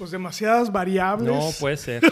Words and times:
Pues 0.00 0.10
demasiadas 0.12 0.72
variables. 0.72 1.30
No 1.30 1.50
puede 1.60 1.76
ser. 1.76 2.02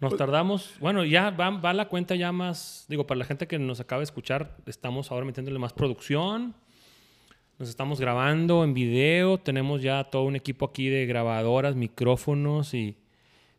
Nos 0.00 0.16
tardamos, 0.16 0.72
bueno, 0.80 1.04
ya 1.04 1.28
va, 1.28 1.50
va, 1.50 1.74
la 1.74 1.90
cuenta 1.90 2.14
ya 2.14 2.32
más, 2.32 2.86
digo, 2.88 3.06
para 3.06 3.18
la 3.18 3.26
gente 3.26 3.46
que 3.46 3.58
nos 3.58 3.80
acaba 3.80 4.00
de 4.00 4.04
escuchar, 4.04 4.56
estamos 4.64 5.10
ahora 5.10 5.26
metiéndole 5.26 5.58
más 5.58 5.74
producción, 5.74 6.54
nos 7.58 7.68
estamos 7.68 8.00
grabando 8.00 8.64
en 8.64 8.72
video, 8.72 9.36
tenemos 9.38 9.82
ya 9.82 10.04
todo 10.04 10.24
un 10.24 10.36
equipo 10.36 10.64
aquí 10.64 10.88
de 10.88 11.04
grabadoras, 11.04 11.76
micrófonos 11.76 12.72
y 12.72 12.96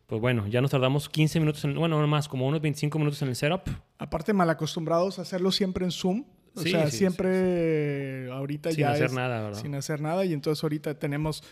pues 0.07 0.19
bueno, 0.19 0.47
ya 0.47 0.61
nos 0.61 0.71
tardamos 0.71 1.09
15 1.09 1.39
minutos, 1.39 1.63
en, 1.63 1.75
bueno, 1.75 2.01
no 2.01 2.07
más, 2.07 2.27
como 2.27 2.47
unos 2.47 2.61
25 2.61 2.97
minutos 2.97 3.21
en 3.21 3.29
el 3.29 3.35
setup. 3.35 3.69
Aparte 3.99 4.33
mal 4.33 4.49
acostumbrados 4.49 5.19
a 5.19 5.23
hacerlo 5.23 5.51
siempre 5.51 5.85
en 5.85 5.91
Zoom. 5.91 6.23
O 6.57 6.61
sí, 6.61 6.71
sea, 6.71 6.89
sí, 6.89 6.97
siempre 6.97 8.25
sí. 8.25 8.31
ahorita 8.31 8.71
sin 8.71 8.79
ya. 8.79 8.87
Sin 8.87 8.95
hacer 8.95 9.05
es, 9.05 9.13
nada, 9.13 9.41
¿verdad? 9.43 9.61
Sin 9.61 9.75
hacer 9.75 10.01
nada. 10.01 10.25
Y 10.25 10.33
entonces 10.33 10.63
ahorita 10.63 10.97
tenemos, 10.97 11.43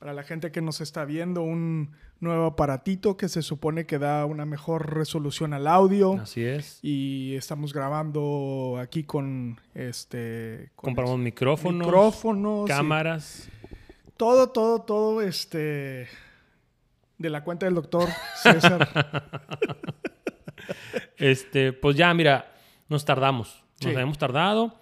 para 0.00 0.12
la 0.12 0.24
gente 0.24 0.50
que 0.50 0.60
nos 0.60 0.80
está 0.80 1.04
viendo, 1.04 1.42
un 1.42 1.92
nuevo 2.20 2.46
aparatito 2.46 3.16
que 3.16 3.28
se 3.28 3.42
supone 3.42 3.86
que 3.86 3.98
da 3.98 4.24
una 4.24 4.44
mejor 4.44 4.94
resolución 4.94 5.54
al 5.54 5.68
audio. 5.68 6.14
Así 6.14 6.44
es. 6.44 6.80
Y 6.82 7.34
estamos 7.36 7.72
grabando 7.72 8.76
aquí 8.80 9.04
con 9.04 9.60
este. 9.74 10.72
Con 10.74 10.94
Compramos 10.94 11.20
micrófonos. 11.20 11.86
Micrófonos. 11.86 12.68
Cámaras. 12.68 13.48
Todo, 14.16 14.48
todo, 14.48 14.82
todo, 14.82 15.22
este. 15.22 16.08
De 17.18 17.30
la 17.30 17.44
cuenta 17.44 17.66
del 17.66 17.76
doctor 17.76 18.08
César. 18.42 18.88
este, 21.16 21.72
pues 21.72 21.96
ya, 21.96 22.12
mira, 22.14 22.52
nos 22.88 23.04
tardamos. 23.04 23.67
Nos 23.80 23.90
sí. 23.90 23.94
habíamos 23.94 24.18
tardado. 24.18 24.74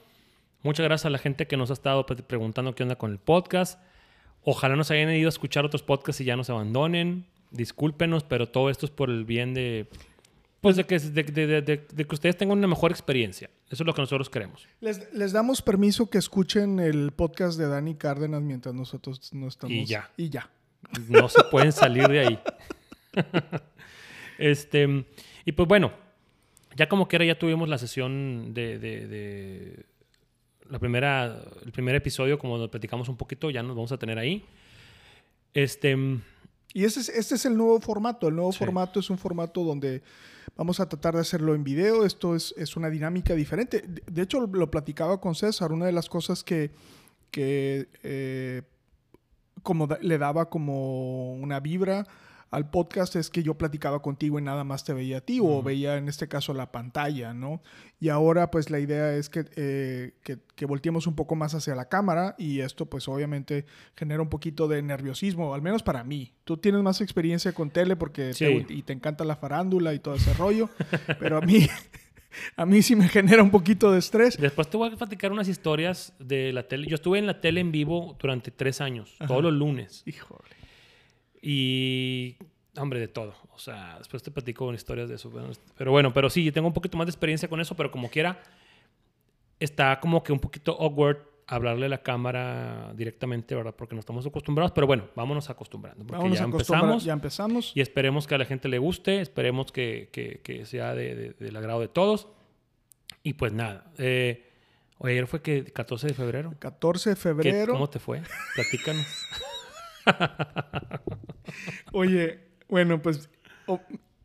Muchas 0.62 0.84
gracias 0.84 1.06
a 1.06 1.10
la 1.10 1.18
gente 1.18 1.46
que 1.46 1.56
nos 1.56 1.70
ha 1.70 1.74
estado 1.74 2.06
preguntando 2.06 2.74
qué 2.74 2.82
onda 2.82 2.96
con 2.96 3.12
el 3.12 3.18
podcast. 3.18 3.80
Ojalá 4.42 4.76
nos 4.76 4.90
hayan 4.90 5.10
ido 5.10 5.28
a 5.28 5.30
escuchar 5.30 5.64
otros 5.64 5.82
podcasts 5.82 6.20
y 6.20 6.24
ya 6.24 6.36
nos 6.36 6.50
abandonen. 6.50 7.26
Discúlpenos, 7.50 8.24
pero 8.24 8.48
todo 8.48 8.70
esto 8.70 8.86
es 8.86 8.92
por 8.92 9.10
el 9.10 9.24
bien 9.24 9.54
de. 9.54 9.88
Pues 10.60 10.76
de 10.76 10.84
que, 10.84 10.98
de, 10.98 11.62
de 11.62 12.04
que 12.06 12.14
ustedes 12.14 12.36
tengan 12.36 12.58
una 12.58 12.66
mejor 12.66 12.90
experiencia. 12.90 13.50
Eso 13.70 13.82
es 13.82 13.86
lo 13.86 13.94
que 13.94 14.00
nosotros 14.00 14.30
queremos. 14.30 14.66
Les, 14.80 15.12
les, 15.12 15.32
damos 15.32 15.62
permiso 15.62 16.08
que 16.08 16.18
escuchen 16.18 16.80
el 16.80 17.12
podcast 17.12 17.58
de 17.58 17.68
Dani 17.68 17.96
Cárdenas 17.96 18.42
mientras 18.42 18.74
nosotros 18.74 19.32
no 19.32 19.48
estamos. 19.48 19.76
Y 19.76 19.84
ya. 19.84 20.10
Y 20.16 20.30
ya. 20.30 20.50
No 21.08 21.28
se 21.28 21.42
pueden 21.44 21.72
salir 21.72 22.08
de 22.08 22.20
ahí. 22.20 22.38
este. 24.38 25.04
Y 25.44 25.52
pues 25.52 25.68
bueno, 25.68 25.92
ya 26.76 26.88
como 26.88 27.08
quiera, 27.08 27.24
ya 27.24 27.38
tuvimos 27.38 27.68
la 27.68 27.78
sesión 27.78 28.52
de, 28.52 28.78
de, 28.78 29.06
de, 29.06 29.86
la 30.68 30.78
primera, 30.78 31.42
el 31.64 31.72
primer 31.72 31.94
episodio, 31.94 32.38
como 32.38 32.58
nos 32.58 32.68
platicamos 32.68 33.08
un 33.08 33.16
poquito, 33.16 33.50
ya 33.50 33.62
nos 33.62 33.74
vamos 33.74 33.92
a 33.92 33.98
tener 33.98 34.18
ahí. 34.18 34.44
Este. 35.54 35.96
Y 36.74 36.84
este 36.84 37.00
es, 37.00 37.08
este 37.08 37.34
es 37.36 37.46
el 37.46 37.56
nuevo 37.56 37.80
formato. 37.80 38.28
El 38.28 38.36
nuevo 38.36 38.52
sí. 38.52 38.58
formato 38.58 39.00
es 39.00 39.08
un 39.08 39.16
formato 39.16 39.64
donde 39.64 40.02
vamos 40.54 40.78
a 40.78 40.88
tratar 40.88 41.14
de 41.14 41.20
hacerlo 41.20 41.54
en 41.54 41.64
video. 41.64 42.04
Esto 42.04 42.36
es, 42.36 42.54
es 42.58 42.76
una 42.76 42.90
dinámica 42.90 43.34
diferente. 43.34 43.80
De, 43.80 44.02
de, 44.06 44.22
hecho, 44.22 44.40
lo 44.46 44.70
platicaba 44.70 45.18
con 45.18 45.34
César. 45.34 45.72
Una 45.72 45.86
de 45.86 45.92
las 45.92 46.10
cosas 46.10 46.44
que, 46.44 46.70
que 47.30 47.88
eh, 48.02 48.62
como 49.62 49.86
da, 49.86 49.98
le 50.02 50.18
daba 50.18 50.50
como 50.50 51.32
una 51.36 51.58
vibra 51.60 52.06
al 52.50 52.70
podcast 52.70 53.16
es 53.16 53.30
que 53.30 53.42
yo 53.42 53.54
platicaba 53.54 54.00
contigo 54.00 54.38
y 54.38 54.42
nada 54.42 54.64
más 54.64 54.84
te 54.84 54.92
veía 54.92 55.18
a 55.18 55.20
ti, 55.20 55.40
uh 55.40 55.44
-huh. 55.44 55.58
o 55.58 55.62
veía 55.62 55.96
en 55.96 56.08
este 56.08 56.28
caso 56.28 56.54
la 56.54 56.72
pantalla, 56.72 57.34
¿no? 57.34 57.62
Y 58.00 58.08
ahora 58.08 58.50
pues 58.50 58.70
la 58.70 58.78
idea 58.78 59.14
es 59.14 59.28
que, 59.28 59.46
eh, 59.56 60.12
que, 60.22 60.38
que, 60.54 60.66
volteemos 60.66 61.06
un 61.06 61.16
poco 61.16 61.34
más 61.34 61.54
hacia 61.54 61.74
la 61.74 61.88
cámara 61.88 62.34
y 62.38 62.60
esto 62.60 62.86
pues 62.86 63.08
obviamente 63.08 63.66
genera 63.96 64.22
un 64.22 64.28
poquito 64.28 64.68
de 64.68 64.82
nerviosismo, 64.82 65.54
al 65.54 65.62
menos 65.62 65.82
para 65.82 66.04
mí. 66.04 66.34
Tú 66.44 66.56
tienes 66.56 66.82
más 66.82 67.00
experiencia 67.00 67.52
con 67.52 67.70
tele 67.70 67.96
porque 67.96 68.34
sí. 68.34 68.64
te, 68.66 68.72
y 68.72 68.82
te 68.82 68.92
encanta 68.92 69.24
la 69.24 69.36
farándula 69.36 69.94
y 69.94 69.98
todo 69.98 70.14
ese 70.14 70.34
rollo, 70.34 70.68
pero 71.18 71.38
a 71.38 71.40
mí... 71.40 71.66
A 72.56 72.66
mí 72.66 72.82
sí 72.82 72.96
me 72.96 73.08
genera 73.08 73.42
un 73.42 73.50
poquito 73.50 73.90
de 73.92 73.98
estrés. 73.98 74.36
Después 74.36 74.68
te 74.68 74.76
voy 74.76 74.92
a 74.92 74.96
platicar 74.96 75.32
unas 75.32 75.48
historias 75.48 76.12
de 76.18 76.52
la 76.52 76.64
tele. 76.64 76.86
Yo 76.86 76.96
estuve 76.96 77.18
en 77.18 77.26
la 77.26 77.40
tele 77.40 77.60
en 77.60 77.72
vivo 77.72 78.16
durante 78.20 78.50
tres 78.50 78.82
años, 78.82 79.14
Ajá. 79.18 79.28
todos 79.28 79.42
los 79.42 79.54
lunes. 79.54 80.02
Híjole. 80.04 80.55
Y, 81.48 82.36
hombre, 82.76 82.98
de 82.98 83.06
todo. 83.06 83.32
O 83.54 83.58
sea, 83.58 83.98
después 83.98 84.20
te 84.20 84.32
platico 84.32 84.74
historias 84.74 85.08
de 85.08 85.14
eso. 85.14 85.32
Pero 85.78 85.92
bueno, 85.92 86.12
pero 86.12 86.28
sí, 86.28 86.50
tengo 86.50 86.66
un 86.66 86.74
poquito 86.74 86.98
más 86.98 87.06
de 87.06 87.12
experiencia 87.12 87.48
con 87.48 87.60
eso, 87.60 87.76
pero 87.76 87.92
como 87.92 88.10
quiera, 88.10 88.42
está 89.60 90.00
como 90.00 90.24
que 90.24 90.32
un 90.32 90.40
poquito 90.40 90.76
awkward 90.80 91.18
hablarle 91.46 91.86
a 91.86 91.88
la 91.88 92.02
cámara 92.02 92.92
directamente, 92.96 93.54
¿verdad? 93.54 93.76
Porque 93.76 93.94
no 93.94 94.00
estamos 94.00 94.26
acostumbrados, 94.26 94.72
pero 94.72 94.88
bueno, 94.88 95.04
vámonos 95.14 95.48
acostumbrando. 95.48 96.04
Porque 96.04 96.16
vámonos 96.16 96.36
ya 96.36 96.44
empezamos. 96.44 97.04
Ya 97.04 97.12
empezamos. 97.12 97.72
Y 97.76 97.80
esperemos 97.80 98.26
que 98.26 98.34
a 98.34 98.38
la 98.38 98.44
gente 98.44 98.68
le 98.68 98.78
guste, 98.78 99.20
esperemos 99.20 99.70
que, 99.70 100.08
que, 100.10 100.40
que 100.42 100.66
sea 100.66 100.96
de, 100.96 101.14
de, 101.14 101.30
del 101.34 101.56
agrado 101.56 101.78
de 101.78 101.86
todos. 101.86 102.26
Y 103.22 103.34
pues 103.34 103.52
nada. 103.52 103.92
Eh, 103.98 104.50
ayer 105.00 105.28
fue 105.28 105.42
que 105.42 105.62
14 105.62 106.08
de 106.08 106.14
febrero. 106.14 106.54
14 106.58 107.10
de 107.10 107.16
febrero. 107.16 107.72
¿Cómo 107.74 107.88
te 107.88 108.00
fue? 108.00 108.20
Platícanos. 108.56 109.06
Oye, 111.92 112.40
bueno, 112.68 113.00
pues 113.00 113.28
oh, 113.66 113.80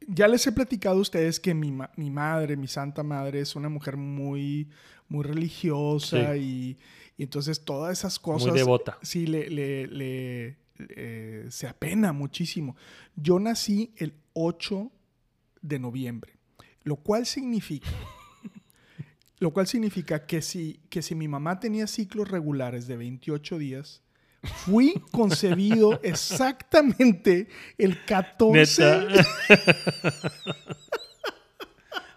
ya 0.08 0.28
les 0.28 0.46
he 0.47 0.52
platicado 0.52 0.97
a 0.97 1.02
ustedes 1.02 1.40
que 1.40 1.53
mi, 1.53 1.72
ma 1.72 1.92
mi, 1.96 2.09
madre, 2.09 2.58
mi 2.58 2.68
santa 2.68 3.03
madre, 3.03 3.40
es 3.42 3.56
una 3.56 3.69
mujer 3.69 3.97
muy, 3.97 4.70
muy 5.08 5.24
religiosa 5.24 6.34
sí. 6.34 6.40
y, 6.40 6.78
y, 7.18 7.24
entonces 7.24 7.64
todas 7.64 7.97
esas 7.97 8.20
cosas... 8.20 8.50
Muy 8.50 8.58
devota. 8.58 8.97
Sí, 9.02 9.28
le, 9.28 9.50
le, 9.50 9.88
le 9.88 10.58
eh, 10.90 11.46
se 11.50 11.68
apena 11.68 12.14
muchísimo. 12.14 12.75
Yo 13.16 13.40
nací 13.40 13.94
el 13.97 14.14
8 14.34 14.91
de 15.62 15.80
noviembre, 15.80 16.34
lo 16.84 16.97
cual 16.97 17.25
significa... 17.25 17.90
lo 19.40 19.52
cual 19.52 19.68
significa 19.68 20.25
que 20.25 20.41
si, 20.41 20.80
que 20.90 21.02
si 21.02 21.16
mi 21.16 21.28
mamá 21.28 21.59
tenía 21.59 21.88
ciclos 21.88 22.30
regulares 22.30 22.88
de 22.88 22.96
28 22.96 23.58
días, 23.58 24.03
fui 24.44 25.02
concebido 25.12 26.00
exactamente 26.03 27.47
el 27.78 28.03
14 28.06 28.84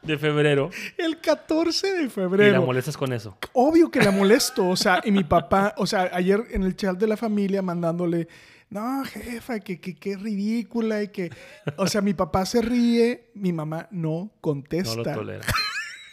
de 0.03 0.19
febrero. 0.19 0.71
El 0.97 1.21
14 1.21 1.93
de 1.93 2.09
febrero. 2.11 2.51
¿Y 2.51 2.53
la 2.53 2.61
molestas 2.61 2.97
con 2.97 3.13
eso? 3.13 3.37
Obvio 3.53 3.91
que 3.91 4.01
la 4.01 4.11
molesto. 4.13 4.69
O 4.69 4.77
sea, 4.77 5.01
y 5.05 5.11
mi 5.11 5.25
papá, 5.25 5.75
o 5.77 5.87
sea, 5.87 6.11
ayer 6.13 6.43
en 6.51 6.63
el 6.63 6.77
chat 6.77 6.97
de 6.97 7.07
la 7.07 7.17
familia 7.17 7.63
mandándole, 7.63 8.29
no, 8.71 9.05
jefa, 9.05 9.61
que, 9.61 9.81
que, 9.81 9.95
que 9.95 10.17
ridícula 10.17 11.03
y 11.03 11.09
que... 11.09 11.31
O 11.77 11.87
sea, 11.87 12.01
mi 12.01 12.15
papá 12.15 12.45
se 12.47 12.61
ríe, 12.61 13.31
mi 13.35 13.53
mamá 13.53 13.89
no 13.91 14.33
contesta. 14.41 14.97
No 14.97 15.05
lo 15.05 15.15
tolera. 15.15 15.47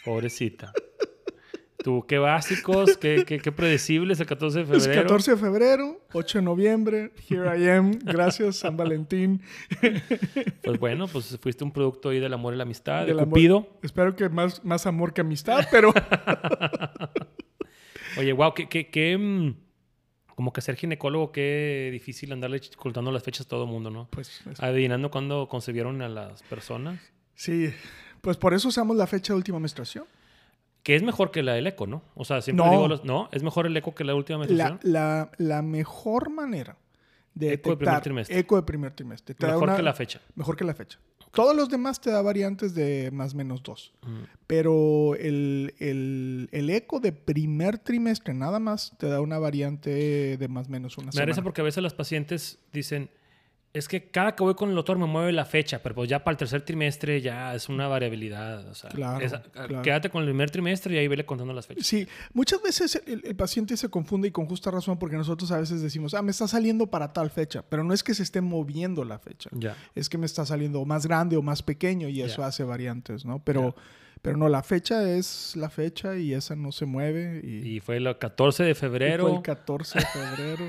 Pobrecita. 0.04 0.72
Tú, 1.82 2.04
qué 2.06 2.18
básicos, 2.18 2.96
qué, 2.96 3.24
qué, 3.26 3.40
qué, 3.40 3.52
predecibles 3.52 4.20
el 4.20 4.26
14 4.26 4.60
de 4.60 4.64
febrero. 4.66 4.92
El 4.92 5.02
14 5.02 5.30
de 5.32 5.36
febrero, 5.36 6.00
8 6.12 6.38
de 6.38 6.42
noviembre, 6.42 7.12
here 7.28 7.58
I 7.58 7.70
am, 7.70 7.98
gracias 8.04 8.56
San 8.56 8.76
Valentín. 8.76 9.42
Pues 10.62 10.78
bueno, 10.78 11.08
pues 11.08 11.36
fuiste 11.40 11.64
un 11.64 11.72
producto 11.72 12.10
ahí 12.10 12.20
del 12.20 12.32
amor 12.32 12.54
y 12.54 12.56
la 12.56 12.62
amistad, 12.62 13.04
del 13.04 13.16
de 13.16 13.24
Cupido. 13.24 13.56
Amor, 13.56 13.78
espero 13.82 14.14
que 14.14 14.28
más, 14.28 14.64
más 14.64 14.86
amor 14.86 15.12
que 15.12 15.22
amistad, 15.22 15.66
pero... 15.72 15.92
Oye, 18.16 18.32
wow, 18.32 18.54
qué, 18.54 18.68
qué, 18.68 18.88
qué, 18.88 19.18
mm, 19.18 19.56
como 20.36 20.52
que 20.52 20.60
ser 20.60 20.76
ginecólogo, 20.76 21.32
qué 21.32 21.88
difícil 21.90 22.32
andarle 22.32 22.60
ocultando 22.76 23.10
las 23.10 23.24
fechas 23.24 23.46
a 23.46 23.48
todo 23.48 23.64
el 23.64 23.70
mundo, 23.70 23.90
¿no? 23.90 24.06
Pues... 24.10 24.46
Es... 24.46 24.60
Adivinando 24.60 25.10
cuándo 25.10 25.48
concebieron 25.48 26.00
a 26.02 26.08
las 26.08 26.44
personas. 26.44 27.00
Sí, 27.34 27.74
pues 28.20 28.36
por 28.36 28.54
eso 28.54 28.68
usamos 28.68 28.96
la 28.96 29.08
fecha 29.08 29.32
de 29.32 29.38
última 29.38 29.58
menstruación. 29.58 30.04
Que 30.82 30.96
es 30.96 31.02
mejor 31.02 31.30
que 31.30 31.42
la 31.42 31.54
del 31.54 31.66
eco, 31.66 31.86
¿no? 31.86 32.02
O 32.14 32.24
sea, 32.24 32.42
siempre 32.42 32.64
no. 32.64 32.70
digo, 32.72 32.88
los, 32.88 33.04
no, 33.04 33.28
es 33.32 33.42
mejor 33.42 33.66
el 33.66 33.76
eco 33.76 33.94
que 33.94 34.02
la 34.04 34.14
última 34.14 34.38
menstruación. 34.40 34.80
La, 34.82 35.30
la, 35.38 35.54
la 35.56 35.62
mejor 35.62 36.30
manera 36.30 36.76
de 37.34 37.52
eco 37.54 37.70
de 37.70 37.76
primer 37.76 38.00
trimestre. 38.00 38.38
Eco 38.38 38.56
de 38.56 38.62
primer 38.62 38.92
trimestre. 38.92 39.34
Te 39.34 39.46
mejor 39.46 39.64
una, 39.64 39.76
que 39.76 39.82
la 39.82 39.94
fecha. 39.94 40.20
Mejor 40.34 40.56
que 40.56 40.64
la 40.64 40.74
fecha. 40.74 40.98
Todos 41.30 41.56
los 41.56 41.70
demás 41.70 41.98
te 42.00 42.10
da 42.10 42.20
variantes 42.20 42.74
de 42.74 43.10
más 43.10 43.32
o 43.32 43.36
menos 43.38 43.62
dos. 43.62 43.94
Mm. 44.02 44.22
Pero 44.46 45.14
el, 45.14 45.72
el, 45.78 46.48
el 46.52 46.68
eco 46.68 47.00
de 47.00 47.12
primer 47.12 47.78
trimestre 47.78 48.34
nada 48.34 48.58
más 48.58 48.92
te 48.98 49.06
da 49.06 49.20
una 49.22 49.38
variante 49.38 50.36
de 50.36 50.48
más 50.48 50.66
o 50.66 50.70
menos 50.70 50.98
una 50.98 51.06
Me 51.06 51.12
semana. 51.12 51.26
risa 51.26 51.42
porque 51.42 51.62
a 51.62 51.64
veces 51.64 51.82
las 51.82 51.94
pacientes 51.94 52.58
dicen, 52.72 53.08
es 53.74 53.88
que 53.88 54.10
cada 54.10 54.36
que 54.36 54.42
voy 54.42 54.54
con 54.54 54.68
el 54.68 54.74
doctor 54.74 54.98
me 54.98 55.06
mueve 55.06 55.32
la 55.32 55.46
fecha, 55.46 55.82
pero 55.82 55.94
pues 55.94 56.08
ya 56.10 56.22
para 56.22 56.32
el 56.32 56.36
tercer 56.38 56.60
trimestre 56.62 57.22
ya 57.22 57.54
es 57.54 57.70
una 57.70 57.88
variabilidad. 57.88 58.68
O 58.68 58.74
sea, 58.74 58.90
Claro, 58.90 59.26
quédate 59.82 60.10
con 60.10 60.22
el 60.22 60.28
primer 60.28 60.50
trimestre 60.50 60.94
y 60.94 60.98
ahí 60.98 61.08
vele 61.08 61.24
contando 61.24 61.54
las 61.54 61.66
fechas. 61.66 61.86
Sí, 61.86 62.06
muchas 62.34 62.60
veces 62.62 63.02
el, 63.06 63.22
el 63.24 63.34
paciente 63.34 63.76
se 63.78 63.88
confunde 63.88 64.28
y 64.28 64.30
con 64.30 64.44
justa 64.46 64.70
razón 64.70 64.98
porque 64.98 65.16
nosotros 65.16 65.50
a 65.52 65.58
veces 65.58 65.80
decimos, 65.80 66.12
ah, 66.12 66.20
me 66.20 66.32
está 66.32 66.46
saliendo 66.46 66.86
para 66.88 67.14
tal 67.14 67.30
fecha, 67.30 67.64
pero 67.66 67.82
no 67.82 67.94
es 67.94 68.02
que 68.02 68.12
se 68.12 68.22
esté 68.22 68.42
moviendo 68.42 69.04
la 69.04 69.18
fecha, 69.18 69.48
Ya. 69.52 69.74
es 69.94 70.10
que 70.10 70.18
me 70.18 70.26
está 70.26 70.44
saliendo 70.44 70.84
más 70.84 71.06
grande 71.06 71.38
o 71.38 71.42
más 71.42 71.62
pequeño 71.62 72.08
y 72.08 72.20
eso 72.20 72.42
Ya. 72.42 72.48
hace 72.48 72.64
variantes, 72.64 73.24
¿no? 73.24 73.38
Pero, 73.42 73.74
pero 74.22 74.36
no, 74.36 74.48
la 74.48 74.62
fecha 74.62 75.08
es 75.10 75.54
la 75.56 75.68
fecha 75.68 76.16
y 76.16 76.32
esa 76.32 76.54
no 76.56 76.70
se 76.72 76.86
mueve 76.86 77.40
y, 77.44 77.76
Y 77.76 77.80
fue 77.80 77.96
el 77.96 78.16
14 78.16 78.62
de 78.64 78.74
febrero. 78.74 79.26
fue 79.26 79.36
el 79.36 79.42
14 79.42 79.98
de 79.98 80.04
febrero. 80.06 80.64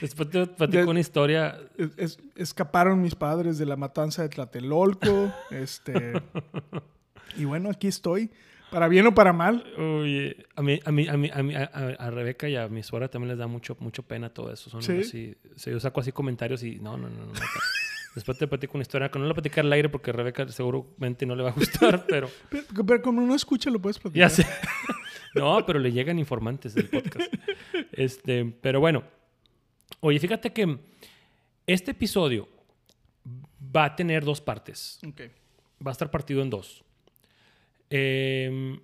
Después 0.00 0.30
te 0.30 0.46
platico 0.46 0.78
De- 0.84 0.90
una 0.90 1.00
historia. 1.00 1.58
Es- 1.76 1.90
es- 1.96 2.18
escaparon 2.36 3.00
mis 3.02 3.14
padres 3.14 3.58
de 3.58 3.66
la 3.66 3.76
matanza 3.76 4.22
de 4.22 4.28
Tlatelolco, 4.28 5.32
este... 5.50 6.12
Y 7.36 7.44
bueno, 7.46 7.70
aquí 7.70 7.86
estoy, 7.88 8.30
para 8.70 8.88
bien 8.88 9.06
o 9.06 9.14
para 9.14 9.32
mal. 9.32 9.64
Oye, 9.78 10.44
a 10.54 10.62
mí, 10.62 10.80
a 10.84 10.92
mí, 10.92 11.08
a 11.08 11.16
mí, 11.16 11.30
a, 11.32 11.42
mí- 11.42 11.54
a- 11.54 12.10
Rebeca 12.10 12.48
y 12.48 12.56
a 12.56 12.68
mi 12.68 12.82
suegra 12.82 13.08
también 13.08 13.30
les 13.30 13.38
da 13.38 13.46
mucho, 13.46 13.76
mucho 13.80 14.02
pena 14.02 14.28
todo 14.28 14.52
eso. 14.52 14.68
Son 14.70 14.82
¿Sí? 14.82 14.98
así, 15.00 15.34
sí, 15.56 15.70
yo 15.70 15.80
saco 15.80 16.00
así 16.00 16.12
comentarios 16.12 16.62
y 16.62 16.76
no, 16.78 16.96
no, 16.98 17.08
no, 17.08 17.26
no. 17.26 17.32
Después 18.14 18.36
te 18.38 18.46
platico 18.46 18.74
una 18.76 18.82
historia 18.82 19.10
que 19.10 19.18
no 19.18 19.24
la 19.26 19.34
platicar 19.34 19.64
al 19.64 19.72
aire 19.72 19.88
porque 19.88 20.10
a 20.10 20.12
Rebeca 20.12 20.46
seguramente 20.48 21.24
no 21.24 21.34
le 21.34 21.42
va 21.42 21.50
a 21.50 21.52
gustar, 21.52 22.04
pero 22.08 22.28
Pero, 22.50 22.64
pero 22.86 23.02
como 23.02 23.22
no 23.22 23.34
escucha, 23.34 23.70
lo 23.70 23.80
puedes 23.80 23.98
platicar. 23.98 24.28
ya 24.30 24.34
sé. 24.34 24.46
No, 25.34 25.64
pero 25.64 25.78
le 25.78 25.90
llegan 25.90 26.18
informantes 26.18 26.74
del 26.74 26.90
podcast. 26.90 27.32
Este, 27.90 28.44
pero 28.44 28.80
bueno. 28.80 29.02
Oye, 30.00 30.18
fíjate 30.18 30.52
que 30.52 30.78
este 31.66 31.92
episodio 31.92 32.48
va 33.74 33.86
a 33.86 33.96
tener 33.96 34.24
dos 34.26 34.42
partes. 34.42 35.00
Ok. 35.08 35.22
va 35.86 35.90
a 35.90 35.92
estar 35.92 36.10
partido 36.10 36.42
en 36.42 36.50
dos. 36.50 36.84
Eh, 37.88 38.78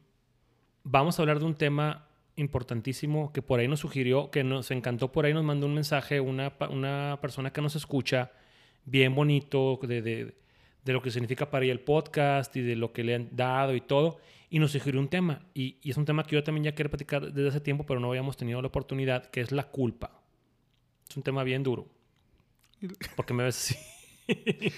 vamos 0.85 1.19
a 1.19 1.23
hablar 1.23 1.39
de 1.39 1.45
un 1.45 1.55
tema 1.55 2.09
importantísimo 2.37 3.33
que 3.33 3.43
por 3.43 3.61
ahí 3.61 3.69
nos 3.69 3.81
sugirió, 3.81 4.31
que 4.31 4.45
nos 4.45 4.71
encantó, 4.71 5.13
por 5.13 5.27
ahí 5.27 5.35
nos 5.35 5.45
mandó 5.45 5.67
un 5.67 5.75
mensaje 5.75 6.21
una, 6.21 6.53
una 6.71 7.19
persona 7.21 7.53
que 7.53 7.61
nos 7.61 7.77
escucha, 7.77 8.33
bien 8.91 9.15
bonito, 9.15 9.79
de, 9.83 10.03
de- 10.03 10.35
de 10.85 10.93
lo 10.93 11.03
que 11.03 11.11
significa 11.11 11.51
para 11.51 11.65
ella 11.65 11.73
el 11.75 11.81
podcast 11.81 12.57
y 12.57 12.63
de 12.63 12.75
lo 12.75 12.93
que 12.93 13.05
le 13.05 13.15
han 13.15 13.29
dado 13.37 13.75
y 13.75 13.81
todo, 13.83 14.19
y 14.49 14.59
nos 14.59 14.73
sugirió 14.73 14.99
un 15.01 15.09
tema, 15.09 15.45
y, 15.53 15.77
y 15.83 15.91
es 15.91 15.97
un 15.99 16.07
tema 16.07 16.25
que 16.25 16.35
yo 16.37 16.43
también 16.43 16.65
ya 16.65 16.73
quiero 16.75 16.89
platicar 16.89 17.31
desde 17.33 17.49
hace 17.51 17.61
tiempo, 17.61 17.85
pero 17.85 18.01
no 18.01 18.09
habíamos 18.09 18.37
tenido 18.39 18.63
la 18.63 18.69
oportunidad, 18.69 19.27
que 19.27 19.41
es 19.43 19.53
la 19.53 19.65
culpa. 19.65 20.23
Es 21.09 21.17
un 21.17 21.23
tema 21.23 21.43
bien 21.45 21.63
duro. 21.63 21.89
Porque 23.17 23.35
me 23.35 23.43
ves 23.45 23.57
así. 23.57 23.77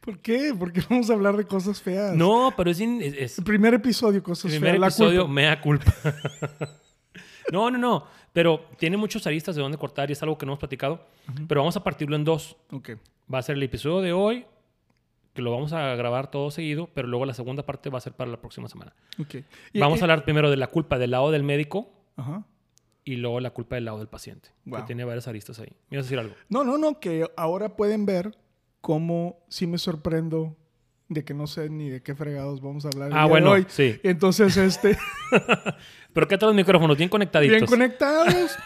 ¿Por 0.00 0.18
qué? 0.20 0.52
¿Por 0.58 0.72
qué 0.72 0.82
vamos 0.88 1.10
a 1.10 1.12
hablar 1.14 1.36
de 1.36 1.44
cosas 1.44 1.80
feas? 1.80 2.14
No, 2.16 2.52
pero 2.56 2.70
es, 2.70 2.80
es- 2.80 3.14
es- 3.16 3.38
El 3.38 3.44
primer 3.44 3.74
episodio, 3.74 4.22
cosas 4.22 4.46
El 4.46 4.58
primer 4.58 4.70
feas. 4.72 4.80
la 4.80 4.86
episodio, 4.88 5.20
culpa. 5.22 5.32
mea 5.34 5.60
culpa. 5.60 5.94
no, 7.50 7.70
no, 7.70 7.78
no. 7.78 8.06
Pero 8.32 8.66
tiene 8.78 8.96
muchos 8.96 9.26
aristas 9.26 9.54
de 9.56 9.62
dónde 9.62 9.78
cortar 9.78 10.08
y 10.10 10.12
es 10.12 10.22
algo 10.22 10.36
que 10.38 10.46
no 10.46 10.52
hemos 10.52 10.58
platicado. 10.60 11.04
Pero 11.48 11.60
vamos 11.62 11.76
a 11.76 11.82
partirlo 11.84 12.16
en 12.16 12.24
dos. 12.24 12.56
Ok. 12.70 12.90
Va 13.32 13.38
a 13.38 13.42
ser 13.42 13.56
el 13.56 13.62
episodio 13.62 14.00
de 14.00 14.12
hoy, 14.12 14.46
que 15.34 15.42
lo 15.42 15.50
vamos 15.50 15.72
a 15.72 15.94
grabar 15.94 16.30
todo 16.30 16.50
seguido, 16.50 16.88
pero 16.94 17.08
luego 17.08 17.24
la 17.26 17.34
segunda 17.34 17.62
parte 17.64 17.88
va 17.90 17.98
a 17.98 18.00
ser 18.00 18.12
para 18.12 18.30
la 18.30 18.36
próxima 18.38 18.68
semana. 18.68 18.92
ok. 19.20 19.36
Y- 19.72 19.80
vamos 19.80 20.00
a 20.00 20.04
hablar 20.04 20.24
primero 20.24 20.50
de 20.50 20.56
la 20.56 20.66
culpa 20.66 20.98
del 20.98 21.10
lado 21.12 21.30
del 21.30 21.42
médico 21.42 21.88
Ajá. 22.16 22.44
y 23.04 23.16
luego 23.16 23.40
la 23.40 23.50
culpa 23.50 23.76
del 23.76 23.86
lado 23.86 23.98
del 23.98 24.08
paciente, 24.08 24.50
Wow. 24.66 24.80
que 24.80 24.86
tiene 24.86 25.04
varias 25.04 25.26
aristas 25.28 25.58
ahí. 25.58 25.72
¿Me 25.90 25.96
ibas 25.96 26.04
a 26.04 26.08
decir 26.08 26.18
algo? 26.18 26.34
No, 26.50 26.64
no, 26.64 26.76
no, 26.78 27.00
que 27.00 27.26
ahora 27.36 27.76
pueden 27.76 28.04
ver 28.06 28.36
cómo 28.80 29.38
sí 29.48 29.66
me 29.66 29.78
sorprendo 29.78 30.56
de 31.12 31.24
que 31.24 31.34
no 31.34 31.46
sé 31.46 31.68
ni 31.70 31.88
de 31.90 32.02
qué 32.02 32.14
fregados 32.14 32.60
vamos 32.60 32.84
a 32.84 32.88
hablar. 32.88 33.08
el 33.08 33.12
Ah, 33.14 33.16
día 33.16 33.24
de 33.24 33.28
bueno, 33.30 33.50
hoy. 33.52 33.66
sí. 33.68 33.98
Entonces, 34.02 34.56
este, 34.56 34.96
Pero 36.12 36.28
¿qué 36.28 36.36
tal 36.38 36.48
los 36.50 36.56
micrófonos? 36.56 36.96
Bien 36.96 37.08
conectaditos. 37.08 37.56
bien 37.56 37.66
conectados. 37.66 38.56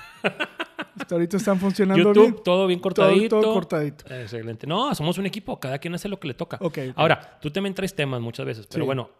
Hasta 0.98 1.14
ahorita 1.14 1.36
están 1.36 1.58
funcionando 1.60 2.02
YouTube, 2.02 2.22
bien. 2.32 2.42
todo 2.44 2.66
bien 2.66 2.80
Todo, 2.80 2.94
cortadito. 2.94 3.40
todo 3.40 3.54
cortadito. 3.54 4.04
Excelente. 4.14 4.66
No, 4.66 4.94
somos 4.94 5.18
un 5.18 5.26
equipo, 5.26 5.60
cada 5.60 5.78
quien 5.78 5.94
hace 5.94 6.08
lo 6.08 6.18
que 6.18 6.28
le 6.28 6.34
toca. 6.34 6.56
Ok, 6.60 6.78
ok. 6.90 6.94
Ahora, 6.96 7.38
tú 7.40 7.50
también 7.50 7.74
traes 7.74 7.94
temas 7.94 8.20
muchas 8.20 8.44
veces, 8.46 8.66
pero 8.66 8.84
Sí. 8.84 8.86
bueno, 8.86 9.10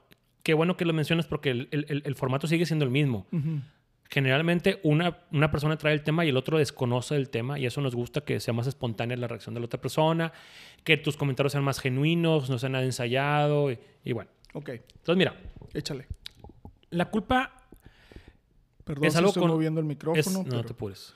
qué 0.43 0.55
bueno 0.55 0.76
que 0.76 0.84
lo 0.84 0.93
mencionas 0.93 1.26
porque 1.26 1.50
el, 1.50 1.69
el- 1.70 1.87
el- 1.88 2.02
el 2.05 2.14
formato 2.17 2.46
sigue 2.46 2.67
siendo 2.67 2.84
el 2.84 2.90
mismo. 2.90 3.26
Ujú. 3.32 3.61
Generalmente 4.11 4.81
una, 4.85 5.19
una 5.32 5.50
persona 5.50 5.76
trae 5.76 5.93
el 5.94 6.03
tema 6.03 6.25
y 6.25 6.29
el 6.29 6.37
otro 6.37 6.58
desconoce 6.58 7.17
el 7.17 7.29
tema 7.29 7.58
y 7.58 7.67
eso 7.67 7.81
nos 7.81 7.94
gusta 7.94 8.20
que 8.23 8.38
sea 8.41 8.55
más 8.55 8.67
espontánea 8.67 9.17
la 9.17 9.26
reacción 9.26 9.55
de 9.55 9.61
la 9.61 9.67
otra 9.67 9.81
persona, 9.81 10.32
que 10.85 10.97
tus 10.97 11.17
comentarios 11.17 11.53
sean 11.53 11.64
más 11.64 11.81
genuinos, 11.81 12.49
no 12.49 12.58
sean 12.58 12.73
nada 12.73 12.85
ensayado 12.85 13.70
y, 13.73 13.79
y 14.05 14.12
bueno. 14.12 14.31
Ok, 14.55 14.69
Entonces 14.70 15.17
mira, 15.17 15.35
échale. 15.75 16.06
la 16.91 17.11
culpa 17.11 17.53
Perdón 18.85 19.05
Es 19.06 19.14
si 19.14 19.19
algo 19.19 19.29
estoy 19.31 19.41
con- 19.43 19.50
moviendo 19.50 19.81
el 19.81 19.87
es... 19.87 19.88
micrófono. 19.88 20.38
No, 20.38 20.44
pero- 20.49 20.62
te 20.64 20.73
apures. 20.73 21.12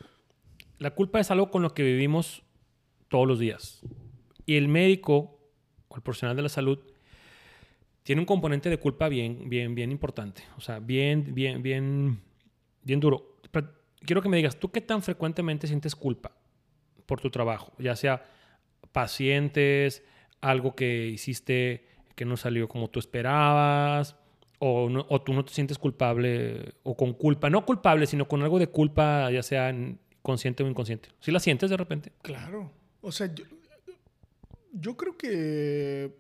La 0.78 0.90
culpa 0.90 1.20
es 1.20 1.31
algo 1.31 1.50
con 1.50 1.62
lo 1.62 1.72
que 1.72 1.84
vivimos 1.84 2.43
todos 3.08 3.28
los 3.28 3.38
días. 3.38 3.81
Y 4.46 4.56
el 4.56 4.66
médico 4.66 5.38
o 5.88 5.94
el 5.96 6.02
profesional 6.02 6.34
de 6.36 6.43
la 6.43 6.48
salud 6.48 6.81
tiene 8.02 8.20
un 8.20 8.26
componente 8.26 8.69
de 8.70 8.78
culpa 8.78 9.08
bien, 9.08 9.48
bien, 9.48 9.75
bien 9.76 9.93
importante. 9.93 10.43
O 10.56 10.60
sea, 10.60 10.81
bien, 10.81 11.32
bien, 11.34 11.62
bien, 11.62 12.20
bien 12.82 13.00
duro. 13.00 13.37
Quiero 14.03 14.23
que 14.23 14.29
me 14.31 14.37
digas, 14.38 14.56
¿tú 14.59 14.71
qué 14.71 14.81
tan 14.81 15.03
frecuentemente 15.03 15.67
sientes 15.67 15.94
culpa 15.94 16.32
por 17.06 17.21
tu 17.21 17.31
trabajo? 17.31 17.73
Ya 17.79 17.94
sea 17.97 18.25
pacientes, 18.93 20.03
algo 20.41 20.75
que 20.75 21.06
hiciste 21.06 21.87
que 22.15 22.25
no 22.25 22.37
salió 22.37 22.69
como 22.69 22.88
tú 22.88 22.99
esperabas, 22.99 24.17
o, 24.59 24.88
no- 24.91 25.05
tú 25.23 25.32
no 25.32 25.44
te 25.44 25.53
sientes 25.53 25.79
culpable 25.79 26.75
o 26.82 26.97
con 26.97 27.12
culpa, 27.15 27.49
no 27.50 27.65
culpable, 27.65 28.06
sino 28.06 28.27
con 28.29 28.43
algo 28.43 28.59
de 28.59 28.67
culpa, 28.69 29.31
ya 29.31 29.43
sea 29.43 29.69
en- 29.71 29.99
consciente 30.23 30.62
o 30.62 30.67
inconsciente. 30.69 31.09
¿Sí 31.21 31.31
la 31.31 31.41
sientes 31.41 31.71
de 31.71 31.77
repente? 31.77 32.12
Claro. 32.23 32.71
O 33.00 33.11
sea, 33.12 33.31
yo 34.73 34.97
creo 34.97 35.17
que 35.17 36.15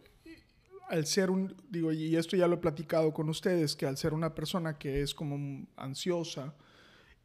al 0.90 1.06
ser 1.06 1.30
un, 1.30 1.54
digo, 1.70 1.92
y 1.92 2.16
esto 2.16 2.36
ya 2.36 2.46
lo 2.48 2.56
he 2.56 2.58
platicado 2.58 3.12
con 3.14 3.28
ustedes, 3.28 3.76
que 3.76 3.86
al 3.86 3.96
ser 3.96 4.12
una 4.12 4.34
persona 4.34 4.76
que 4.78 5.00
es 5.02 5.14
como 5.14 5.66
ansiosa, 5.76 6.54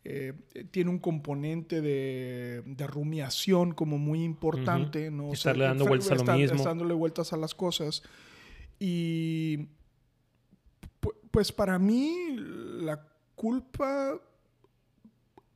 eh, 0.03 0.33
tiene 0.71 0.91
un 0.91 0.99
componente 0.99 1.81
de, 1.81 2.61
de 2.65 2.87
rumiación 2.87 3.73
como 3.73 3.97
muy 3.97 4.23
importante, 4.23 5.09
¿no? 5.09 5.29
O 5.29 5.35
sea, 5.35 5.51
Estarle 5.51 5.65
dando 5.65 5.85
vueltas 5.87 6.11
a 6.11 6.15
lo 6.15 6.21
estar- 6.21 6.37
mismo. 6.37 6.63
dándole 6.63 6.93
vueltas 6.93 7.33
a 7.33 7.37
las 7.37 7.55
cosas. 7.55 8.03
Y 8.79 9.57
pu- 11.01 11.15
pues 11.31 11.51
para 11.51 11.79
mí 11.79 12.35
la 12.37 13.03
culpa, 13.35 14.19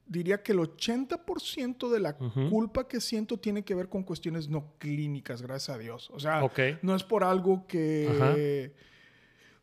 diría 0.09 0.41
que 0.43 0.51
el 0.51 0.57
80% 0.59 1.89
de 1.89 1.99
la 1.99 2.17
culpa 2.17 2.87
que 2.87 2.99
siento 2.99 3.37
tiene 3.37 3.63
que 3.63 3.75
ver 3.75 3.87
con 3.89 4.03
cuestiones 4.03 4.49
no 4.49 4.73
clínicas, 4.79 5.41
gracias 5.41 5.75
a 5.75 5.79
Dios. 5.79 6.09
O 6.11 6.19
sea, 6.19 6.43
no 6.81 6.95
es 6.95 7.03
por 7.03 7.23
algo 7.23 7.65
que... 7.67 8.09
Ajá. 8.11 8.35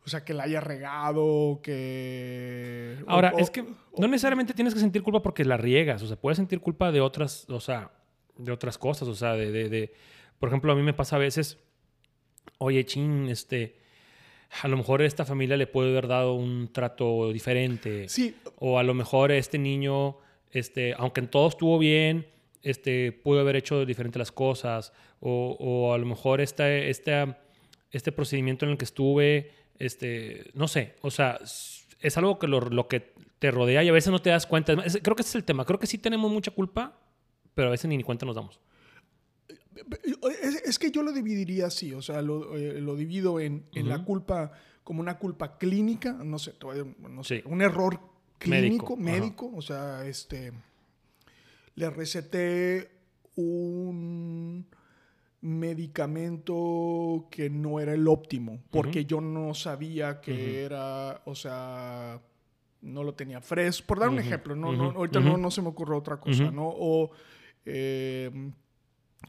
O 0.05 0.09
sea, 0.09 0.25
que 0.25 0.35
la 0.35 0.45
haya 0.45 0.61
regado, 0.61 1.59
que... 1.65 2.97
Ahora, 3.09 3.33
o- 3.35 3.39
es 3.41 3.51
que 3.51 3.63
no 3.99 4.07
necesariamente 4.07 4.55
tienes 4.55 4.73
que 4.73 4.79
sentir 4.79 5.03
culpa 5.03 5.21
porque 5.21 5.45
la 5.45 5.57
riegas. 5.57 6.01
O 6.03 6.07
sea, 6.07 6.17
puedes 6.17 6.37
sentir 6.37 6.61
culpa 6.61 6.93
de 6.93 7.01
otras, 7.01 7.45
o 7.51 7.59
sea, 7.59 7.91
de 8.39 8.53
otras 8.53 8.79
cosas. 8.79 9.09
O 9.09 9.17
sea, 9.17 9.33
de, 9.33 9.51
de, 9.51 9.69
de- 9.69 9.93
por 10.39 10.49
ejemplo, 10.49 10.73
a 10.73 10.77
mí 10.77 10.83
me 10.83 10.95
pasa 10.95 11.17
a 11.17 11.19
veces, 11.19 11.59
oye, 12.59 12.85
chin, 12.87 13.29
este, 13.29 13.81
a 14.63 14.69
lo 14.69 14.77
mejor 14.77 15.03
esta 15.03 15.25
familia 15.25 15.57
le 15.57 15.67
puede 15.67 15.91
haber 15.91 16.07
dado 16.07 16.35
un 16.35 16.73
trato 16.73 17.33
diferente. 17.33 18.09
Sí, 18.09 18.37
O 18.61 18.79
a 18.79 18.85
lo 18.85 18.95
mejor 18.95 19.33
este 19.33 19.59
niño, 19.59 20.19
este, 20.59 20.95
aunque 20.99 21.21
en 21.21 21.29
todo 21.29 21.49
estuvo 21.49 21.79
bien, 21.79 22.27
este, 22.63 23.13
pudo 23.13 23.41
haber 23.41 23.57
hecho 23.57 23.85
diferente 23.87 24.19
las 24.19 24.33
cosas. 24.33 24.93
O, 25.21 25.57
o 25.59 25.95
a 25.95 25.99
lo 25.99 26.07
mejor 26.07 26.41
este, 26.41 26.91
este, 26.91 27.35
este 27.91 28.13
procedimiento 28.13 28.65
en 28.65 28.73
el 28.73 28.79
que 28.79 28.85
estuve, 28.85 29.51
este, 29.79 30.51
no 30.55 30.69
sé, 30.69 30.95
o 31.03 31.11
sea, 31.11 31.39
es 31.43 32.17
algo 32.19 32.39
que 32.39 32.47
lo, 32.47 32.61
lo 32.61 32.87
que 32.89 33.15
te 33.39 33.51
rodea 33.51 33.83
y 33.83 33.89
a 33.89 33.93
veces 33.93 34.11
no 34.11 34.21
te 34.21 34.31
das 34.31 34.47
cuenta. 34.47 34.73
Es- 34.85 34.99
creo 35.03 35.17
que 35.17 35.23
ese 35.23 35.31
es 35.31 35.35
el 35.37 35.45
tema. 35.45 35.65
Creo 35.65 35.79
que 35.79 35.87
sí 35.87 35.99
tenemos 35.99 36.31
mucha 36.31 36.51
culpa, 36.51 36.99
pero 37.55 37.69
a 37.69 37.71
veces 37.71 37.89
ni, 37.89 37.97
ni 37.97 38.03
cuenta 38.03 38.27
nos 38.27 38.35
damos. 38.35 38.61
Es, 40.43 40.63
es 40.65 40.79
que 40.79 40.91
yo 40.91 41.03
lo 41.03 41.13
dividiría 41.13 41.67
así, 41.67 41.93
o 41.93 42.01
sea, 42.03 42.23
lo, 42.23 42.57
eh, 42.57 42.81
lo 42.81 42.97
divido 42.97 43.41
en, 43.41 43.67
en 43.75 43.89
la 43.89 43.97
Ujú. 43.97 44.05
culpa 44.07 44.53
como 44.83 45.01
una 45.01 45.19
culpa 45.19 45.59
clínica, 45.59 46.13
no 46.13 46.39
sé, 46.39 46.55
no 46.99 47.25
sé, 47.25 47.39
Sí. 47.39 47.43
un 47.47 47.61
error 47.61 48.01
clínico, 48.39 48.97
Médico, 48.97 49.53
o 49.55 49.63
sea, 49.63 50.07
este, 50.07 50.53
le 51.75 51.91
receté 51.91 52.91
un 53.37 54.67
medicamento 55.41 57.29
que 57.31 57.51
no 57.51 57.79
era 57.81 57.95
el 57.95 58.09
óptimo, 58.09 58.63
porque 58.71 59.05
yo 59.05 59.21
no 59.21 59.55
sabía 59.55 60.21
que 60.21 60.65
era, 60.65 61.23
o 61.25 61.35
sea, 61.35 62.21
no 62.83 63.05
lo 63.05 63.15
tenía 63.15 63.41
fresco. 63.41 63.87
Por 63.87 64.01
dar 64.01 64.09
un 64.09 64.19
ejemplo, 64.19 64.57
no, 64.57 64.73
no 64.73 64.91
ahorita 64.91 65.21
no, 65.21 65.37
no, 65.37 65.51
se 65.51 65.63
me 65.63 65.69
ocurre 65.69 65.95
otra 65.95 66.19
cosa, 66.19 66.51
¿no? 66.51 66.67
O 66.67 67.11
eh, 67.65 68.31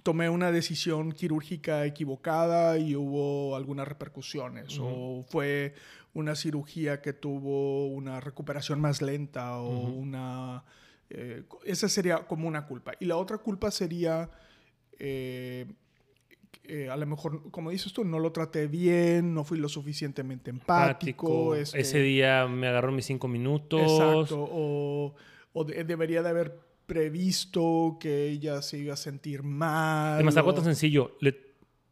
tomé 0.04 0.30
una 0.30 0.52
decisión 0.52 1.12
quirúrgica 1.12 1.86
equivocada 1.86 2.78
y 2.78 2.96
hubo 2.96 3.56
algunas 3.56 3.88
repercusiones, 3.88 4.78
o 4.80 5.24
fue 5.28 5.74
una 6.18 6.36
cirugía 6.36 7.00
que 7.00 7.14
tuvo 7.14 7.88
una 7.88 8.20
recuperación 8.20 8.82
más 8.82 9.02
lenta, 9.02 9.60
o 9.60 9.88
una... 9.88 10.64
Eh, 11.10 11.44
esa 11.64 11.88
sería 11.88 12.26
como 12.26 12.48
una 12.48 12.66
culpa. 12.66 12.94
Y 13.00 13.06
la 13.06 13.18
otra 13.18 13.38
culpa 13.38 13.70
sería... 13.70 14.30
Eh, 14.98 15.68
eh, 16.64 16.90
a 16.90 16.98
lo 16.98 17.06
mejor, 17.06 17.50
como 17.52 17.70
dices 17.70 17.94
tú, 17.94 18.04
no 18.04 18.20
lo 18.20 18.32
traté 18.32 18.68
bien, 18.68 19.34
no 19.34 19.44
fui 19.44 19.60
lo 19.60 19.70
suficientemente 19.70 20.50
empático. 20.50 21.56
Este 21.56 21.80
Ese 21.80 22.00
día 22.00 22.48
me 22.48 22.68
agarró 22.68 22.92
mis 22.92 23.06
cinco 23.06 23.28
minutos. 23.28 23.82
Exacto. 23.82 24.50
O, 24.52 25.16
debería 25.64 26.24
de 26.24 26.30
haber 26.30 26.60
previsto 26.88 27.98
que 28.00 28.28
ella 28.28 28.62
se 28.62 28.80
iba 28.80 28.96
a 28.96 28.98
sentir 28.98 29.44
mal. 29.44 30.16
Además, 30.16 30.36
algo 30.36 30.54
tan 30.54 30.66
sencillo. 30.66 31.16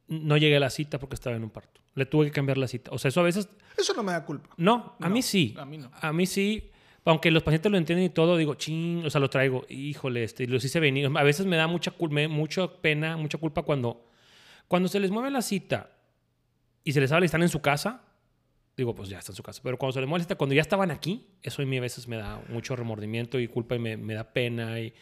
No 0.08 0.38
llegué 0.38 0.58
a 0.58 0.60
la 0.60 0.70
cita 0.70 1.00
porque 1.00 1.16
estaba 1.16 1.36
en 1.36 1.44
un 1.44 1.50
parto. 1.50 1.82
Le 1.94 2.06
tuve 2.06 2.26
que 2.26 2.32
cambiar 2.32 2.58
la 2.58 2.68
cita. 2.68 2.92
O 2.92 2.98
sea, 2.98 3.10
eso 3.10 3.22
a 3.22 3.24
veces... 3.24 3.50
Eso 3.78 3.94
no 3.94 4.04
me 4.04 4.12
da 4.12 4.26
culpa. 4.26 4.50
No, 4.58 4.96
a 5.00 5.10
mí 5.10 5.22
sí. 5.22 5.56
A 5.58 5.66
mí 5.66 5.78
no. 5.78 5.92
A 5.94 6.12
mí 6.14 6.26
sí. 6.26 6.72
Aunque 7.06 7.32
los 7.32 7.44
pacientes 7.44 7.72
lo 7.72 7.78
entienden 7.78 8.06
y 8.06 8.10
todo, 8.10 8.36
digo, 8.36 8.56
ching, 8.56 9.06
o 9.06 9.10
sea, 9.10 9.22
lo 9.22 9.30
traigo. 9.30 9.66
Híjole, 9.70 10.24
este, 10.24 10.48
los 10.48 10.64
hice 10.64 10.80
venir. 10.80 11.10
A 11.16 11.24
veces 11.24 11.46
me 11.46 11.56
da 11.56 11.68
mucha, 11.68 11.94
mucha 12.30 12.68
pena, 12.82 13.16
mucha 13.16 13.38
culpa 13.38 13.62
cuando 13.62 14.06
cuando 14.68 14.90
se 14.90 15.00
les 15.00 15.12
mueve 15.12 15.30
la 15.30 15.42
cita 15.42 15.92
y 16.84 16.94
se 16.94 17.00
les 17.00 17.12
habla 17.12 17.26
y 17.26 17.28
están 17.28 17.44
en 17.44 17.50
su 17.50 17.62
casa, 17.62 18.02
digo, 18.76 18.96
pues 18.96 19.10
ya 19.10 19.20
está 19.20 19.32
en 19.32 19.36
su 19.36 19.44
casa. 19.44 19.62
Pero 19.64 19.78
cuando 19.78 19.94
se 19.94 20.00
les 20.00 20.10
mueve 20.10 20.22
la 20.22 20.24
cita, 20.24 20.36
cuando 20.36 20.56
ya 20.56 20.62
estaban 20.62 20.92
aquí, 20.92 21.28
eso 21.42 21.62
a 21.62 21.66
mí 21.66 21.78
a 21.78 21.82
veces 21.82 22.08
me 22.08 22.18
da 22.18 22.42
mucho 22.50 22.76
remordimiento 22.76 23.40
y 23.40 23.48
culpa 23.48 23.76
y 23.76 23.80
me, 23.80 23.98
me 23.98 24.14
da 24.14 24.32
pena 24.34 24.80
y, 24.80 24.94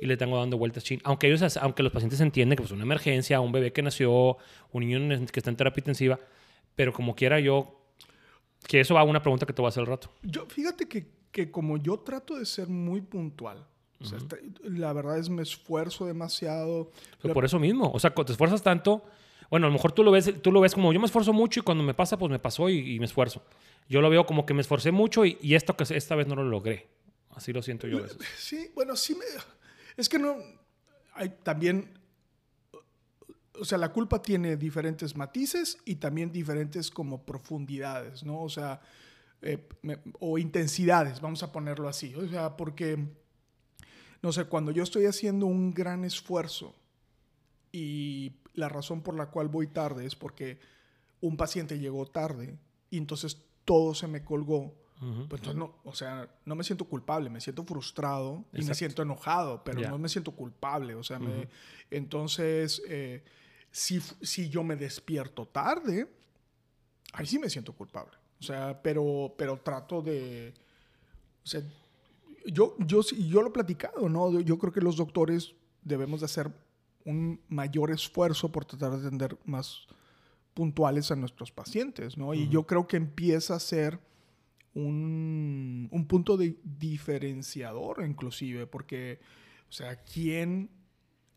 y, 0.00 0.06
le 0.06 0.16
tengo 0.16 0.38
dando 0.38 0.58
vueltas 0.58 0.84
chin. 0.84 1.00
Aunque 1.04 1.26
ellos, 1.26 1.56
aunque 1.56 1.82
los 1.82 1.92
pacientes 1.92 2.20
entienden 2.20 2.56
que 2.56 2.62
es 2.62 2.68
pues, 2.68 2.76
una 2.76 2.84
emergencia, 2.84 3.40
un 3.40 3.52
bebé 3.52 3.72
que 3.72 3.82
nació, 3.82 4.36
un 4.72 4.86
niño 4.86 5.26
que 5.30 5.40
está 5.40 5.50
en 5.50 5.56
terapia 5.56 5.80
intensiva, 5.80 6.18
pero 6.74 6.92
como 6.92 7.14
quiera 7.14 7.40
yo, 7.40 7.80
que 8.66 8.80
eso 8.80 8.94
va 8.94 9.00
a 9.00 9.04
una 9.04 9.22
pregunta 9.22 9.46
que 9.46 9.52
te 9.52 9.62
voy 9.62 9.68
a 9.68 9.70
hacer 9.70 9.82
al 9.82 9.86
rato. 9.86 10.10
Yo, 10.22 10.46
fíjate 10.46 10.88
que, 10.88 11.06
que 11.30 11.50
como 11.50 11.76
yo 11.76 12.00
trato 12.00 12.36
de 12.36 12.46
ser 12.46 12.68
muy 12.68 13.00
puntual, 13.00 13.66
la 14.62 14.92
verdad 14.92 15.18
es 15.18 15.28
me 15.28 15.42
esfuerzo 15.42 16.06
demasiado. 16.06 16.90
Por 17.34 17.44
eso 17.44 17.58
mismo, 17.58 17.90
o 17.92 17.98
sea, 17.98 18.14
te 18.14 18.32
esfuerzas 18.32 18.62
tanto. 18.62 19.04
Bueno, 19.50 19.66
a 19.66 19.68
lo 19.68 19.72
mejor 19.72 19.92
tú 19.92 20.04
lo 20.04 20.10
ves, 20.12 20.32
tú 20.40 20.52
lo 20.52 20.60
ves 20.60 20.74
como 20.74 20.92
yo 20.92 21.00
me 21.00 21.06
esfuerzo 21.06 21.32
mucho 21.32 21.60
y 21.60 21.62
cuando 21.62 21.82
me 21.82 21.92
pasa, 21.92 22.16
pues 22.16 22.30
me 22.30 22.38
pasó 22.38 22.68
y, 22.68 22.98
me 22.98 23.04
esfuerzo. 23.04 23.42
Yo 23.88 24.00
lo 24.00 24.08
veo 24.08 24.24
como 24.24 24.46
que 24.46 24.54
me 24.54 24.60
esforcé 24.60 24.92
mucho 24.92 25.24
y, 25.26 25.54
esto 25.54 25.76
que 25.76 25.84
esta 25.94 26.14
vez 26.14 26.26
no 26.28 26.36
lo 26.36 26.44
logré. 26.44 26.88
Así 27.30 27.52
lo 27.52 27.62
siento 27.62 27.86
yo 27.86 27.98
a 27.98 28.02
veces. 28.02 28.18
Sí, 28.38 28.70
bueno, 28.74 28.96
sí 28.96 29.14
me. 29.14 29.24
Es 29.96 30.08
que 30.08 30.18
no. 30.18 30.36
Hay 31.14 31.30
también. 31.42 31.98
O 33.58 33.64
sea, 33.64 33.78
la 33.78 33.92
culpa 33.92 34.22
tiene 34.22 34.56
diferentes 34.56 35.16
matices 35.16 35.78
y 35.84 35.96
también 35.96 36.32
diferentes 36.32 36.90
como 36.90 37.26
profundidades, 37.26 38.24
¿no? 38.24 38.42
O 38.42 38.48
sea, 38.48 38.80
eh, 39.42 39.68
o 40.18 40.38
intensidades, 40.38 41.20
vamos 41.20 41.42
a 41.42 41.52
ponerlo 41.52 41.88
así. 41.88 42.14
O 42.14 42.26
sea, 42.26 42.56
porque 42.56 43.06
no 44.22 44.32
sé, 44.32 44.44
cuando 44.44 44.70
yo 44.70 44.82
estoy 44.82 45.06
haciendo 45.06 45.46
un 45.46 45.72
gran 45.72 46.04
esfuerzo 46.04 46.74
y 47.72 48.32
la 48.54 48.68
razón 48.68 49.02
por 49.02 49.14
la 49.14 49.30
cual 49.30 49.48
voy 49.48 49.68
tarde 49.68 50.04
es 50.06 50.14
porque 50.14 50.58
un 51.20 51.36
paciente 51.36 51.78
llegó 51.78 52.06
tarde 52.06 52.58
y 52.90 52.98
entonces 52.98 53.38
todo 53.64 53.94
se 53.94 54.08
me 54.08 54.22
colgó. 54.22 54.74
Pues 55.00 55.40
entonces 55.40 55.54
no, 55.54 55.76
o 55.84 55.94
sea, 55.94 56.28
no 56.44 56.54
me 56.54 56.62
siento 56.62 56.84
culpable, 56.84 57.30
me 57.30 57.40
siento 57.40 57.64
frustrado 57.64 58.44
y 58.52 58.62
me 58.62 58.74
siento 58.74 59.00
enojado, 59.00 59.64
pero 59.64 59.80
no 59.88 59.98
me 59.98 60.10
siento 60.10 60.32
culpable. 60.32 60.94
O 60.94 61.02
sea, 61.02 61.18
entonces, 61.90 62.82
eh, 62.86 63.24
si, 63.70 64.00
si 64.20 64.50
yo 64.50 64.62
me 64.62 64.76
despierto 64.76 65.46
tarde, 65.48 66.06
ahí 67.14 67.24
sí 67.24 67.38
me 67.38 67.48
siento 67.48 67.72
culpable. 67.72 68.12
O 68.40 68.42
sea, 68.42 68.78
pero, 68.82 69.34
pero 69.38 69.58
trato 69.58 70.02
de, 70.02 70.52
o 71.44 71.46
sea, 71.46 71.62
yo, 72.44 72.76
yo, 72.78 73.00
yo 73.02 73.40
lo 73.40 73.48
he 73.48 73.52
platicado, 73.52 74.08
¿no? 74.08 74.38
Yo 74.40 74.58
creo 74.58 74.72
que 74.72 74.80
los 74.82 74.96
doctores 74.96 75.54
debemos 75.82 76.20
de 76.20 76.26
hacer 76.26 76.50
un 77.06 77.40
mayor 77.48 77.90
esfuerzo 77.90 78.52
por 78.52 78.66
tratar 78.66 78.92
de 78.92 79.06
atender 79.06 79.38
más 79.46 79.86
puntuales 80.52 81.10
a 81.10 81.16
nuestros 81.16 81.50
pacientes, 81.50 82.18
¿no? 82.18 82.34
Y 82.34 82.48
yo 82.48 82.66
creo 82.66 82.86
que 82.86 82.98
empieza 82.98 83.54
a 83.54 83.60
ser 83.60 83.98
un, 84.74 85.88
un, 85.90 86.06
punto 86.06 86.36
de 86.36 86.56
diferenciador, 86.62 88.04
inclusive, 88.06 88.66
porque, 88.66 89.20
o 89.68 89.72
sea, 89.72 89.96
¿quién 90.02 90.70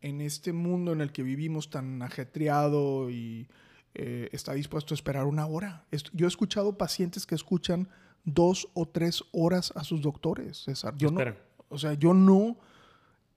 en 0.02 0.22
este 0.22 0.54
mundo 0.54 0.92
en 0.92 1.02
el 1.02 1.12
que 1.12 1.24
vivimos 1.24 1.70
tan 1.70 2.02
ajetreado 2.02 3.10
y 3.10 3.48
eh, 3.96 4.30
está 4.32 4.54
dispuesto 4.54 4.94
a 4.94 4.96
esperar 4.96 5.26
una 5.26 5.48
hora? 5.48 5.86
Yo 6.14 6.28
he 6.28 6.30
escuchado 6.30 6.78
pacientes 6.78 7.26
que 7.26 7.36
escuchan 7.36 7.90
dos 8.24 8.70
o 8.74 8.88
tres 8.88 9.24
horas 9.32 9.74
a 9.76 9.84
sus 9.84 10.02
doctores, 10.02 10.64
César. 10.64 10.96
Yo 10.98 11.10
no, 11.12 11.22
o 11.70 11.78
sea, 11.78 11.94
yo 11.94 12.14
no, 12.14 12.58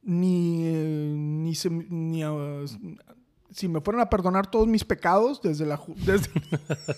ni, 0.03 0.63
eh, 0.65 1.15
ni, 1.17 1.53
ni 1.89 2.23
ah, 2.23 2.65
si 3.51 3.69
me 3.69 3.81
fueran 3.81 4.03
a 4.03 4.11
perdonar 4.11 4.51
todos 4.51 4.67
mis 4.67 4.85
pecados 4.85 5.41
desde 5.43 5.67
la... 5.67 5.81
Desde, 5.97 6.31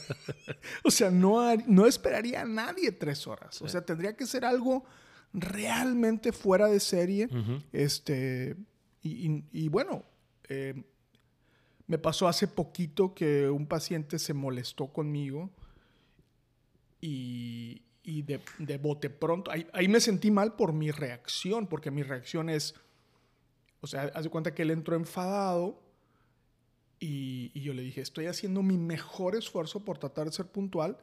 o 0.85 0.91
sea, 0.91 1.11
no, 1.11 1.55
no 1.67 1.87
esperaría 1.87 2.43
a 2.43 2.45
nadie 2.45 2.93
tres 2.93 3.27
horas. 3.27 3.61
O 3.63 3.69
sea, 3.69 3.85
tendría 3.85 4.17
que 4.17 4.27
ser 4.27 4.45
algo 4.45 4.85
realmente 5.33 6.33
fuera 6.33 6.67
de 6.67 6.81
serie. 6.81 7.29
este, 7.73 8.57
y, 9.03 9.69
bueno, 9.69 10.05
eh, 10.49 10.83
me 11.87 11.99
pasó 11.99 12.29
hace 12.29 12.47
poquito 12.47 13.15
que 13.15 13.49
un 13.49 13.67
paciente 13.67 14.19
se 14.19 14.35
molestó 14.35 14.89
conmigo 14.89 15.51
y, 17.01 17.83
de, 18.05 18.41
de, 18.59 18.79
bote 18.79 19.11
pronto, 19.11 19.51
ahí, 19.51 19.67
ahí, 19.73 19.87
me 19.87 20.01
sentí 20.01 20.31
mal 20.31 20.57
por 20.57 20.73
mi 20.73 20.91
reacción, 20.91 21.67
porque 21.67 21.91
mi 21.91 22.03
reacción 22.03 22.49
es, 22.49 22.75
o 23.81 23.87
sea, 23.87 24.11
haz 24.15 24.25
de 24.25 24.31
cuenta 24.31 24.55
que 24.55 24.63
él 24.63 24.71
entró 24.71 24.97
enfadado 24.97 25.88
y, 27.01 27.51
y, 27.55 27.61
yo 27.61 27.75
le 27.75 27.83
dije, 27.83 28.01
estoy 28.01 28.27
haciendo 28.27 28.63
mi 28.63 28.77
mejor 28.77 29.37
esfuerzo 29.37 29.85
por 29.85 29.99
tratar 29.99 30.27
de 30.27 30.33
ser 30.33 30.47
puntual. 30.47 30.97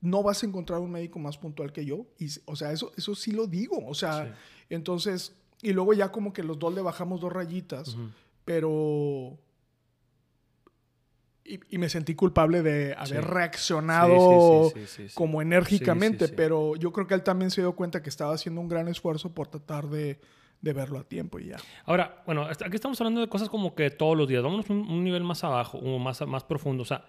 No 0.00 0.22
vas 0.22 0.42
a 0.42 0.46
encontrar 0.46 0.80
un 0.80 0.90
médico 0.90 1.18
más 1.18 1.38
puntual 1.38 1.72
que 1.72 1.84
yo. 1.84 2.06
Y, 2.18 2.28
o 2.44 2.56
sea, 2.56 2.72
eso, 2.72 2.92
eso 2.96 3.14
sí 3.14 3.32
lo 3.32 3.46
digo. 3.46 3.86
O 3.86 3.94
sea, 3.94 4.36
entonces, 4.68 5.34
y 5.62 5.72
luego 5.72 5.94
ya 5.94 6.10
como 6.10 6.32
que 6.32 6.42
los 6.42 6.58
dos 6.58 6.74
le 6.74 6.80
bajamos 6.80 7.20
dos 7.20 7.32
rayitas, 7.32 7.96
pero 8.44 9.38
y, 11.44 11.78
me 11.78 11.88
sentí 11.88 12.14
culpable 12.14 12.62
de 12.62 12.94
haber 12.96 13.24
reaccionado 13.24 14.72
como 15.14 15.42
enérgicamente, 15.42 16.28
pero 16.28 16.76
yo 16.76 16.92
creo 16.92 17.06
que 17.06 17.14
él 17.14 17.22
también 17.22 17.50
se 17.50 17.60
dio 17.60 17.74
cuenta 17.74 18.02
que 18.02 18.08
estaba 18.08 18.34
haciendo 18.34 18.60
un 18.60 18.68
gran 18.68 18.88
esfuerzo 18.88 19.32
por 19.34 19.48
tratar 19.48 19.88
de, 19.88 20.20
de 20.62 20.72
verlo 20.72 21.00
a 21.00 21.04
tiempo 21.04 21.38
y 21.38 21.48
ya. 21.48 21.56
Ahora, 21.84 22.22
bueno, 22.24 22.44
aquí 22.44 22.74
estamos 22.74 22.98
hablando 23.00 23.20
de 23.20 23.28
cosas 23.28 23.48
como 23.48 23.74
que 23.74 23.90
todos 23.90 24.16
los 24.16 24.28
días, 24.28 24.42
vamos 24.42 24.70
un, 24.70 24.78
un 24.78 25.04
nivel 25.04 25.24
más 25.24 25.44
abajo, 25.44 25.78
un 25.78 26.02
más, 26.02 26.26
más 26.26 26.44
profundo. 26.44 26.82
O 26.82 26.86
sea, 26.86 27.04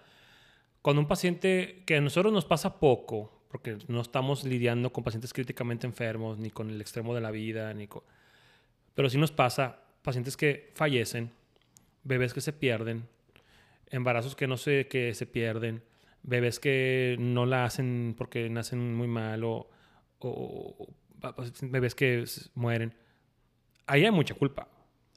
cuando 0.82 1.00
un 1.00 1.08
paciente 1.08 1.82
que 1.86 1.96
a 1.96 2.00
nosotros 2.00 2.32
nos 2.32 2.44
pasa 2.44 2.78
poco, 2.78 3.46
porque 3.48 3.78
no 3.86 4.00
estamos 4.00 4.44
lidiando 4.44 4.92
con 4.92 5.04
pacientes 5.04 5.32
críticamente 5.32 5.86
enfermos, 5.86 6.38
ni 6.38 6.50
con 6.50 6.68
el 6.68 6.80
extremo 6.80 7.14
de 7.14 7.20
la 7.20 7.30
vida, 7.30 7.72
ni 7.72 7.86
con... 7.86 8.02
Pero 8.94 9.08
sí 9.08 9.16
nos 9.16 9.30
pasa 9.30 9.78
pacientes 10.02 10.36
que 10.36 10.72
fallecen, 10.74 11.30
bebés 12.02 12.34
que 12.34 12.40
se 12.40 12.52
pierden, 12.52 13.08
embarazos 13.90 14.34
que 14.34 14.48
no 14.48 14.56
sé, 14.56 14.88
que 14.88 15.14
se 15.14 15.26
pierden, 15.26 15.84
bebés 16.24 16.58
que 16.58 17.16
no 17.20 17.46
la 17.46 17.64
hacen 17.64 18.14
porque 18.18 18.50
nacen 18.50 18.94
muy 18.94 19.06
mal 19.06 19.44
o, 19.44 19.68
pues, 20.18 21.52
bebés 21.62 21.94
que 21.94 22.24
mueren. 22.54 22.94
Ahí 23.86 24.04
hay 24.04 24.10
mucha 24.10 24.34
culpa. 24.34 24.68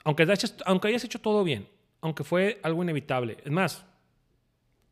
Aunque, 0.03 0.27
aunque 0.65 0.87
hayas 0.87 1.03
hecho 1.03 1.19
todo 1.19 1.43
bien, 1.43 1.67
aunque 2.01 2.23
fue 2.23 2.59
algo 2.63 2.83
inevitable. 2.83 3.37
Es 3.43 3.51
más, 3.51 3.85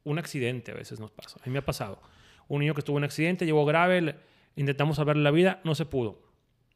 un 0.03 0.19
accidente 0.19 0.71
a 0.71 0.75
veces 0.75 0.99
nos 0.99 1.11
pasa. 1.11 1.39
A 1.41 1.45
mí 1.45 1.51
me 1.51 1.59
ha 1.59 1.65
pasado. 1.65 2.01
Un 2.47 2.59
niño 2.59 2.73
que 2.73 2.79
estuvo 2.79 2.97
en 2.97 3.03
un 3.03 3.05
accidente, 3.05 3.45
llegó 3.45 3.65
grave, 3.65 4.15
intentamos 4.55 4.97
salvarle 4.97 5.23
la 5.23 5.31
vida, 5.31 5.61
no 5.63 5.75
se 5.75 5.85
pudo. 5.85 6.23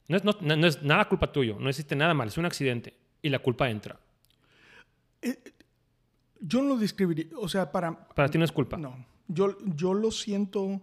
No 0.07 0.17
es, 0.17 0.23
no, 0.23 0.67
es 0.67 0.81
nada 0.81 1.07
culpa 1.07 1.31
tuyo, 1.31 1.57
no 1.59 1.69
existe 1.69 1.95
nada 1.95 2.15
mal, 2.15 2.29
es 2.29 2.37
un 2.37 2.45
accidente 2.45 2.95
y 3.21 3.29
la 3.29 3.39
culpa 3.39 3.69
entra. 3.69 3.99
Eh, 5.21 5.37
yo 6.39 6.61
no 6.61 6.69
lo 6.69 6.77
describiría, 6.77 7.27
o 7.37 7.47
sea, 7.47 7.71
para... 7.71 8.07
Para 8.07 8.29
ti 8.29 8.37
no 8.39 8.45
es 8.45 8.51
culpa. 8.51 8.77
No, 8.77 9.05
yo, 9.27 9.55
yo 9.75 9.93
lo 9.93 10.09
siento, 10.09 10.81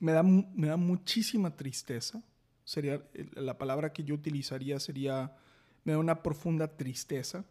me 0.00 0.12
da, 0.12 0.22
me 0.22 0.66
da 0.66 0.76
muchísima 0.76 1.56
tristeza. 1.56 2.22
Sería, 2.64 3.02
la 3.34 3.58
palabra 3.58 3.92
que 3.92 4.04
yo 4.04 4.14
utilizaría 4.14 4.80
sería, 4.80 5.36
me 5.84 5.92
da 5.92 5.98
una 5.98 6.22
profunda 6.22 6.76
tristeza. 6.76 7.44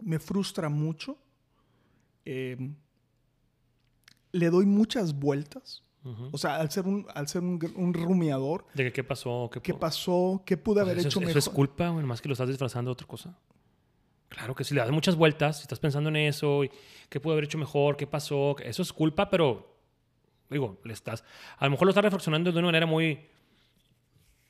me 0.00 0.18
frustra 0.18 0.68
mucho. 0.68 1.18
Em, 2.24 2.74
le 4.32 4.50
doy 4.50 4.66
muchas 4.66 5.14
vueltas. 5.14 5.84
O 6.32 6.38
sea, 6.38 6.56
al 6.56 6.68
ser 6.68 6.84
un, 6.86 7.06
al 7.14 7.28
ser 7.28 7.42
un, 7.42 7.94
rumiador. 7.94 8.66
¿De 8.74 8.92
qué, 8.92 9.04
pasó? 9.04 9.48
¿Qué, 9.62 9.72
pasó? 9.72 10.42
¿Qué 10.44 10.56
pude 10.56 10.80
haber 10.80 10.98
hecho 10.98 11.20
mejor? 11.20 11.30
Eso 11.30 11.38
es 11.38 11.48
culpa, 11.48 11.90
bueno, 11.90 12.08
más 12.08 12.20
que 12.20 12.28
lo 12.28 12.32
estás 12.32 12.48
disfrazando 12.48 12.88
de 12.90 12.94
otra 12.94 13.06
cosa. 13.06 13.38
Claro 14.28 14.54
que 14.56 14.64
si 14.64 14.74
le 14.74 14.80
das 14.80 14.90
muchas 14.90 15.14
vueltas, 15.14 15.58
si 15.58 15.62
estás 15.62 15.78
pensando 15.78 16.08
en 16.08 16.16
eso, 16.16 16.64
y 16.64 16.70
qué 17.08 17.20
pude 17.20 17.34
haber 17.34 17.44
hecho 17.44 17.58
mejor, 17.58 17.96
qué 17.96 18.08
pasó, 18.08 18.56
eso 18.58 18.82
es 18.82 18.92
culpa, 18.92 19.30
pero 19.30 19.76
digo, 20.50 20.80
le 20.84 20.92
estás, 20.92 21.22
a 21.56 21.66
lo 21.66 21.70
mejor 21.70 21.86
lo 21.86 21.90
estás 21.90 22.02
reflexionando 22.02 22.50
de 22.50 22.58
una 22.58 22.66
manera 22.66 22.86
muy, 22.86 23.20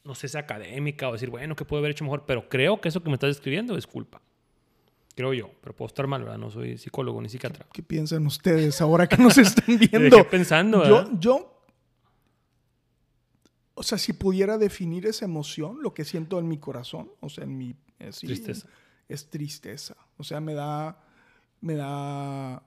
no 0.04 0.14
sé 0.14 0.28
si 0.28 0.36
académica 0.36 1.08
o 1.08 1.12
decir, 1.12 1.30
bueno, 1.30 1.54
qué 1.56 1.64
pude 1.64 1.78
haber 1.78 1.92
hecho 1.92 2.04
mejor, 2.04 2.24
pero 2.26 2.48
creo 2.48 2.80
que 2.80 2.88
eso 2.88 3.02
que 3.02 3.08
me 3.08 3.14
estás 3.14 3.30
describiendo 3.30 3.76
es 3.76 3.86
culpa. 3.86 4.20
Creo 5.14 5.34
yo, 5.34 5.50
pero 5.60 5.76
puedo 5.76 5.88
estar 5.88 6.06
mal, 6.06 6.22
¿verdad? 6.22 6.38
No 6.38 6.50
soy 6.50 6.78
psicólogo 6.78 7.20
ni 7.20 7.28
psiquiatra. 7.28 7.66
¿Qué, 7.72 7.82
piensan 7.82 8.26
ustedes 8.26 8.80
ahora 8.80 9.06
que 9.06 9.18
nos 9.18 9.36
están 9.38 9.78
viendo? 9.78 10.16
¿Qué 10.16 10.24
pensando? 10.24 10.84
Yo, 10.88 11.10
yo, 11.18 11.52
o 13.74 13.82
sea, 13.82 13.98
si 13.98 14.12
pudiera 14.12 14.58
definir 14.58 15.06
esa 15.06 15.24
emoción, 15.24 15.82
lo 15.82 15.92
que 15.94 16.04
siento 16.04 16.38
en 16.38 16.48
mi 16.48 16.58
corazón, 16.58 17.10
o 17.20 17.28
sea, 17.28 17.44
en 17.44 17.56
mi... 17.56 17.76
tristeza. 18.20 18.68
Es 19.08 19.28
tristeza. 19.28 19.96
O 20.16 20.24
sea, 20.24 20.40
me 20.40 20.54
da... 20.54 20.98
Me 21.60 21.74
da... 21.74 22.62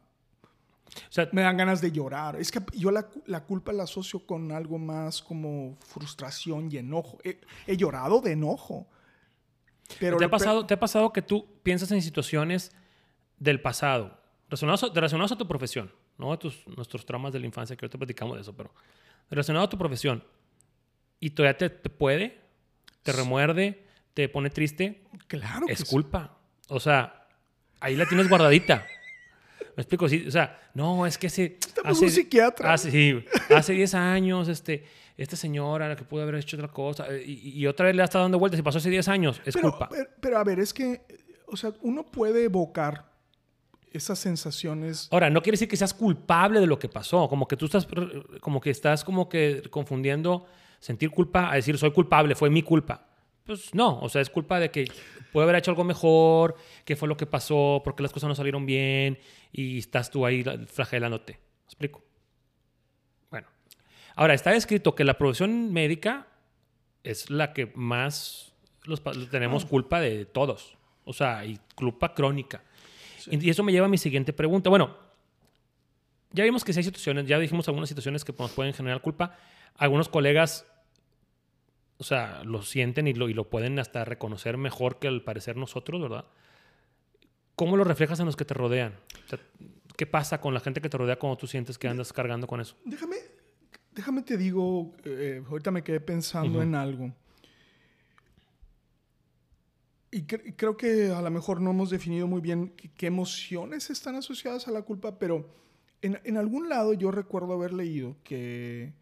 O 0.86 1.12
sea, 1.12 1.28
me 1.32 1.42
dan 1.42 1.58
ganas 1.58 1.82
de 1.82 1.92
llorar. 1.92 2.36
Es 2.36 2.52
que 2.52 2.60
yo 2.74 2.92
la, 2.92 3.08
la, 3.26 3.44
culpa 3.44 3.74
la 3.74 3.84
asocio 3.84 4.26
con 4.26 4.52
algo 4.52 4.78
más 4.78 5.22
como 5.22 5.78
frustración 5.80 6.72
y 6.72 6.78
enojo. 6.78 7.18
he 7.24 7.78
llorado 7.78 8.22
de 8.22 8.32
enojo. 8.32 8.88
¿Te, 10.00 10.08
ha 10.08 10.30
pasado, 10.30 10.66
¿Te 10.66 10.74
ha 10.74 10.80
pasado 10.80 11.14
que 11.14 11.22
tú 11.22 11.46
piensas 11.64 11.92
en 11.92 12.02
situaciones 12.02 12.72
del 13.38 13.62
pasado, 13.62 14.18
relacionadas, 14.50 15.32
a 15.32 15.38
tu 15.38 15.48
profesión, 15.48 15.92
no 16.18 16.34
a 16.34 16.40
tus, 16.40 16.66
nuestros 16.68 17.06
traumas 17.06 17.34
de 17.34 17.40
la 17.40 17.46
infancia, 17.46 17.76
que 17.76 17.86
ahorita 17.86 17.98
platicamos 17.98 18.36
de 18.36 18.42
eso, 18.42 18.56
pero 18.56 18.74
relacionado 19.30 19.66
a 19.66 19.70
tu 19.70 19.78
profesión, 19.78 20.24
y 21.20 21.32
todavía 21.32 21.58
te, 21.58 21.70
puede, 21.70 22.42
te 23.04 23.12
remuerde, 23.12 23.86
te 24.14 24.28
pone 24.28 24.50
triste? 24.50 25.04
Claro. 25.28 25.66
Es 25.70 25.86
culpa. 25.86 26.38
O 26.68 26.80
sea, 26.80 27.28
ahí 27.80 27.96
la 27.96 28.08
tienes 28.08 28.28
guardadita. 28.28 28.86
Me 29.76 29.82
explico, 29.82 30.08
sí, 30.08 30.26
o 30.28 30.32
sea, 30.32 30.70
no, 30.74 31.06
es 31.06 31.18
que 31.18 31.28
hace... 31.28 31.58
hace 31.84 32.06
un 32.06 32.12
psiquiatra. 32.12 32.74
Hace, 32.74 32.92
sí, 32.92 33.26
hace 33.54 33.74
10 33.74 33.94
años, 33.96 34.48
este 34.48 34.84
esta 35.18 35.36
señora 35.36 35.96
que 35.96 36.04
pudo 36.04 36.24
haber 36.24 36.36
hecho 36.36 36.58
otra 36.58 36.68
cosa, 36.68 37.08
y, 37.26 37.66
otra 37.68 37.86
vez 37.86 37.96
le 37.96 38.04
está 38.04 38.20
dando 38.20 38.38
vueltas 38.38 38.60
y 38.60 38.64
pasó 38.64 38.80
hace 38.80 38.90
10 38.90 39.08
años, 39.08 39.42
es 39.46 39.56
culpa. 39.56 39.90
Pero, 40.20 40.38
a 40.38 40.44
ver, 40.44 40.60
es 40.60 40.74
que, 40.74 41.02
o 41.48 41.56
sea, 41.56 41.72
uno 41.82 42.04
puede 42.04 42.44
evocar 42.44 43.06
esas 43.94 44.20
sensaciones. 44.20 45.08
Ahora, 45.12 45.30
no 45.30 45.42
quiere 45.42 45.54
decir 45.54 45.70
que 45.70 45.78
seas 45.78 45.94
culpable 45.94 46.60
de 46.60 46.68
lo 46.68 46.78
que 46.78 46.90
pasó, 46.90 47.30
como 47.30 47.48
que 47.48 47.56
tú 47.56 47.66
estás, 47.66 47.88
como 48.42 48.60
que 48.60 48.70
estás 48.70 49.06
como 49.06 49.30
que 49.30 49.64
confundiendo 49.70 50.46
sentir 50.80 51.10
culpa 51.12 51.50
a 51.50 51.56
decir 51.56 51.78
soy 51.78 51.92
culpable, 51.92 52.36
fue 52.36 52.50
mi 52.50 52.62
culpa. 52.62 53.08
Pues 53.46 53.76
no, 53.76 54.00
o 54.00 54.10
sea, 54.10 54.22
es 54.22 54.30
culpa 54.30 54.60
de 54.60 54.72
que 54.72 54.92
puede 55.32 55.44
haber 55.44 55.58
hecho 55.58 55.72
algo 55.72 55.84
mejor, 55.84 56.56
qué 56.84 56.96
fue 56.96 57.08
lo 57.08 57.16
que 57.16 57.26
pasó, 57.26 57.82
porque 57.84 58.02
las 58.02 58.12
cosas 58.12 58.28
no 58.28 58.36
salieron 58.36 58.66
bien 58.66 59.20
y 59.52 59.78
estás 59.78 60.10
tú 60.10 60.26
ahí 60.26 60.44
flagelándote. 60.68 61.34
¿Me 61.34 61.66
explico? 61.66 62.04
Ahora, 64.16 64.34
está 64.34 64.56
escrito 64.56 64.96
que 64.96 65.04
la 65.04 65.18
profesión 65.18 65.74
médica 65.74 66.28
es 67.04 67.30
la 67.30 67.52
que 67.52 67.72
más 67.76 68.54
los, 68.84 69.02
tenemos 69.30 69.66
ah. 69.66 69.68
culpa 69.68 70.00
de 70.00 70.26
todos. 70.26 70.78
O 71.04 71.14
sea, 71.14 71.46
y 71.46 71.60
culpa 71.76 72.14
crónica. 72.14 72.64
Y 73.30 73.50
eso 73.50 73.64
me 73.64 73.72
lleva 73.72 73.88
a 73.88 73.90
mi 73.90 73.98
siguiente 73.98 74.32
pregunta. 74.32 74.70
Bueno, 74.70 74.98
ya 76.32 76.44
vimos 76.44 76.64
que 76.64 76.74
sí 76.74 76.80
hay 76.80 76.84
situaciones, 76.84 77.26
ya 77.26 77.38
dijimos 77.40 77.68
algunas 77.68 77.90
situaciones 77.90 78.24
que 78.24 78.34
nos 78.38 78.52
pueden 78.52 78.74
generar 78.74 79.02
culpa. 79.02 79.38
Algunos 79.76 80.08
colegas, 80.08 80.66
o 81.98 82.04
sea, 82.04 82.44
lo 82.44 82.62
sienten 82.62 83.08
y 83.08 83.14
lo, 83.14 83.30
y 83.30 83.34
lo 83.34 83.50
pueden 83.50 83.80
hasta 83.80 84.04
reconocer 84.06 84.58
mejor 84.58 85.00
que 85.00 85.08
al 85.08 85.24
parecer 85.24 85.56
nosotros, 85.56 86.02
¿verdad? 86.02 86.26
¿Cómo 87.56 87.78
lo 87.78 87.84
reflejas 87.84 88.20
en 88.20 88.26
los 88.26 88.36
que 88.36 88.46
te 88.46 88.54
rodean? 88.54 88.96
¿Qué 89.96 90.06
pasa 90.06 90.42
con 90.42 90.54
la 90.54 90.60
gente 90.60 90.82
que 90.82 90.90
te 90.90 90.98
rodea 90.98 91.18
cuando 91.18 91.38
tú 91.38 91.48
sientes 91.48 91.78
que 91.78 91.88
andas 91.88 92.12
cargando 92.12 92.48
con 92.48 92.60
eso? 92.60 92.76
Déjame, 92.84 93.16
déjame 93.94 94.24
te 94.24 94.36
digo, 94.36 94.94
eh, 95.06 95.42
ahorita 95.50 95.72
me 95.72 95.84
quedé 95.84 96.02
pensando 96.02 96.62
en 96.62 96.76
algo. 96.76 97.14
Y 100.12 100.24
creo 100.24 100.78
que 100.78 101.12
a 101.12 101.22
lo 101.22 101.30
mejor 101.30 101.60
no 101.60 101.72
hemos 101.72 101.90
definido 101.90 102.26
muy 102.26 102.40
bien 102.40 102.74
qué, 102.96 103.08
emociones 103.08 103.90
están 103.90 104.16
asociadas 104.16 104.66
a 104.68 104.72
la 104.72 104.82
culpa, 104.82 105.20
pero 105.20 105.50
en, 106.02 106.38
algún 106.38 106.70
lado 106.70 106.94
yo 106.94 107.12
recuerdo 107.12 107.54
haber 107.54 107.74
leído 107.74 108.16
que, 108.24 108.94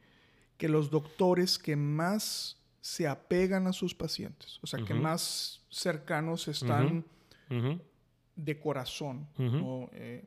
que, 0.58 0.70
los 0.70 0.89
doctores 0.89 1.60
que 1.60 1.76
más 1.76 2.58
se 2.84 3.08
apegan 3.08 3.65
a 3.65 3.72
sus 3.72 3.96
pacientes, 3.96 4.60
o 4.62 4.67
sea, 4.67 4.84
que 4.84 4.93
más 4.93 5.62
cercanos 5.69 6.50
están 6.50 7.06
de 8.36 8.60
corazón, 8.60 9.26
eh, 9.93 10.26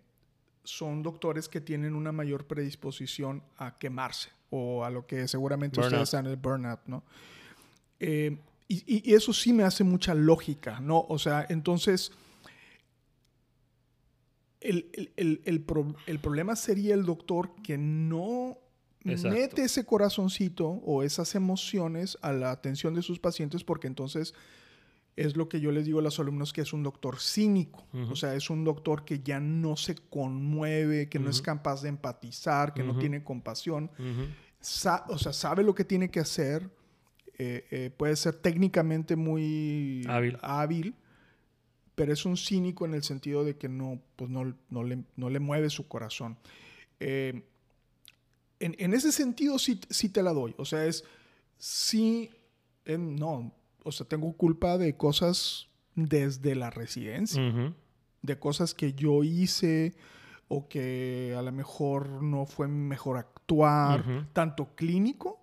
son 0.64 1.02
doctores 1.02 1.50
que 1.50 1.60
tienen 1.60 1.94
una 1.94 2.12
mayor 2.12 2.46
predisposición 2.46 3.42
a 3.58 3.76
quemarse 3.76 4.30
o 4.48 4.86
a 4.86 4.90
lo 4.90 5.06
que 5.06 5.28
seguramente 5.28 5.80
ustedes 5.80 6.08
saben, 6.08 6.30
el 6.30 6.38
burnout, 6.38 6.80
¿no? 6.86 7.04
Eh, 8.00 8.38
y, 8.68 9.12
eso 9.12 9.34
sí 9.34 9.52
me 9.52 9.62
hace 9.62 9.84
mucha 9.84 10.14
lógica, 10.14 10.80
¿no? 10.80 11.04
O 11.10 11.18
sea, 11.18 11.44
entonces, 11.50 12.10
el, 14.60 15.60
problema 16.22 16.56
sería 16.56 16.94
el 16.94 17.04
doctor 17.04 17.50
que 17.62 17.76
no 17.76 18.56
mete 19.06 19.62
ese 19.62 19.84
corazoncito 19.84 20.66
o 20.68 21.02
esas 21.02 21.34
emociones 21.34 22.18
a 22.22 22.32
la 22.32 22.50
atención 22.50 22.94
de 22.94 23.02
sus 23.02 23.18
pacientes 23.18 23.64
porque 23.64 23.86
entonces 23.86 24.34
es 25.16 25.34
lo 25.34 25.48
que 25.48 25.60
yo 25.60 25.72
les 25.72 25.86
digo 25.86 25.98
a 25.98 26.02
los 26.02 26.20
alumnos 26.20 26.52
que 26.52 26.60
es 26.60 26.72
un 26.72 26.82
doctor 26.82 27.18
cínico. 27.20 27.86
O 28.10 28.14
sea, 28.14 28.34
es 28.34 28.50
un 28.50 28.64
doctor 28.64 29.04
que 29.04 29.20
ya 29.20 29.40
no 29.40 29.76
se 29.76 29.94
conmueve, 29.94 31.08
que 31.08 31.18
no 31.18 31.30
es 31.30 31.40
capaz 31.40 31.82
de 31.82 31.88
empatizar, 31.88 32.74
que 32.74 32.82
no 32.82 32.98
tiene 32.98 33.24
compasión. 33.24 33.90
o 33.98 35.18
sea, 35.18 35.32
sabe 35.32 35.62
lo 35.62 35.74
que 35.74 35.84
tiene 35.84 36.10
que 36.10 36.20
hacer. 36.20 36.70
Eh, 37.38 37.66
eh, 37.70 37.90
puede 37.94 38.16
ser 38.16 38.36
técnicamente 38.36 39.14
muy 39.14 40.06
hábil. 40.42 40.94
pero 41.94 42.12
es 42.12 42.24
un 42.24 42.36
cínico 42.36 42.86
en 42.86 42.94
el 42.94 43.02
sentido 43.02 43.44
de 43.44 43.56
que 43.56 43.68
no, 43.68 44.00
pues 44.16 44.30
no, 44.30 44.44
le, 44.84 45.40
mueve 45.40 45.70
su 45.70 45.88
corazón. 45.88 46.38
Eh, 47.00 47.42
en, 48.60 48.94
ese 48.94 49.12
sentido 49.12 49.58
sí, 49.58 49.80
sí, 49.90 50.08
te 50.08 50.22
la 50.22 50.32
doy. 50.32 50.54
O 50.58 50.64
sea, 50.64 50.84
es 50.84 51.04
sí, 51.58 52.30
no, 52.86 53.52
o 53.82 53.92
sea, 53.92 54.06
tengo 54.06 54.32
culpa 54.34 54.78
de 54.78 54.96
cosas 54.96 55.68
desde 55.94 56.54
la 56.54 56.70
residencia, 56.70 57.74
de 58.22 58.38
cosas 58.38 58.74
que 58.74 58.92
yo 58.92 59.24
hice 59.24 59.94
o 60.48 60.68
que 60.68 61.34
a 61.36 61.42
lo 61.42 61.52
mejor 61.52 62.22
no 62.22 62.46
fue 62.46 62.68
mejor 62.68 63.16
actuar, 63.18 64.26
tanto 64.32 64.74
clínico 64.74 65.40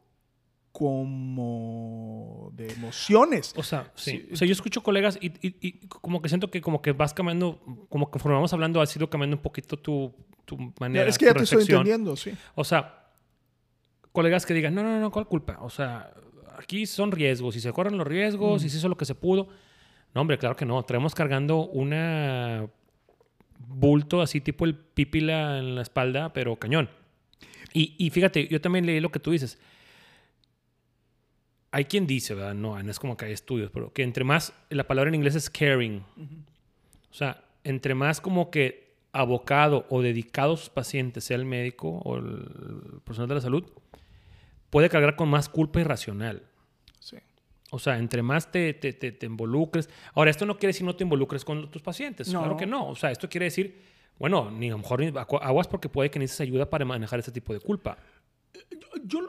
como 0.72 2.52
de 2.56 2.72
emociones. 2.74 3.54
O 3.56 3.64
sea, 3.64 3.92
sí. 3.96 4.28
O 4.34 4.36
sea, 4.36 4.48
yo 4.48 4.54
escucho 4.54 4.82
colegas 4.82 5.20
y, 5.22 5.88
como 5.88 6.22
que 6.22 6.30
siento 6.30 6.50
que 6.50 6.62
como 6.62 6.82
que 6.82 6.94
vas 6.94 7.14
cambiando, 7.14 7.62
como 7.90 8.08
que 8.08 8.14
conforme 8.14 8.36
vamos 8.36 8.54
hablando, 8.54 8.82
ha 8.82 8.86
sido 8.86 9.10
cambiando 9.10 9.38
un 9.38 9.44
poquito 9.44 9.78
tu, 9.78 10.14
tu 10.46 10.58
manera. 10.80 11.08
Es 11.08 11.18
que 11.18 11.26
ya 11.26 11.34
te 11.34 11.44
estoy 11.44 11.62
entendiendo, 11.62 12.16
sí. 12.16 12.34
O 12.56 12.64
sea, 12.64 13.03
colegas 14.14 14.46
que 14.46 14.54
digan, 14.54 14.74
no, 14.74 14.84
no, 14.84 15.00
no, 15.00 15.12
¿cuál 15.12 15.28
culpa? 15.28 15.58
O 15.62 15.70
sea, 15.70 16.14
aquí 16.58 16.86
son 16.86 17.12
riesgos 17.12 17.58
y 17.58 17.60
se 17.60 17.74
corren 17.74 17.98
los 17.98 18.08
riesgos 18.08 18.64
y 18.64 18.70
se 18.70 18.78
hizo 18.78 18.88
lo 18.88 18.96
que 18.96 19.06
se 19.06 19.16
pudo. 19.16 19.50
No, 20.14 20.22
hombre, 20.22 20.38
claro 20.38 20.56
que 20.56 20.66
no. 20.66 20.82
Traemos 20.84 21.14
cargando 21.14 21.68
una 21.68 22.70
bulto 23.68 24.22
así 24.22 24.42
tipo 24.42 24.66
el 24.66 24.76
pípila 24.76 25.58
en 25.58 25.76
la 25.76 25.82
espalda, 25.82 26.32
pero 26.32 26.56
cañón. 26.56 26.90
Y, 27.76 28.12
fíjate, 28.12 28.48
yo 28.50 28.62
también 28.62 28.86
leí 28.86 29.00
lo 29.00 29.12
que 29.12 29.20
tú 29.20 29.32
dices. 29.32 29.58
Hay 31.72 31.86
quien 31.86 32.06
dice, 32.06 32.36
¿verdad? 32.36 32.54
No, 32.54 32.82
no 32.82 32.92
es 32.92 33.00
como 33.00 33.18
que 33.18 33.26
hay 33.26 33.32
estudios, 33.32 33.72
pero 33.72 33.92
que 33.92 34.04
entre 34.04 34.24
más, 34.24 34.54
la 34.70 34.86
palabra 34.86 35.10
en 35.10 35.16
inglés 35.16 35.34
es 35.34 35.50
caring. 35.50 36.04
O 37.10 37.14
sea, 37.16 37.44
entre 37.64 37.96
más 37.96 38.22
como 38.22 38.52
que 38.52 38.94
abocado 39.12 39.88
o 39.90 40.04
dedicado 40.04 40.54
a 40.54 40.58
sus 40.58 40.70
pacientes, 40.70 41.24
sea 41.24 41.38
el 41.38 41.46
médico 41.46 41.90
o 41.90 42.18
el 42.18 43.02
personal 43.04 43.28
de 43.28 43.36
la 43.36 43.42
salud, 43.42 43.64
puede 44.74 44.90
cargar 44.90 45.16
con 45.16 45.30
más 45.30 45.50
culpa 45.50 45.82
irracional. 45.82 46.50
Sí. 47.00 47.18
O 47.70 47.78
sea, 47.78 48.00
entre 48.00 48.24
más 48.24 48.52
te, 48.52 48.74
te, 48.74 48.92
te, 48.92 49.26
involucres. 49.28 49.88
Ahora, 50.16 50.32
esto 50.32 50.48
no 50.48 50.58
quiere 50.58 50.74
decir 50.74 50.84
no 50.84 50.96
te 50.96 51.04
involucres 51.04 51.46
con 51.46 51.70
tus 51.70 51.84
pacientes. 51.84 52.28
Claro 52.28 52.58
que 52.58 52.66
no. 52.66 52.90
O 52.90 52.96
sea, 52.96 53.12
esto 53.12 53.30
quiere 53.30 53.46
decir, 53.46 53.80
bueno, 54.18 54.50
ni 54.50 54.70
a 54.70 54.72
lo 54.72 54.80
mejor 54.80 55.04
aguas 55.44 55.68
porque 55.68 55.90
puede 55.90 56.10
que 56.10 56.18
necesites 56.18 56.48
ayuda 56.48 56.72
para 56.72 56.86
manejar 56.86 57.20
ese 57.20 57.32
tipo 57.32 57.54
de 57.54 57.60
culpa. 57.60 58.00
Yo, 59.04 59.20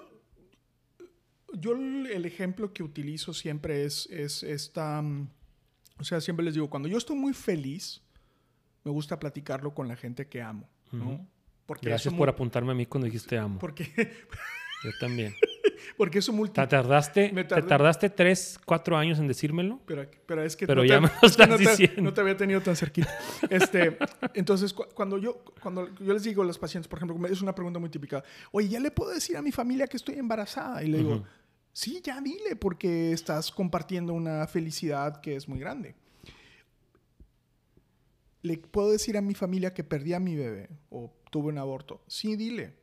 yo 1.52 1.72
el 1.72 2.24
ejemplo 2.24 2.72
que 2.72 2.82
utilizo 2.82 3.34
siempre 3.34 3.84
es, 3.84 4.06
es 4.06 4.42
esta. 4.42 5.02
Mm, 5.02 5.28
o 5.98 6.04
sea, 6.04 6.22
siempre 6.22 6.42
les 6.42 6.54
digo, 6.54 6.70
cuando 6.70 6.88
yo 6.88 6.96
estoy 6.96 7.16
muy 7.16 7.34
feliz, 7.34 8.02
me 8.82 8.90
gusta 8.90 9.18
platicarlo 9.18 9.74
con 9.74 9.88
la 9.88 9.96
gente 9.96 10.26
que 10.26 10.40
amo, 10.40 10.70
¿no? 10.90 11.28
Porque 11.66 11.86
Gracias 11.86 12.14
por 12.14 12.30
apuntarme 12.30 12.72
a 12.72 12.74
mí 12.74 12.86
cuando 12.86 13.04
dijiste 13.04 13.36
amo. 13.36 13.58
Porque... 13.58 13.92
Yo 14.84 14.90
también. 15.00 15.34
Porque 15.96 16.18
eso 16.18 16.32
multi... 16.32 16.60
¿Te 16.60 16.66
tardaste, 16.66 17.30
¿Te 17.30 17.62
tardaste 17.62 18.10
tres, 18.10 18.58
cuatro 18.64 18.96
años 18.96 19.18
en 19.18 19.28
decírmelo? 19.28 19.80
Pero, 19.86 20.06
pero 20.26 20.42
es 20.42 20.56
que... 20.56 20.66
Pero 20.66 20.82
no 20.82 20.88
ya 20.88 21.00
me 21.00 21.08
lo 21.22 21.28
estás 21.28 21.58
diciendo. 21.58 22.02
no 22.02 22.12
te 22.12 22.20
había 22.20 22.36
tenido 22.36 22.60
tan 22.60 22.76
cerquita. 22.76 23.08
Este, 23.48 23.96
entonces, 24.34 24.72
cuando 24.72 25.18
yo, 25.18 25.42
cuando 25.62 25.88
yo 25.98 26.12
les 26.12 26.24
digo 26.24 26.42
a 26.42 26.46
los 26.46 26.58
pacientes, 26.58 26.88
por 26.88 26.98
ejemplo, 26.98 27.26
es 27.26 27.40
una 27.40 27.54
pregunta 27.54 27.78
muy 27.78 27.88
típica. 27.88 28.22
Oye, 28.52 28.68
¿ya 28.68 28.80
le 28.80 28.90
puedo 28.90 29.10
decir 29.12 29.36
a 29.36 29.42
mi 29.42 29.52
familia 29.52 29.86
que 29.86 29.96
estoy 29.96 30.16
embarazada? 30.16 30.82
Y 30.82 30.88
le 30.88 30.98
digo, 30.98 31.24
sí, 31.72 32.00
ya 32.02 32.20
dile, 32.20 32.56
porque 32.56 33.12
estás 33.12 33.50
compartiendo 33.50 34.12
una 34.12 34.46
felicidad 34.46 35.20
que 35.20 35.36
es 35.36 35.48
muy 35.48 35.58
grande. 35.58 35.94
¿Le 38.42 38.58
puedo 38.58 38.90
decir 38.90 39.16
a 39.16 39.22
mi 39.22 39.34
familia 39.34 39.72
que 39.72 39.84
perdí 39.84 40.12
a 40.12 40.20
mi 40.20 40.34
bebé 40.34 40.68
o 40.90 41.10
tuve 41.30 41.48
un 41.48 41.58
aborto? 41.58 42.02
Sí, 42.06 42.36
dile, 42.36 42.74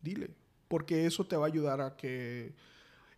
dile 0.00 0.30
porque 0.68 1.06
eso 1.06 1.26
te 1.26 1.36
va 1.36 1.46
a 1.46 1.48
ayudar 1.48 1.80
a 1.80 1.96
que... 1.96 2.52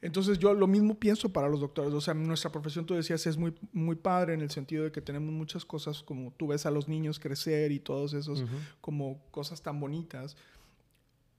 Entonces 0.03 0.39
yo 0.39 0.55
lo 0.55 0.67
mismo 0.67 0.95
pienso 0.95 1.31
para 1.31 1.49
los 1.49 1.61
doctores. 1.61 1.93
O 1.93 2.01
sea, 2.01 2.15
nuestra 2.15 2.51
profesión, 2.51 2.87
tú 2.87 2.95
decías, 2.95 3.27
es 3.27 3.37
muy, 3.37 3.55
muy 3.73 3.97
padre 3.97 4.33
en 4.33 4.41
el 4.41 4.51
sentido 4.51 4.85
de 4.85 4.93
que 4.93 5.03
tenemos 5.03 5.31
muchas 5.31 5.67
cosas, 5.67 6.03
como 6.03 6.33
tú 6.39 6.47
ves 6.47 6.65
a 6.65 6.71
los 6.71 6.89
niños 6.89 7.21
crecer 7.21 7.71
y 7.71 7.81
todos 7.81 8.15
esos, 8.15 8.45
como 8.81 9.21
cosas 9.31 9.61
tan 9.61 9.79
bonitas. 9.79 10.37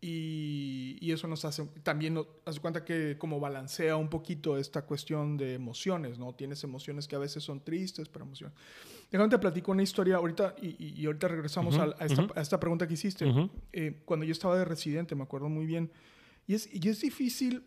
Y, 0.04 0.98
y, 1.00 1.12
eso 1.12 1.28
nos 1.28 1.46
hace, 1.46 1.64
también 1.84 2.16
nos 2.16 2.26
hace 2.46 2.60
cuenta 2.60 2.84
que 2.84 3.18
como 3.20 3.40
balancea 3.40 3.98
un 3.98 4.10
poquito 4.10 4.58
esta 4.58 4.82
cuestión 4.82 5.38
de 5.38 5.54
emociones, 5.54 6.18
¿no? 6.18 6.34
Tienes 6.34 6.64
emociones 6.64 7.08
que 7.08 7.16
a 7.16 7.20
veces 7.20 7.44
son 7.44 7.64
tristes, 7.64 8.10
pero 8.10 8.26
emociones. 8.26 8.58
Déjame 9.12 9.30
te 9.30 9.38
platico 9.38 9.72
una 9.72 9.84
historia 9.84 10.16
ahorita 10.16 10.56
y, 10.60 11.00
y 11.00 11.06
ahorita 11.06 11.28
regresamos 11.28 11.78
a, 11.78 11.96
esta, 12.04 12.28
a, 12.34 12.42
esta, 12.42 12.60
pregunta 12.60 12.88
que 12.88 12.96
hiciste. 12.96 13.32
Eh, 13.74 14.02
cuando 14.06 14.26
yo 14.26 14.32
estaba 14.32 14.58
de 14.58 14.66
residente, 14.66 15.14
me 15.14 15.24
acuerdo 15.24 15.50
muy 15.50 15.68
bien, 15.68 15.92
y 16.48 16.56
es, 16.56 16.68
y 16.74 16.90
es 16.90 17.02
difícil, 17.02 17.64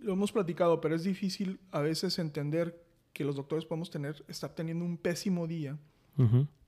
lo 0.00 0.14
hemos 0.14 0.32
platicado, 0.32 0.80
pero 0.80 0.94
es 0.94 1.04
difícil 1.04 1.60
a 1.70 1.80
veces 1.80 2.18
entender 2.18 2.82
que 3.12 3.24
los 3.24 3.36
doctores 3.36 3.64
podemos 3.66 3.90
tener, 3.90 4.24
estar 4.28 4.54
teniendo 4.54 4.84
un 4.84 4.96
pésimo 4.96 5.46
día 5.46 5.78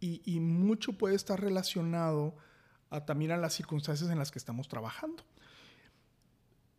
y, 0.00 0.22
y 0.24 0.40
mucho 0.40 0.94
puede 0.94 1.14
estar 1.14 1.40
relacionado 1.40 2.34
también 3.00 3.32
a 3.32 3.36
las 3.36 3.54
circunstancias 3.54 4.10
en 4.10 4.18
las 4.18 4.30
que 4.30 4.38
estamos 4.38 4.68
trabajando. 4.68 5.24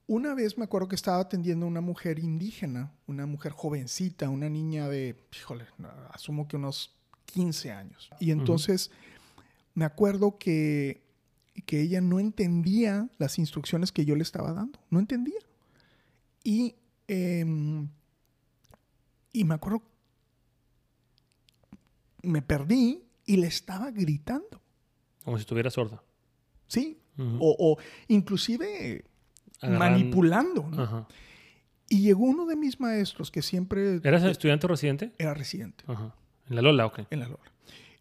Una 0.08 0.34
vez 0.34 0.58
me 0.58 0.66
acuerdo 0.66 0.88
que 0.88 0.96
estaba 0.96 1.20
atendiendo 1.20 1.66
a 1.66 1.70
una 1.70 1.82
mujer 1.82 2.20
indígena, 2.20 2.92
una 3.08 3.26
mujer 3.26 3.52
jovencita, 3.52 4.30
una 4.30 4.50
niña 4.50 4.88
de, 4.90 5.16
híjole, 5.32 5.66
asumo 6.12 6.48
que 6.48 6.58
unos 6.58 6.96
15 7.26 7.72
años. 7.72 8.10
Y 8.20 8.32
entonces 8.32 8.92
me 9.74 9.86
acuerdo 9.86 10.38
que, 10.38 11.04
que 11.66 11.82
ella 11.82 12.02
no 12.02 12.20
entendía 12.20 13.10
las 13.18 13.40
instrucciones 13.40 13.92
que 13.92 14.06
yo 14.06 14.16
le 14.16 14.24
estaba 14.24 14.52
dando, 14.54 14.80
no 14.90 15.00
entendía. 15.00 15.40
Y, 16.44 16.76
em, 17.08 17.88
y 19.32 19.44
me 19.46 19.56
acuerdo, 19.56 19.82
me 22.22 22.42
perdí 22.42 23.06
y 23.26 23.38
le 23.38 23.48
estaba 23.48 23.90
gritando. 23.92 24.63
Como 25.24 25.38
si 25.38 25.42
estuviera 25.42 25.70
sorda. 25.70 26.04
Sí. 26.68 27.00
o, 27.18 27.78
inclusive 28.08 29.06
manipulando. 29.62 31.08
Y 31.90 32.02
llegó 32.02 32.26
uno 32.26 32.46
de 32.46 32.56
mis 32.56 32.80
maestros 32.80 33.30
que 33.30 33.42
siempre... 33.42 34.00
¿Eras 34.04 34.24
estudiante 34.24 34.66
o 34.66 34.70
residente? 34.70 35.12
Era 35.18 35.34
residente. 35.34 35.84
¿En 35.88 36.56
la 36.56 36.62
Lola 36.62 36.86
ok. 36.88 37.02
En 37.10 37.20
la 37.20 37.28
Lola. 37.28 37.54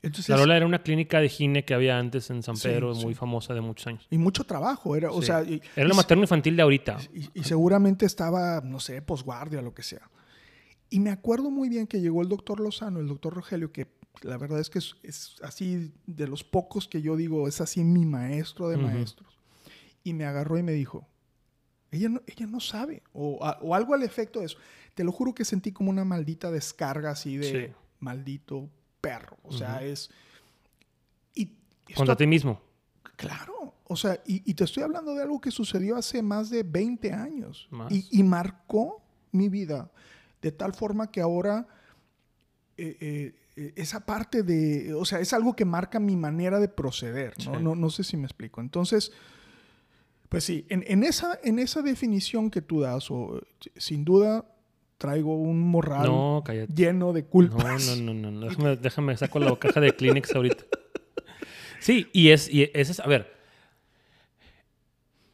Entonces, 0.03 0.29
la 0.31 0.37
Lola 0.37 0.57
era 0.57 0.67
una 0.67 0.83
clínica 0.83 1.21
de 1.21 1.29
gine 1.29 1.65
que 1.65 1.75
había 1.75 1.97
antes 1.97 2.29
en 2.31 2.43
San 2.43 2.57
Pedro, 2.57 2.95
muy 2.95 3.15
famosa 3.15 3.55
de 3.55 3.61
muchos 3.61 3.87
años. 3.87 4.07
Y 4.11 4.19
mucho 4.19 4.43
trabajo. 4.45 4.97
Era, 4.97 5.13
o 5.13 5.23
sea, 5.23 5.43
era 5.43 5.89
la 5.89 5.95
materno 5.95 6.25
infantil 6.25 6.57
de 6.57 6.63
ahorita. 6.63 6.99
Y, 7.35 7.45
seguramente 7.45 8.05
estaba, 8.05 8.61
no 8.63 8.81
sé, 8.81 9.01
posguardia, 9.01 9.63
lo 9.63 9.73
que 9.73 9.85
sea. 9.85 10.11
Y 10.91 10.99
me 10.99 11.11
acuerdo 11.11 11.51
muy 11.51 11.69
bien 11.69 11.87
que 11.87 12.01
llegó 12.01 12.21
el 12.21 12.29
doctor 12.29 12.59
Lozano, 12.59 12.99
el 12.99 13.07
doctor 13.07 13.33
Rogelio, 13.33 13.73
que 13.73 13.87
la 14.21 14.37
verdad 14.37 14.61
es 14.61 14.71
que 14.71 14.79
es, 14.79 15.37
así 15.43 15.93
de 16.07 16.27
los 16.27 16.45
pocos 16.45 16.87
que 16.87 17.03
yo 17.03 17.17
digo, 17.17 17.49
es 17.49 17.61
así 17.61 17.83
mi 17.83 18.05
maestro 18.05 18.69
de 18.69 18.77
maestros. 18.77 19.39
Y 20.05 20.15
me 20.15 20.25
agarró 20.25 20.59
y 20.59 20.63
me 20.63 20.73
dijo, 20.73 21.07
ella 21.91 22.09
no, 22.09 22.23
ella 22.27 22.47
no 22.47 22.61
sabe, 22.61 23.03
o, 23.13 23.39
o, 23.61 23.75
algo 23.75 23.95
al 23.95 24.03
efecto 24.03 24.41
de 24.41 24.47
eso. 24.47 24.59
Te 24.95 25.05
lo 25.05 25.13
juro 25.13 25.35
que 25.35 25.45
sentí 25.45 25.73
como 25.73 25.91
una 25.91 26.05
maldita 26.05 26.51
descarga 26.51 27.11
así 27.11 27.37
de 27.37 27.75
maldito 28.01 28.69
perro. 29.01 29.37
O 29.43 29.53
sea, 29.53 29.83
es... 29.83 30.11
Y, 31.35 31.53
Contra 31.95 32.17
ti 32.17 32.27
mismo. 32.27 32.61
Claro, 33.17 33.75
o 33.85 33.97
sea, 33.97 34.21
y, 34.27 34.55
te 34.55 34.65
estoy 34.65 34.83
hablando 34.83 35.15
de 35.15 35.23
algo 35.23 35.41
que 35.41 35.51
sucedió 35.51 35.97
hace 35.97 36.23
más 36.23 36.51
de 36.51 36.63
20 36.63 37.13
años 37.13 37.69
y, 37.91 38.07
y, 38.11 38.23
marcó 38.23 39.03
mi 39.33 39.49
vida 39.49 39.91
de 40.41 40.51
tal 40.51 40.75
forma 40.75 41.11
que 41.11 41.21
ahora 41.21 41.67
eh, 42.77 42.97
eh, 43.01 43.35
esa 43.57 44.07
parte 44.07 44.43
de, 44.43 44.95
o 44.95 45.05
sea, 45.05 45.21
es 45.21 45.33
algo 45.33 45.55
que 45.55 45.65
marca 45.65 46.01
mi 46.01 46.17
manera 46.17 46.59
de 46.59 46.69
proceder, 46.69 47.35
¿no? 47.45 47.61
No, 47.61 47.75
no, 47.75 47.91
sé 47.91 48.05
si 48.05 48.17
me 48.17 48.25
explico. 48.25 48.61
Entonces, 48.61 49.13
pues 50.29 50.45
sí, 50.45 50.67
en, 50.71 51.05
esa, 51.05 51.39
en 51.43 51.59
esa 51.59 51.83
definición 51.83 52.51
que 52.51 52.63
tú 52.63 52.81
das, 52.81 53.11
o, 53.11 53.41
sin 53.77 54.05
duda 54.05 54.47
traigo 54.97 55.37
un 55.37 55.61
morral 55.61 56.43
lleno 56.75 57.13
de 57.13 57.25
culpas. 57.25 57.99
No, 57.99 58.15
no, 58.15 58.15
no, 58.15 58.31
no, 58.31 58.47
Déjame, 58.49 58.77
déjame 58.77 59.17
saco 59.17 59.39
la 59.39 59.55
caja 59.57 59.81
de 59.81 59.95
Kleenex 59.95 60.35
ahorita. 60.35 60.65
Sí, 61.81 62.09
y 62.13 62.29
es, 62.29 62.49
y 62.49 62.71
es, 62.73 63.01
a 63.01 63.07
ver, 63.07 63.35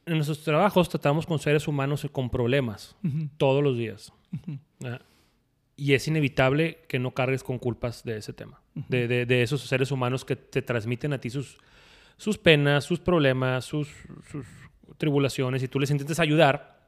en 0.07 0.15
nuestros 0.15 0.43
trabajos 0.43 0.89
tratamos 0.89 1.27
con 1.27 1.39
seres 1.39 1.69
humanos 1.69 2.07
con 2.11 2.31
problemas 2.31 2.97
todos 3.37 3.63
los 3.63 3.77
días 3.77 4.13
y 5.79 5.95
es 5.95 6.09
inevitable 6.09 6.81
que 6.89 6.99
no 6.99 7.15
cargues 7.15 7.45
con 7.45 7.61
culpas 7.61 8.03
de 8.03 8.17
ese 8.17 8.33
tema, 8.33 8.61
de, 8.75 9.07
de, 9.07 9.43
esos 9.43 9.63
seres 9.63 9.93
humanos 9.93 10.25
que 10.25 10.35
te 10.35 10.61
transmiten 10.61 11.13
a 11.13 11.21
ti 11.21 11.31
sus, 11.31 11.57
sus 12.17 12.37
penas, 12.37 12.83
sus 12.83 12.99
problemas, 12.99 13.65
sus, 13.65 13.89
sus, 14.29 14.45
tribulaciones, 14.97 15.63
y 15.63 15.69
tú 15.69 15.79
les 15.79 15.93
intentas 15.93 16.19
ayudar. 16.19 16.85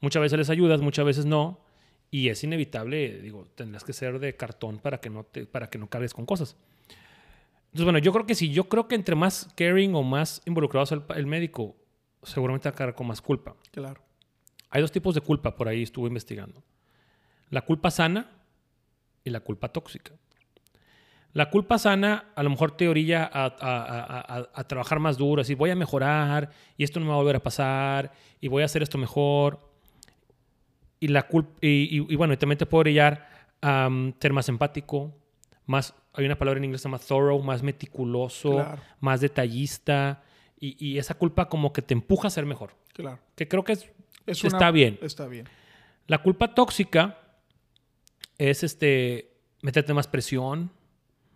Muchas 0.00 0.22
veces 0.22 0.38
les 0.38 0.48
ayudas, 0.48 0.80
muchas 0.80 1.04
veces 1.04 1.26
no, 1.26 1.60
y 2.08 2.28
es 2.28 2.44
inevitable, 2.44 3.20
digo, 3.20 3.48
tendrás 3.56 3.82
que 3.82 3.92
ser 3.92 4.20
de 4.20 4.36
cartón 4.36 4.78
para 4.78 5.00
que 5.00 5.10
no, 5.10 5.24
te, 5.24 5.44
para 5.44 5.68
que 5.68 5.78
no 5.78 5.88
cargues 5.88 6.14
con 6.14 6.24
cosas. 6.24 6.56
Entonces, 7.64 7.84
bueno, 7.84 7.98
yo 7.98 8.12
creo 8.12 8.26
que 8.26 8.36
sí, 8.36 8.52
yo 8.52 8.68
creo 8.68 8.86
que 8.86 8.94
entre 8.94 9.16
más 9.16 9.48
caring 9.56 9.96
o 9.96 10.04
más 10.04 10.40
involucrados 10.46 10.92
el, 10.92 11.02
el 11.16 11.26
médico, 11.26 11.74
seguramente 12.22 12.68
va 12.68 12.74
a 12.74 12.76
cargar 12.76 12.94
con 12.94 13.08
más 13.08 13.20
culpa. 13.20 13.56
Claro. 13.72 14.00
Hay 14.70 14.82
dos 14.82 14.92
tipos 14.92 15.16
de 15.16 15.20
culpa, 15.20 15.56
por 15.56 15.66
ahí 15.66 15.82
estuve 15.82 16.06
investigando. 16.06 16.62
La 17.54 17.60
culpa 17.60 17.92
sana 17.92 18.32
y 19.22 19.30
la 19.30 19.38
culpa 19.38 19.68
tóxica. 19.68 20.10
La 21.34 21.50
culpa 21.50 21.78
sana 21.78 22.32
a 22.34 22.42
lo 22.42 22.50
mejor 22.50 22.76
te 22.76 22.88
orilla 22.88 23.30
a, 23.32 24.64
trabajar 24.66 24.98
más 24.98 25.16
duro, 25.16 25.42
así 25.42 25.54
voy 25.54 25.70
a 25.70 25.76
mejorar 25.76 26.50
y 26.76 26.82
esto 26.82 26.98
no 26.98 27.06
me 27.06 27.10
va 27.10 27.14
a 27.14 27.18
volver 27.18 27.36
a 27.36 27.42
pasar 27.44 28.10
y 28.40 28.48
voy 28.48 28.62
a 28.62 28.64
hacer 28.64 28.82
esto 28.82 28.98
mejor. 28.98 29.70
Y, 30.98 31.06
la 31.06 31.28
culpa, 31.28 31.52
y, 31.60 32.16
bueno, 32.16 32.34
y 32.34 32.38
también 32.38 32.58
te 32.58 32.66
puede 32.66 32.80
orillar 32.80 33.28
a 33.62 33.88
ser 34.18 34.32
más 34.32 34.48
empático, 34.48 35.14
más, 35.64 35.94
hay 36.12 36.26
una 36.26 36.36
palabra 36.36 36.58
en 36.58 36.64
inglés 36.64 36.80
que 36.80 36.82
se 36.82 36.88
llama 36.88 36.98
thorough, 36.98 37.44
más 37.44 37.62
meticuloso, 37.62 38.66
más 38.98 39.20
detallista. 39.20 40.24
Y, 40.58 40.98
esa 40.98 41.14
culpa 41.14 41.48
como 41.48 41.72
que 41.72 41.82
te 41.82 41.94
empuja 41.94 42.26
a 42.26 42.30
ser 42.32 42.46
mejor. 42.46 42.74
Claro. 42.94 43.20
Que 43.36 43.46
creo 43.46 43.62
que 43.62 43.74
es, 43.74 43.86
está 44.26 44.72
bien. 44.72 44.98
Está 45.02 45.28
bien. 45.28 45.48
La 46.08 46.18
culpa 46.18 46.52
tóxica 46.52 47.20
es 48.38 48.62
este, 48.62 49.30
meterte 49.62 49.94
más 49.94 50.08
presión, 50.08 50.70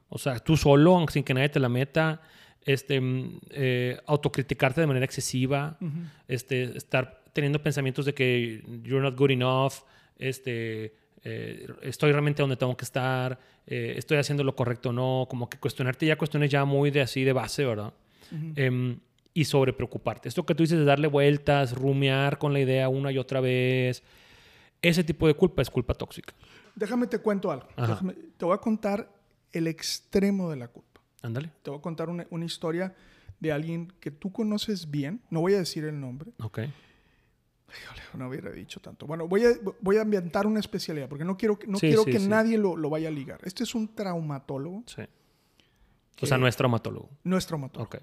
o 0.09 0.19
sea, 0.19 0.39
tú 0.39 0.57
solo, 0.57 1.05
sin 1.11 1.25
que 1.25 1.35
nadie 1.35 1.49
te 1.49 1.61
la 1.61 1.69
meta, 1.69 2.21
este, 2.65 3.01
mm, 3.01 3.39
eh, 3.51 3.99
autocriticarte 4.07 4.81
de 4.81 4.87
manera 4.87 5.05
excesiva, 5.05 5.79
este, 6.27 6.77
estar 6.77 7.23
teniendo 7.33 7.63
pensamientos 7.63 8.05
de 8.05 8.15
que 8.15 8.63
you're 8.83 9.03
not 9.03 9.17
good 9.17 9.31
enough, 9.31 9.75
este, 10.19 10.95
eh, 11.25 11.67
estoy 11.83 12.13
realmente 12.13 12.43
donde 12.43 12.57
tengo 12.57 12.77
que 12.77 12.85
estar, 12.85 13.39
eh, 13.67 13.95
estoy 13.97 14.19
haciendo 14.19 14.45
lo 14.45 14.55
correcto 14.55 14.91
o 14.91 14.93
no, 14.93 15.27
como 15.29 15.49
que 15.49 15.59
cuestionarte 15.59 16.07
ya 16.07 16.17
cuestiones 16.17 16.51
ya 16.51 16.65
muy 16.65 16.91
de 16.91 17.01
así 17.01 17.25
de 17.25 17.33
base, 17.33 17.65
¿verdad? 17.65 17.93
Em, 18.57 18.99
y 19.33 19.45
sobre 19.45 19.73
preocuparte. 19.73 20.29
Esto 20.29 20.45
que 20.45 20.55
tú 20.55 20.63
dices 20.63 20.79
de 20.79 20.85
darle 20.85 21.07
vueltas, 21.07 21.73
rumiar 21.73 22.39
con 22.39 22.53
la 22.53 22.61
idea 22.61 22.89
una 22.89 23.13
y 23.13 23.19
otra 23.19 23.41
vez, 23.41 24.03
ese 24.83 25.05
tipo 25.05 25.27
de 25.27 25.35
culpa 25.35 25.63
es 25.63 25.71
culpa 25.71 25.95
tóxica. 25.95 26.35
Déjame 26.79 27.09
te 27.09 27.19
cuento 27.19 27.51
algo. 27.51 27.67
te 28.37 28.45
voy 28.45 28.55
a 28.55 28.59
contar 28.59 29.11
el 29.53 29.67
extremo 29.67 30.51
de 30.51 30.57
la 30.57 30.69
culpa. 30.69 31.01
Ándale. 31.23 31.51
Te 31.63 31.71
voy 31.71 31.81
a 31.81 31.83
contar 31.83 32.09
una, 32.09 32.45
historia 32.45 32.95
de 33.41 33.53
alguien 33.53 33.93
que 33.99 34.13
tú 34.13 34.31
conoces 34.31 34.89
bien. 34.89 35.21
No 35.31 35.41
voy 35.41 35.55
a 35.55 35.59
decir 35.59 35.85
el 35.85 36.01
nombre. 36.01 36.33
Ok. 36.41 36.61
no 38.15 38.29
hubiera 38.29 38.53
dicho 38.53 38.81
tanto. 38.81 39.07
Bueno, 39.07 39.27
voy 39.27 39.45
a, 39.45 39.51
voy 39.81 39.97
a 39.97 40.03
ambientar 40.03 40.47
una 40.47 40.61
especialidad 40.61 41.09
porque 41.09 41.25
no 41.25 41.37
quiero, 41.37 41.59
no 41.67 41.79
quiero 41.79 42.05
que 42.05 42.21
nadie 42.21 42.57
lo, 42.59 42.77
lo, 42.77 42.91
vaya 42.91 43.09
a 43.09 43.13
ligar. 43.13 43.41
Este 43.43 43.65
es 43.65 43.75
un 43.75 43.93
traumatólogo. 43.95 44.85
Sí. 44.87 45.03
o 46.23 46.27
sea, 46.27 46.39
no 46.39 46.47
es 46.47 46.57
traumatólogo. 46.57 47.11
No 47.25 47.37
es 47.37 47.47
traumatólogo. 47.47 47.97
Ok. 47.97 48.03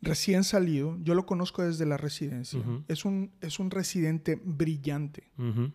Recién 0.00 0.44
salido, 0.44 0.98
yo 1.02 1.14
lo 1.14 1.24
conozco 1.26 1.62
desde 1.62 1.84
la 1.84 1.96
residencia. 1.96 2.60
Es, 2.88 3.04
un, 3.04 3.32
es 3.40 3.58
un 3.58 3.70
residente 3.70 4.38
brillante. 4.42 5.30
Ujú. 5.38 5.72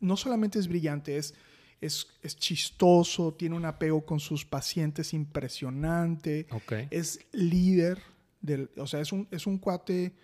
No 0.00 0.16
solamente 0.16 0.58
es 0.58 0.68
brillante, 0.68 1.16
es, 1.16 1.34
es, 1.80 2.06
es 2.22 2.36
chistoso, 2.36 3.34
tiene 3.34 3.56
un 3.56 3.64
apego 3.64 4.04
con 4.04 4.20
sus 4.20 4.44
pacientes 4.44 5.12
impresionante, 5.14 6.46
es 6.90 7.20
líder, 7.32 8.00
del, 8.40 8.70
o 8.76 8.86
sea, 8.86 9.00
es 9.00 9.12
un, 9.12 9.26
es 9.30 9.46
un 9.46 9.58
cuate 9.58 10.14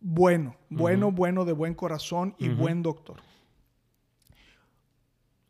bueno, 0.00 0.56
bueno, 0.68 1.10
bueno, 1.10 1.44
de 1.44 1.52
buen 1.52 1.74
corazón 1.74 2.34
y 2.38 2.48
buen 2.48 2.82
doctor. 2.82 3.20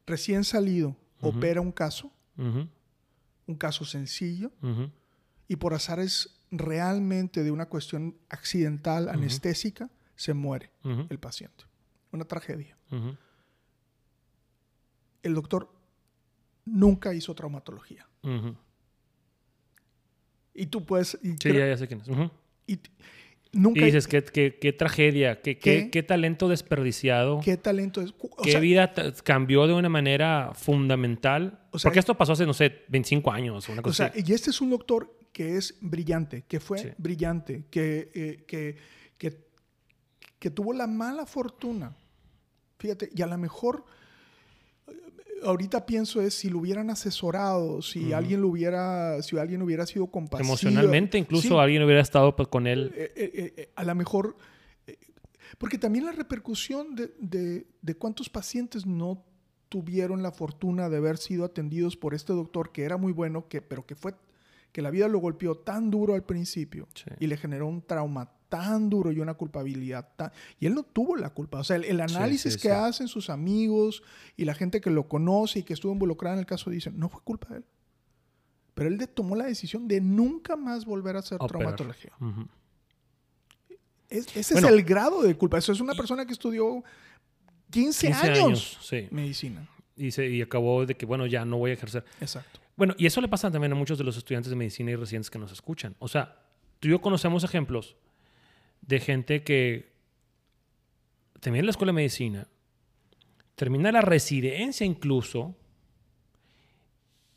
Recién 0.07 0.45
salido, 0.45 0.97
opera 1.21 1.61
un 1.61 1.73
caso, 1.73 2.11
un 2.37 3.57
caso 3.57 3.85
sencillo, 3.85 4.51
y 5.49 5.57
por 5.57 5.75
azares 5.75 6.41
realmente 6.51 7.43
de 7.43 7.51
una 7.51 7.67
cuestión 7.67 8.17
accidental, 8.31 9.09
anestésica, 9.09 9.91
se 10.17 10.33
muere 10.35 10.71
el 10.83 11.19
paciente. 11.19 11.65
Una 12.13 12.25
tragedia. 12.25 12.77
El 15.23 15.35
doctor 15.35 15.69
nunca 16.65 17.13
hizo 17.15 17.35
traumatología. 17.35 18.07
Y 20.55 20.67
tú 20.67 20.85
puedes... 20.85 21.19
y 21.23 21.31
Sí, 21.33 21.37
creo- 21.39 21.59
ya, 21.61 21.69
ya 21.69 21.77
sé 21.77 21.87
quién 21.87 22.01
es. 22.01 22.09
Y 22.67 22.81
nunca... 23.53 23.81
Y 23.81 23.85
dices, 23.85 24.07
qué, 24.09 24.23
qué, 24.25 24.59
qué 24.61 24.73
tragedia, 24.73 25.41
qué, 25.41 25.59
qué, 25.59 25.85
¿Qué? 25.85 25.91
qué 25.91 26.03
talento 26.03 26.49
desperdiciado, 26.49 27.41
qué, 27.41 27.53
¿Qué 27.53 27.57
talento 27.57 28.01
es? 28.03 28.13
O 28.19 28.45
sea, 28.45 28.61
vida 28.61 28.93
cambió 29.25 29.67
de 29.67 29.75
una 29.75 29.89
manera 29.89 30.53
fundamental. 30.55 31.61
O 31.71 31.79
sea, 31.79 31.89
Porque 31.91 32.01
esto 32.01 32.17
pasó 32.17 32.33
hace, 32.33 32.47
no 32.47 32.55
sé, 32.55 32.85
25 32.89 33.31
años 33.31 33.69
una 33.69 33.81
o 33.81 33.83
cosa 33.85 33.97
sea, 33.97 34.07
así. 34.07 34.25
y 34.27 34.33
este 34.35 34.51
es 34.51 34.61
un 34.61 34.71
doctor 34.71 35.17
que 35.33 35.57
es 35.57 35.77
brillante, 35.81 36.43
que 36.49 36.59
fue 36.61 36.79
Sí. 36.79 36.89
brillante, 36.99 37.65
que, 37.71 38.11
eh, 38.15 38.45
que, 38.47 38.77
que, 39.17 39.48
que 40.39 40.51
tuvo 40.51 40.73
la 40.73 40.87
mala 40.87 41.27
fortuna. 41.27 41.95
Fíjate, 42.79 43.11
y 43.15 43.23
a 43.23 43.27
lo 43.27 43.37
mejor 43.39 43.85
ahorita 45.45 45.87
pienso 45.87 46.21
es 46.21 46.35
si 46.35 46.49
lo 46.51 46.59
hubieran 46.59 46.91
asesorado, 46.91 47.81
si 47.83 48.13
alguien 48.13 48.41
lo 48.41 48.49
hubiera, 48.49 49.21
si 49.23 49.39
alguien 49.39 49.63
hubiera 49.63 49.87
sido 49.87 50.07
compasivo. 50.09 50.49
Emocionalmente, 50.49 51.19
incluso 51.19 51.49
Sí, 51.49 51.55
alguien 51.55 51.83
hubiera 51.83 52.01
estado 52.01 52.35
pues, 52.35 52.49
con 52.49 52.67
él. 52.67 52.93
eh, 52.97 53.13
eh, 53.17 53.55
eh, 53.57 53.71
a 53.75 53.85
lo 53.85 53.95
mejor, 53.95 54.37
porque 55.59 55.79
también 55.79 56.05
la 56.07 56.13
repercusión 56.13 56.95
de, 56.95 57.13
de- 57.21 57.67
de 57.83 57.95
cuántos 57.95 58.29
pacientes 58.29 58.85
no 58.87 59.25
tuvieron 59.69 60.23
la 60.23 60.33
fortuna 60.33 60.89
de 60.89 60.97
haber 60.97 61.19
sido 61.19 61.45
atendidos 61.45 61.97
por 61.97 62.15
este 62.15 62.33
doctor 62.33 62.73
que 62.73 62.83
era 62.85 62.97
muy 62.97 63.13
bueno, 63.13 63.49
que, 63.49 63.61
pero 63.61 63.85
que 63.87 63.95
fue, 63.95 64.15
que 64.73 64.83
la 64.83 64.91
vida 64.91 65.09
lo 65.09 65.19
golpeó 65.19 65.57
tan 65.57 65.91
duro 65.91 66.15
al 66.15 66.25
principio 66.25 66.89
Sí. 66.95 67.05
y 67.21 67.27
le 67.27 67.37
generó 67.37 67.67
un 67.67 67.83
trauma 67.83 68.31
tan 68.49 68.89
duro 68.91 69.13
y 69.13 69.21
una 69.21 69.35
culpabilidad 69.35 70.09
tan... 70.17 70.33
Y 70.59 70.67
él 70.67 70.75
no 70.75 70.83
tuvo 70.83 71.17
la 71.17 71.31
culpa. 71.31 71.59
O 71.61 71.65
sea, 71.65 71.77
el, 71.77 71.85
el 71.85 72.01
análisis 72.01 72.55
sí, 72.55 72.59
que 72.61 72.69
sí. 72.69 72.75
hacen 72.75 73.09
sus 73.09 73.31
amigos 73.31 74.03
y 74.37 74.45
la 74.45 74.55
gente 74.55 74.81
que 74.81 74.91
lo 74.91 75.09
conoce 75.09 75.61
y 75.61 75.63
que 75.63 75.75
estuvo 75.75 75.93
involucrada 75.93 76.35
en 76.35 76.41
el 76.41 76.47
caso 76.47 76.71
dicen, 76.71 76.99
no 76.99 77.09
fue 77.09 77.21
culpa 77.23 77.49
de 77.51 77.57
él. 77.59 77.65
Pero 78.75 78.89
él 78.89 78.99
de- 78.99 79.07
tomó 79.09 79.35
la 79.37 79.45
decisión 79.47 79.89
de 79.89 80.01
nunca 80.01 80.57
más 80.57 80.85
volver 80.85 81.17
a 81.17 81.19
hacer 81.19 81.37
Operar. 81.41 81.77
traumatología. 81.77 82.13
Es- 84.09 84.35
ese 84.37 84.55
Bueno. 84.55 84.69
es 84.69 84.75
el 84.75 84.83
grado 84.85 85.23
de 85.23 85.37
culpa. 85.37 85.59
Eso 85.59 85.73
es 85.73 85.81
una 85.81 85.95
persona 85.95 86.25
que 86.25 86.33
estudió 86.33 86.83
15, 87.71 88.07
15 88.09 88.31
años, 88.31 88.79
medicina. 89.11 89.69
Y, 89.97 90.11
se, 90.13 90.27
y 90.29 90.41
acabó 90.41 90.87
de 90.87 90.95
que, 90.97 91.05
bueno, 91.07 91.27
ya 91.27 91.45
no 91.45 91.59
voy 91.59 91.73
a 91.73 91.75
ejercer. 91.75 92.05
Exacto. 92.21 92.61
Bueno, 92.77 92.95
y 92.97 93.07
eso 93.07 93.21
le 93.21 93.29
pasa 93.29 93.51
también 93.51 93.73
a 93.73 93.75
muchos 93.75 93.99
de 93.99 94.05
los 94.05 94.17
estudiantes 94.17 94.49
de 94.51 94.57
medicina 94.57 94.93
y 94.93 94.95
residentes 94.97 95.29
que 95.29 95.39
nos 95.39 95.51
escuchan. 95.53 95.97
O 95.99 96.07
sea, 96.09 96.37
tú 96.79 96.87
y 96.89 96.93
yo 96.93 97.01
conocemos 97.01 97.43
ejemplos 97.45 97.97
de 98.83 99.01
gente 99.01 99.43
que 99.43 99.93
termina 101.41 101.65
la 101.65 101.71
escuela 101.71 101.91
de 101.91 101.97
medicina, 101.97 102.49
termina 103.55 103.93
la 103.93 104.01
residencia 104.01 104.87
incluso, 104.87 105.57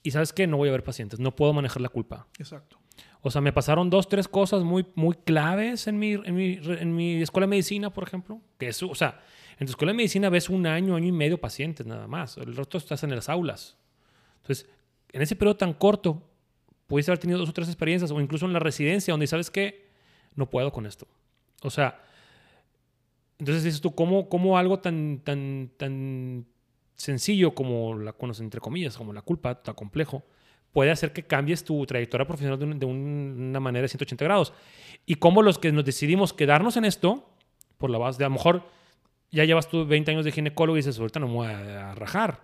y 0.04 0.12
sabes 0.12 0.34
qué, 0.34 0.48
no 0.48 0.58
voy 0.58 0.70
a 0.70 0.72
ver 0.72 0.84
pacientes, 0.84 1.20
no 1.20 1.36
puedo 1.36 1.54
manejar 1.54 1.82
la 1.82 1.90
culpa. 1.90 2.28
Exacto. 2.40 2.80
O 3.22 3.30
sea, 3.30 3.42
me 3.42 3.54
pasaron 3.54 3.90
dos, 3.90 4.10
tres 4.10 4.28
cosas 4.28 4.64
muy, 4.64 4.86
muy 4.96 5.16
claves 5.16 5.88
en 5.88 6.00
mi, 6.00 6.14
en, 6.14 6.36
mi, 6.36 6.60
en 6.64 6.96
mi 6.96 7.22
escuela 7.22 7.46
de 7.46 7.52
medicina, 7.52 7.92
por 7.92 8.04
ejemplo. 8.04 8.42
Que 8.58 8.70
eso, 8.70 8.90
o 8.90 8.96
sea, 8.96 9.20
en 9.60 9.68
tu 9.68 9.72
escuela 9.72 9.92
de 9.92 9.98
medicina 9.98 10.30
ves 10.30 10.50
un 10.50 10.66
año, 10.66 10.96
año 10.96 11.08
y 11.08 11.12
medio 11.12 11.40
pacientes 11.40 11.86
nada 11.86 12.08
más. 12.08 12.38
El 12.38 12.56
resto 12.56 12.80
estás 12.80 13.04
en 13.04 13.14
las 13.16 13.30
aulas. 13.30 13.78
Entonces, 14.38 14.68
en 15.12 15.22
ese 15.22 15.36
periodo 15.36 15.58
tan 15.58 15.74
corto, 15.74 16.28
puedes 16.88 17.08
haber 17.10 17.20
tenido 17.20 17.38
dos 17.38 17.50
o 17.50 17.54
tres 17.54 17.68
experiencias, 17.68 18.10
o 18.10 18.20
incluso 18.20 18.48
en 18.48 18.54
la 18.54 18.60
residencia, 18.60 19.14
donde 19.14 19.28
sabes 19.28 19.52
que 19.52 19.88
no 20.36 20.50
puedo 20.50 20.72
con 20.72 20.88
esto. 20.88 21.08
O 21.62 21.70
sea, 21.70 22.00
entonces 23.40 23.64
dices 23.64 23.82
tú, 23.82 23.96
¿cómo, 23.96 24.30
cómo 24.30 24.58
algo 24.58 24.80
tan, 24.80 25.20
tan, 25.24 25.72
tan 25.78 26.46
sencillo 26.96 27.56
como 27.56 27.96
la, 27.98 28.14
bueno, 28.20 28.34
entre 28.40 28.60
comillas, 28.62 28.98
como 28.98 29.14
la 29.14 29.22
culpa, 29.24 29.62
tan 29.62 29.74
complejo, 29.74 30.24
puede 30.72 30.92
hacer 30.92 31.12
que 31.12 31.24
cambies 31.24 31.64
tu 31.64 31.84
trayectoria 31.86 32.26
profesional 32.28 32.60
de, 32.60 32.66
un- 32.66 32.80
de 32.80 32.86
un- 32.86 33.36
una 33.50 33.60
manera 33.60 33.82
de 33.84 33.88
180 33.90 34.26
grados. 34.26 34.54
Y 35.06 35.16
cómo 35.16 35.42
los 35.42 35.58
que 35.58 35.72
nos 35.72 35.84
decidimos 35.86 36.34
quedarnos 36.34 36.78
en 36.78 36.86
esto, 36.86 37.28
por 37.78 37.90
la 37.90 37.98
base 37.98 38.20
de 38.20 38.26
a 38.26 38.30
lo 38.30 38.36
mejor 38.36 38.64
ya 39.32 39.44
llevas 39.46 39.68
tú 39.68 39.86
20 39.86 40.12
años 40.12 40.26
de 40.26 40.32
ginecólogo 40.32 40.78
y 40.78 40.80
dices, 40.80 41.00
ahorita 41.00 41.20
no 41.20 41.28
me 41.28 41.34
voy 41.34 41.48
a, 41.48 41.92
a 41.92 41.96
rajar. 41.96 42.42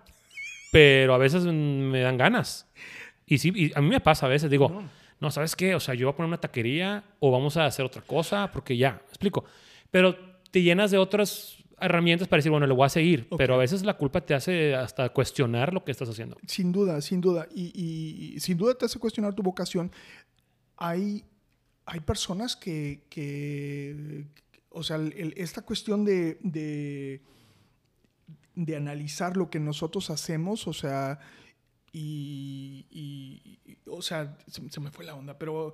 Pero 0.72 1.14
a 1.14 1.18
veces 1.18 1.44
me 1.44 2.00
dan 2.00 2.18
ganas. 2.18 2.66
Y 3.24 3.38
sí, 3.38 3.52
y 3.54 3.72
a 3.76 3.80
mí 3.80 3.88
me 3.88 4.00
pasa 4.00 4.26
a 4.26 4.28
veces, 4.28 4.50
digo, 4.50 4.68
No. 4.68 4.82
No, 5.20 5.30
¿sabes 5.30 5.56
qué? 5.56 5.74
O 5.74 5.80
sea, 5.80 5.94
yo 5.94 6.06
voy 6.06 6.12
a 6.12 6.16
poner 6.16 6.28
una 6.28 6.40
taquería 6.40 7.04
o 7.20 7.30
vamos 7.30 7.56
a 7.56 7.66
hacer 7.66 7.84
otra 7.84 8.02
cosa, 8.02 8.50
porque 8.52 8.76
ya, 8.76 8.92
me 9.04 9.08
explico. 9.08 9.44
Pero 9.90 10.16
te 10.50 10.62
llenas 10.62 10.90
de 10.90 10.98
otras 10.98 11.56
herramientas 11.80 12.26
para 12.28 12.38
decir, 12.38 12.50
bueno, 12.50 12.66
le 12.66 12.74
voy 12.74 12.86
a 12.86 12.88
seguir. 12.88 13.28
Pero 13.36 13.54
a 13.54 13.58
veces 13.58 13.82
la 13.84 13.94
culpa 13.96 14.20
te 14.20 14.34
hace 14.34 14.74
hasta 14.74 15.08
cuestionar 15.10 15.72
lo 15.72 15.84
que 15.84 15.92
estás 15.92 16.08
haciendo. 16.08 16.36
Sin 16.46 16.72
duda, 16.72 17.00
sin 17.00 17.20
duda. 17.20 17.46
Y, 17.54 17.66
y- 17.74 18.34
y 18.36 18.40
sin 18.40 18.56
duda 18.58 18.74
te 18.74 18.84
hace 18.86 18.98
cuestionar 18.98 19.34
tu 19.34 19.42
vocación. 19.42 19.90
Hay, 20.76 21.24
hay 21.86 22.00
personas 22.00 22.56
que, 22.56 23.04
que- 23.08 24.24
o 24.70 24.82
sea, 24.82 24.96
el- 24.96 25.34
esta 25.36 25.62
cuestión 25.62 26.04
de, 26.04 26.38
de, 26.42 27.22
de 28.54 28.76
analizar 28.76 29.36
lo 29.36 29.50
que 29.50 29.60
nosotros 29.60 30.10
hacemos, 30.10 30.66
o 30.66 30.72
sea, 30.72 31.18
y, 31.92 32.86
y- 32.90 33.58
y- 33.64 33.78
o 33.86 34.02
sea, 34.02 34.36
se, 34.46 34.68
se 34.70 34.80
me 34.80 34.90
fue 34.90 35.04
la 35.04 35.14
onda, 35.14 35.38
pero, 35.38 35.72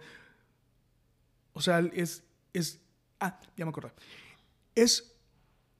o 1.52 1.60
sea, 1.60 1.80
es, 1.92 2.22
es, 2.52 2.80
ah, 3.20 3.40
ya 3.56 3.64
me 3.64 3.70
acordé. 3.70 3.92
Es, 4.74 5.12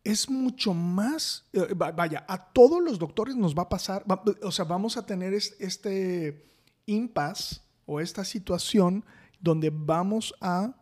es 0.04 0.28
mucho 0.28 0.74
más, 0.74 1.44
eh, 1.52 1.72
va- 1.74 1.92
vaya, 1.92 2.24
a 2.28 2.52
todos 2.52 2.82
los 2.82 2.98
doctores 2.98 3.36
nos 3.36 3.54
va 3.56 3.62
a 3.62 3.68
pasar, 3.68 4.04
va- 4.10 4.22
o 4.42 4.52
sea, 4.52 4.64
vamos 4.64 4.96
a 4.96 5.06
tener 5.06 5.32
es- 5.34 5.56
este 5.58 6.44
impasse 6.86 7.60
o 7.86 8.00
esta 8.00 8.24
situación 8.24 9.04
donde 9.40 9.70
vamos 9.72 10.34
a 10.40 10.74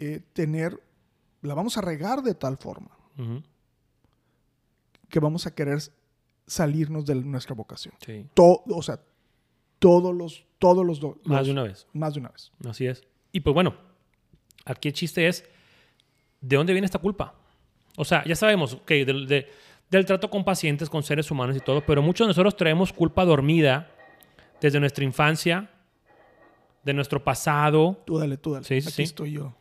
eh, 0.00 0.20
tener, 0.32 0.80
la 1.42 1.54
vamos 1.54 1.76
a 1.76 1.80
regar 1.80 2.22
de 2.22 2.34
tal 2.34 2.56
forma 2.56 2.90
que 5.08 5.18
vamos 5.20 5.46
a 5.46 5.54
querer 5.54 5.80
salirnos 6.48 7.06
de 7.06 7.14
nuestra 7.14 7.54
vocación. 7.54 7.94
Sí. 8.04 8.26
O 8.36 8.82
sea, 8.82 8.98
todos 9.78 10.14
los, 10.14 10.44
todos 10.58 10.84
los, 10.84 10.98
do- 10.98 11.18
Más 11.24 11.38
los- 11.40 11.46
de 11.46 11.52
una 11.52 11.62
vez. 11.62 11.86
Más 11.92 12.14
de 12.14 12.20
una 12.20 12.30
vez. 12.30 12.50
Así 12.68 12.86
es. 12.86 13.04
Y 13.30 13.40
pues 13.40 13.54
bueno, 13.54 13.74
aquí 14.64 14.88
el 14.88 14.94
chiste 14.94 15.28
es, 15.28 15.44
¿de 16.40 16.56
dónde 16.56 16.72
viene 16.72 16.86
esta 16.86 16.98
culpa? 16.98 17.34
O 17.96 18.04
sea, 18.04 18.24
ya 18.24 18.34
sabemos, 18.34 18.74
ok, 18.74 18.88
del, 18.88 19.26
de- 19.28 19.48
del 19.90 20.04
trato 20.04 20.28
con 20.30 20.44
pacientes, 20.44 20.90
con 20.90 21.02
seres 21.02 21.30
humanos 21.30 21.56
y 21.56 21.60
todo, 21.60 21.84
pero 21.86 22.02
muchos 22.02 22.26
de 22.26 22.30
nosotros 22.30 22.56
traemos 22.56 22.92
culpa 22.92 23.24
dormida 23.24 23.90
desde 24.60 24.80
nuestra 24.80 25.04
infancia, 25.04 25.70
de 26.82 26.94
nuestro 26.94 27.22
pasado. 27.22 28.02
Tú 28.06 28.18
dale, 28.18 28.36
tú 28.38 28.52
dale. 28.54 28.64
Sí, 28.64 28.74
Aquí 28.76 28.90
sí. 28.90 29.02
estoy 29.02 29.32
yo. 29.32 29.54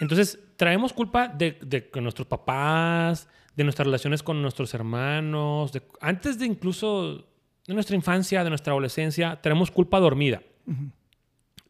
Entonces, 0.00 0.38
traemos 0.58 0.92
culpa 0.92 1.28
de, 1.28 1.88
nuestros 2.00 2.26
papás, 2.26 3.28
de 3.54 3.62
nuestras 3.62 3.86
relaciones 3.86 4.24
con 4.24 4.42
nuestros 4.42 4.74
hermanos, 4.74 5.72
de- 5.72 5.82
antes 6.00 6.36
de 6.38 6.46
incluso 6.46 7.28
de 7.64 7.74
nuestra 7.74 7.94
infancia, 7.94 8.42
de 8.42 8.50
nuestra 8.50 8.72
adolescencia, 8.72 9.40
tenemos 9.40 9.70
culpa 9.70 10.00
dormida. 10.00 10.42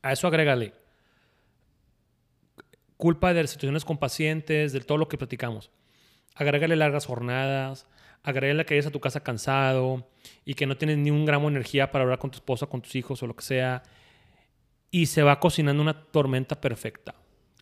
A 0.02 0.12
eso 0.12 0.26
agrégale 0.26 0.72
culpa 2.96 3.32
de 3.32 3.42
las 3.42 3.50
situaciones 3.50 3.84
con 3.84 3.98
pacientes, 3.98 4.72
de 4.72 4.80
todo 4.80 4.98
lo 4.98 5.06
que 5.06 5.18
platicamos. 5.18 5.70
Agrégale 6.34 6.74
largas 6.74 7.04
jornadas, 7.06 7.86
agrégale 8.22 8.64
que 8.64 8.74
llegues 8.74 8.86
a 8.86 8.90
tu 8.90 9.00
casa 9.00 9.20
cansado 9.22 10.08
y 10.46 10.54
que 10.54 10.66
no 10.66 10.76
tienes 10.78 10.96
ni 10.98 11.10
un 11.10 11.24
gramo 11.26 11.48
de 11.48 11.56
energía 11.56 11.92
para 11.92 12.04
hablar 12.04 12.18
con 12.18 12.30
tu 12.30 12.38
esposa, 12.38 12.66
con 12.66 12.80
tus 12.80 12.96
hijos 12.96 13.22
o 13.22 13.26
lo 13.26 13.36
que 13.36 13.44
sea. 13.44 13.82
Y 14.90 15.06
se 15.06 15.22
va 15.22 15.38
cocinando 15.38 15.82
una 15.82 15.94
tormenta 16.10 16.58
perfecta 16.60 17.14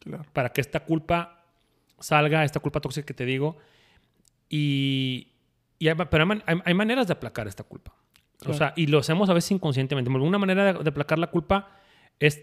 Claro. 0.07 0.25
para 0.33 0.51
que 0.51 0.61
esta 0.61 0.81
culpa 0.81 1.45
salga, 1.99 2.45
esta 2.45 2.61
culpa 2.61 2.81
tóxica 2.81 3.05
que 3.07 3.15
te 3.15 3.25
digo. 3.25 3.57
Y, 4.49 5.33
y 5.79 5.89
hay, 5.89 5.95
pero 5.95 6.23
hay, 6.23 6.29
man- 6.29 6.43
hay- 6.47 6.61
hay 6.65 6.75
maneras 6.75 7.07
de 7.07 7.13
aplacar 7.15 7.49
esta 7.49 7.65
culpa. 7.65 7.95
O 8.47 8.53
sea, 8.55 8.73
y 8.77 8.87
lo 8.87 8.99
hacemos 8.99 9.29
a 9.31 9.35
veces 9.35 9.51
inconscientemente. 9.53 10.11
Una 10.11 10.39
manera 10.39 10.73
de, 10.73 10.83
de 10.85 10.91
aplacar 10.91 11.19
la 11.19 11.29
culpa 11.29 11.71
es 12.21 12.43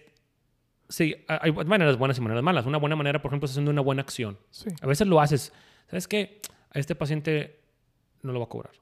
Sí, 0.90 1.16
hay 1.28 1.52
maneras 1.52 1.98
buenas 1.98 2.18
y 2.18 2.22
maneras 2.22 2.44
malas. 2.44 2.66
Una 2.68 2.78
buena 2.78 2.96
manera, 2.96 3.20
por 3.22 3.30
ejemplo, 3.30 3.46
es 3.46 3.52
haciendo 3.52 3.72
una 3.72 3.82
buena 3.82 4.02
acción. 4.04 4.38
Sí. 4.52 4.70
A 4.82 4.86
veces 4.86 5.08
lo 5.08 5.20
haces. 5.22 5.52
¿Sabes 5.88 6.08
qué? 6.08 6.42
A 6.72 6.78
este 6.78 6.94
paciente 6.94 7.62
no 8.22 8.32
lo 8.32 8.40
va 8.40 8.46
a 8.46 8.50
cobrar. 8.50 8.74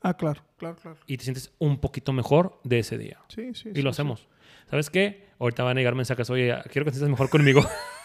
Ah, 0.00 0.16
claro, 0.16 0.42
claro, 0.56 0.74
claro. 0.76 0.96
Y 1.06 1.18
te 1.18 1.24
sientes 1.24 1.52
un 1.58 1.78
poquito 1.78 2.12
mejor 2.12 2.58
de 2.64 2.80
ese 2.80 2.98
día. 2.98 3.18
Sí, 3.28 3.54
sí. 3.54 3.68
Y 3.68 3.74
sí, 3.76 3.82
lo 3.82 3.90
sí. 3.92 3.96
hacemos. 3.96 4.26
¿Sabes 4.70 4.90
qué? 4.90 5.28
Ahorita 5.38 5.62
van 5.62 5.76
a 5.76 5.80
llegar 5.80 5.94
mensajes, 5.94 6.28
oye, 6.30 6.52
quiero 6.72 6.84
que 6.86 6.90
te 6.90 6.96
sientas 6.96 7.10
mejor 7.10 7.28
conmigo. 7.28 7.60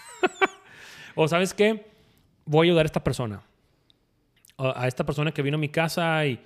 o 1.18 1.28
¿sabes 1.28 1.54
qué? 1.54 1.86
Voy 2.46 2.68
a 2.68 2.70
ayudar 2.70 2.86
a 2.86 2.88
esta 2.88 3.04
persona. 3.04 3.42
A 4.58 4.88
esta 4.88 5.06
persona 5.06 5.32
que 5.34 5.42
vino 5.42 5.56
a 5.56 5.60
mi 5.60 5.70
casa 5.70 6.26
y, 6.26 6.40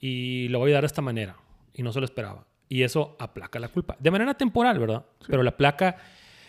y 0.00 0.48
lo 0.48 0.58
voy 0.58 0.66
a 0.66 0.68
ayudar 0.70 0.82
de 0.82 0.86
esta 0.88 1.02
manera. 1.02 1.36
Y 1.72 1.82
no 1.82 1.92
se 1.92 2.00
lo 2.00 2.04
esperaba. 2.04 2.46
Y 2.68 2.82
eso 2.82 3.16
aplaca 3.18 3.58
la 3.58 3.68
culpa. 3.68 3.96
De 4.00 4.10
manera 4.10 4.34
temporal, 4.34 4.78
¿verdad? 4.78 5.04
Pero 5.26 5.42
la 5.42 5.56
placa... 5.56 5.96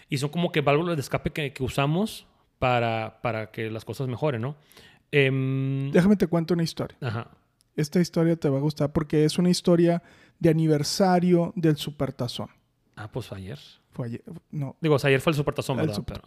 Y 0.08 0.18
son 0.20 0.30
como 0.30 0.52
que 0.52 0.62
válvulas 0.62 0.96
de 0.96 1.02
escape 1.02 1.32
que, 1.32 1.52
que 1.52 1.64
usamos 1.64 2.28
para, 2.60 3.22
para 3.22 3.50
que 3.52 3.72
las 3.72 3.86
cosas 3.86 4.08
mejoren, 4.08 4.42
¿no? 4.42 4.56
Em, 5.12 5.92
Déjame 5.92 6.16
te 6.16 6.28
cuento 6.28 6.54
una 6.54 6.64
historia. 6.64 6.98
ajá. 7.02 7.30
Esta 7.76 8.00
historia 8.00 8.36
te 8.36 8.48
va 8.48 8.58
a 8.58 8.62
gustar 8.62 8.94
porque 8.94 9.26
es 9.26 9.38
una 9.38 9.50
historia 9.50 10.02
de 10.40 10.50
aniversario 10.50 11.52
del 11.56 11.76
Supertazón. 11.76 12.50
Ah, 12.96 13.12
pues 13.12 13.32
ayer. 13.34 13.60
Fue 13.92 14.08
ayer. 14.08 14.24
No, 14.52 14.76
Digo, 14.80 14.96
o 14.96 15.00
sea, 15.00 15.08
ayer 15.10 15.20
fue 15.22 15.32
el 15.32 15.38
supertazón, 15.38 15.80
el 15.80 15.88
¿verdad? 15.88 16.04
Pero, 16.06 16.22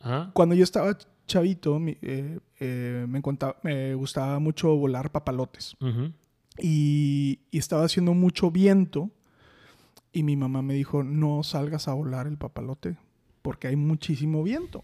ajá. 0.00 0.30
Cuando 0.34 0.54
yo 0.54 0.64
estaba 0.64 0.96
chavito, 1.26 1.78
mi- 1.78 1.98
eh, 2.02 2.38
eh, 2.60 3.06
me, 3.08 3.20
contaba- 3.22 3.56
me 3.62 3.94
gustaba 3.94 4.38
mucho 4.38 4.74
volar 4.76 5.10
papalotes. 5.12 5.76
Y, 6.60 7.40
y 7.50 7.58
estaba 7.58 7.84
haciendo 7.84 8.14
mucho 8.14 8.50
viento. 8.50 9.10
Y 10.12 10.22
mi 10.22 10.36
mamá 10.36 10.62
me 10.62 10.74
dijo, 10.74 11.02
no 11.04 11.42
salgas 11.42 11.86
a 11.86 11.92
volar 11.94 12.26
el 12.26 12.38
papalote 12.38 12.96
porque 13.42 13.68
hay 13.68 13.76
muchísimo 13.76 14.42
viento. 14.42 14.82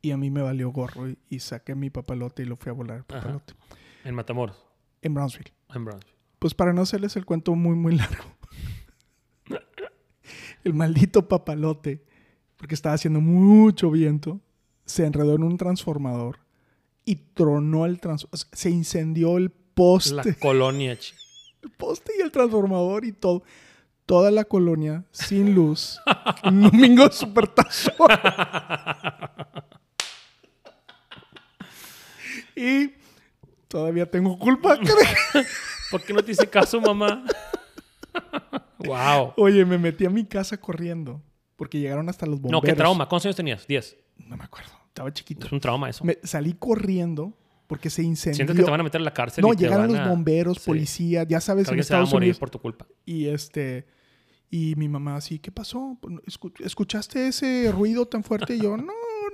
Y 0.00 0.12
a 0.12 0.16
mí 0.16 0.30
me 0.30 0.40
valió 0.42 0.70
gorro 0.70 1.08
y, 1.08 1.18
y 1.28 1.40
saqué 1.40 1.74
mi 1.74 1.90
papalote 1.90 2.42
y 2.42 2.46
lo 2.46 2.56
fui 2.56 2.70
a 2.70 2.72
volar 2.74 2.98
el 2.98 3.02
Ajá. 3.08 3.20
papalote. 3.22 3.54
En 4.04 4.14
Matamoros. 4.14 4.56
En 5.02 5.14
Brownsville. 5.14 5.52
En 5.74 5.84
Brownsville. 5.84 6.14
Pues 6.38 6.54
para 6.54 6.72
no 6.72 6.82
hacerles 6.82 7.16
el 7.16 7.24
cuento 7.26 7.54
muy, 7.54 7.74
muy 7.74 7.96
largo. 7.96 8.24
el 10.64 10.74
maldito 10.74 11.28
papalote, 11.28 12.04
porque 12.64 12.76
estaba 12.76 12.94
haciendo 12.94 13.20
mucho 13.20 13.90
viento, 13.90 14.40
se 14.86 15.04
enredó 15.04 15.34
en 15.34 15.42
un 15.42 15.58
transformador 15.58 16.38
y 17.04 17.16
tronó 17.16 17.84
el 17.84 18.00
transformador. 18.00 18.48
se 18.52 18.70
incendió 18.70 19.36
el 19.36 19.50
poste, 19.50 20.14
La 20.14 20.24
colonia, 20.32 20.92
el 20.92 21.70
poste 21.76 22.14
y 22.18 22.22
el 22.22 22.32
transformador 22.32 23.04
y 23.04 23.12
todo. 23.12 23.42
Toda 24.06 24.30
la 24.30 24.44
colonia 24.44 25.04
sin 25.10 25.54
luz. 25.54 26.00
un 26.44 26.62
domingo 26.62 27.12
super 27.12 27.52
y 32.56 32.92
todavía 33.68 34.10
tengo 34.10 34.38
culpa. 34.38 34.78
¿Por 35.90 36.02
qué 36.02 36.14
no 36.14 36.24
te 36.24 36.32
hice 36.32 36.48
caso, 36.48 36.80
mamá? 36.80 37.26
wow. 38.78 39.34
Oye, 39.36 39.66
me 39.66 39.76
metí 39.76 40.06
a 40.06 40.10
mi 40.10 40.24
casa 40.24 40.56
corriendo 40.56 41.20
porque 41.56 41.78
llegaron 41.80 42.08
hasta 42.08 42.26
los 42.26 42.40
bomberos. 42.40 42.62
No, 42.62 42.66
qué 42.66 42.74
trauma. 42.74 43.08
¿Cuántos 43.08 43.26
años 43.26 43.36
tenías? 43.36 43.66
Diez. 43.66 43.96
No 44.18 44.36
me 44.36 44.44
acuerdo. 44.44 44.70
Estaba 44.88 45.12
chiquito. 45.12 45.46
Es 45.46 45.52
un 45.52 45.60
trauma 45.60 45.88
eso. 45.90 46.04
Me 46.04 46.18
salí 46.22 46.54
corriendo 46.54 47.32
porque 47.66 47.90
se 47.90 48.02
incendió. 48.02 48.36
Sientes 48.36 48.56
que 48.56 48.62
te 48.62 48.70
van 48.70 48.80
a 48.80 48.84
meter 48.84 49.00
a 49.00 49.04
la 49.04 49.12
cárcel. 49.14 49.42
no, 49.42 49.52
y 49.52 49.56
te 49.56 49.64
llegaron 49.64 49.88
los 49.88 49.98
a- 49.98 50.08
bomberos, 50.08 50.58
Sí. 50.58 50.66
policía, 50.66 51.24
ya 51.24 51.40
sabes, 51.40 51.64
Que 51.64 51.70
en 51.70 51.72
alguien 51.74 51.84
se 51.84 51.92
va 51.94 51.98
a 51.98 52.02
Estados 52.02 52.12
morir 52.14 52.26
Unidos. 52.28 52.38
por 52.38 52.50
tu 52.50 52.58
culpa. 52.60 52.86
Y 53.04 53.26
este. 53.26 53.86
Y 54.50 54.74
mi 54.76 54.88
mamá 54.88 55.16
así, 55.16 55.38
¿qué 55.40 55.50
pasó? 55.50 55.98
Escu- 56.26 56.52
¿Escuchaste 56.64 57.26
ese 57.28 57.72
ruido 57.72 58.06
tan 58.06 58.22
fuerte? 58.22 58.54
Y 58.54 58.60
yo, 58.60 58.76
no, 58.76 58.84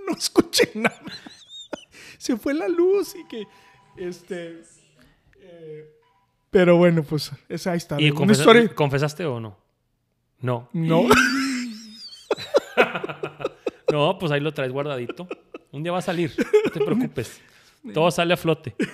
no 0.06 0.16
escuché 0.16 0.70
nada. 0.76 0.98
Se 2.16 2.36
fue 2.36 2.54
la 2.54 2.68
luz 2.68 3.14
y 3.16 3.26
que. 3.28 3.44
Este. 3.96 4.62
eh, 5.42 5.90
pero 6.50 6.76
bueno, 6.78 7.02
pues 7.02 7.30
esa 7.48 7.72
ahí 7.72 7.76
está. 7.78 8.00
¿Y 8.00 8.10
Una 8.10 8.18
confesa- 8.20 8.40
historia. 8.40 8.74
confesaste 8.74 9.24
o 9.26 9.40
no? 9.40 9.58
No. 10.40 10.68
No. 10.72 11.02
No, 13.92 14.18
pues 14.18 14.32
ahí 14.32 14.40
lo 14.40 14.52
traes 14.52 14.72
guardadito. 14.72 15.26
Un 15.72 15.82
día 15.82 15.92
va 15.92 15.98
a 15.98 16.02
salir. 16.02 16.32
No 16.64 16.70
te 16.70 16.80
preocupes. 16.84 17.40
Todo 17.94 18.10
sale 18.10 18.34
a 18.34 18.36
flote. 18.36 18.74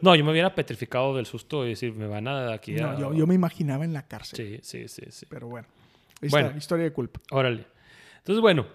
No, 0.00 0.16
yo 0.16 0.24
me 0.24 0.32
hubiera 0.32 0.52
petrificado 0.52 1.14
del 1.16 1.26
susto 1.26 1.64
y 1.64 1.70
decir, 1.70 1.92
me 1.94 2.08
van 2.08 2.26
a 2.26 2.52
aquí 2.52 2.76
a... 2.76 2.88
No, 2.88 2.98
yo, 2.98 3.14
yo 3.14 3.24
me 3.26 3.34
imaginaba 3.36 3.84
en 3.84 3.92
la 3.92 4.08
cárcel. 4.08 4.60
Sí, 4.60 4.88
sí, 4.88 4.88
sí, 4.88 5.10
sí. 5.12 5.26
Pero 5.28 5.46
bueno. 5.46 5.68
Bueno. 6.28 6.48
está, 6.48 6.58
historia 6.58 6.84
de 6.86 6.92
culpa. 6.92 7.20
Órale. 7.30 7.66
Entonces, 8.18 8.40
bueno, 8.40 8.66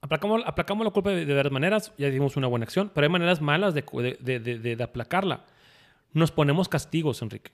aplacamos, 0.00 0.42
aplacamos 0.44 0.84
la 0.84 0.90
culpa 0.90 1.10
de, 1.10 1.24
de 1.26 1.32
varias 1.34 1.52
maneras. 1.52 1.92
Ya 1.96 2.10
dimos 2.10 2.36
una 2.36 2.48
buena 2.48 2.64
acción, 2.64 2.90
pero 2.92 3.04
hay 3.06 3.10
maneras 3.12 3.40
malas 3.40 3.72
de, 3.72 3.84
cu- 3.84 4.00
de, 4.00 4.16
de- 4.20 4.40
de- 4.40 4.74
de 4.74 4.82
aplacarla. 4.82 5.44
Nos 6.12 6.32
ponemos 6.32 6.68
castigos, 6.68 7.22
Enrique, 7.22 7.52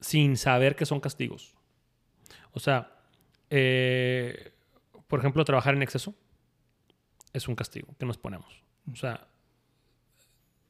sin 0.00 0.36
saber 0.36 0.76
que 0.76 0.86
son 0.86 1.00
castigos. 1.00 1.52
O 2.52 2.60
sea, 2.60 2.92
eh, 3.50 4.52
por 5.08 5.18
ejemplo, 5.20 5.44
trabajar 5.44 5.74
en 5.74 5.82
exceso 5.82 6.14
es 7.32 7.48
un 7.48 7.54
castigo 7.54 7.94
que 7.98 8.06
nos 8.06 8.18
ponemos. 8.18 8.62
O 8.92 8.96
sea, 8.96 9.26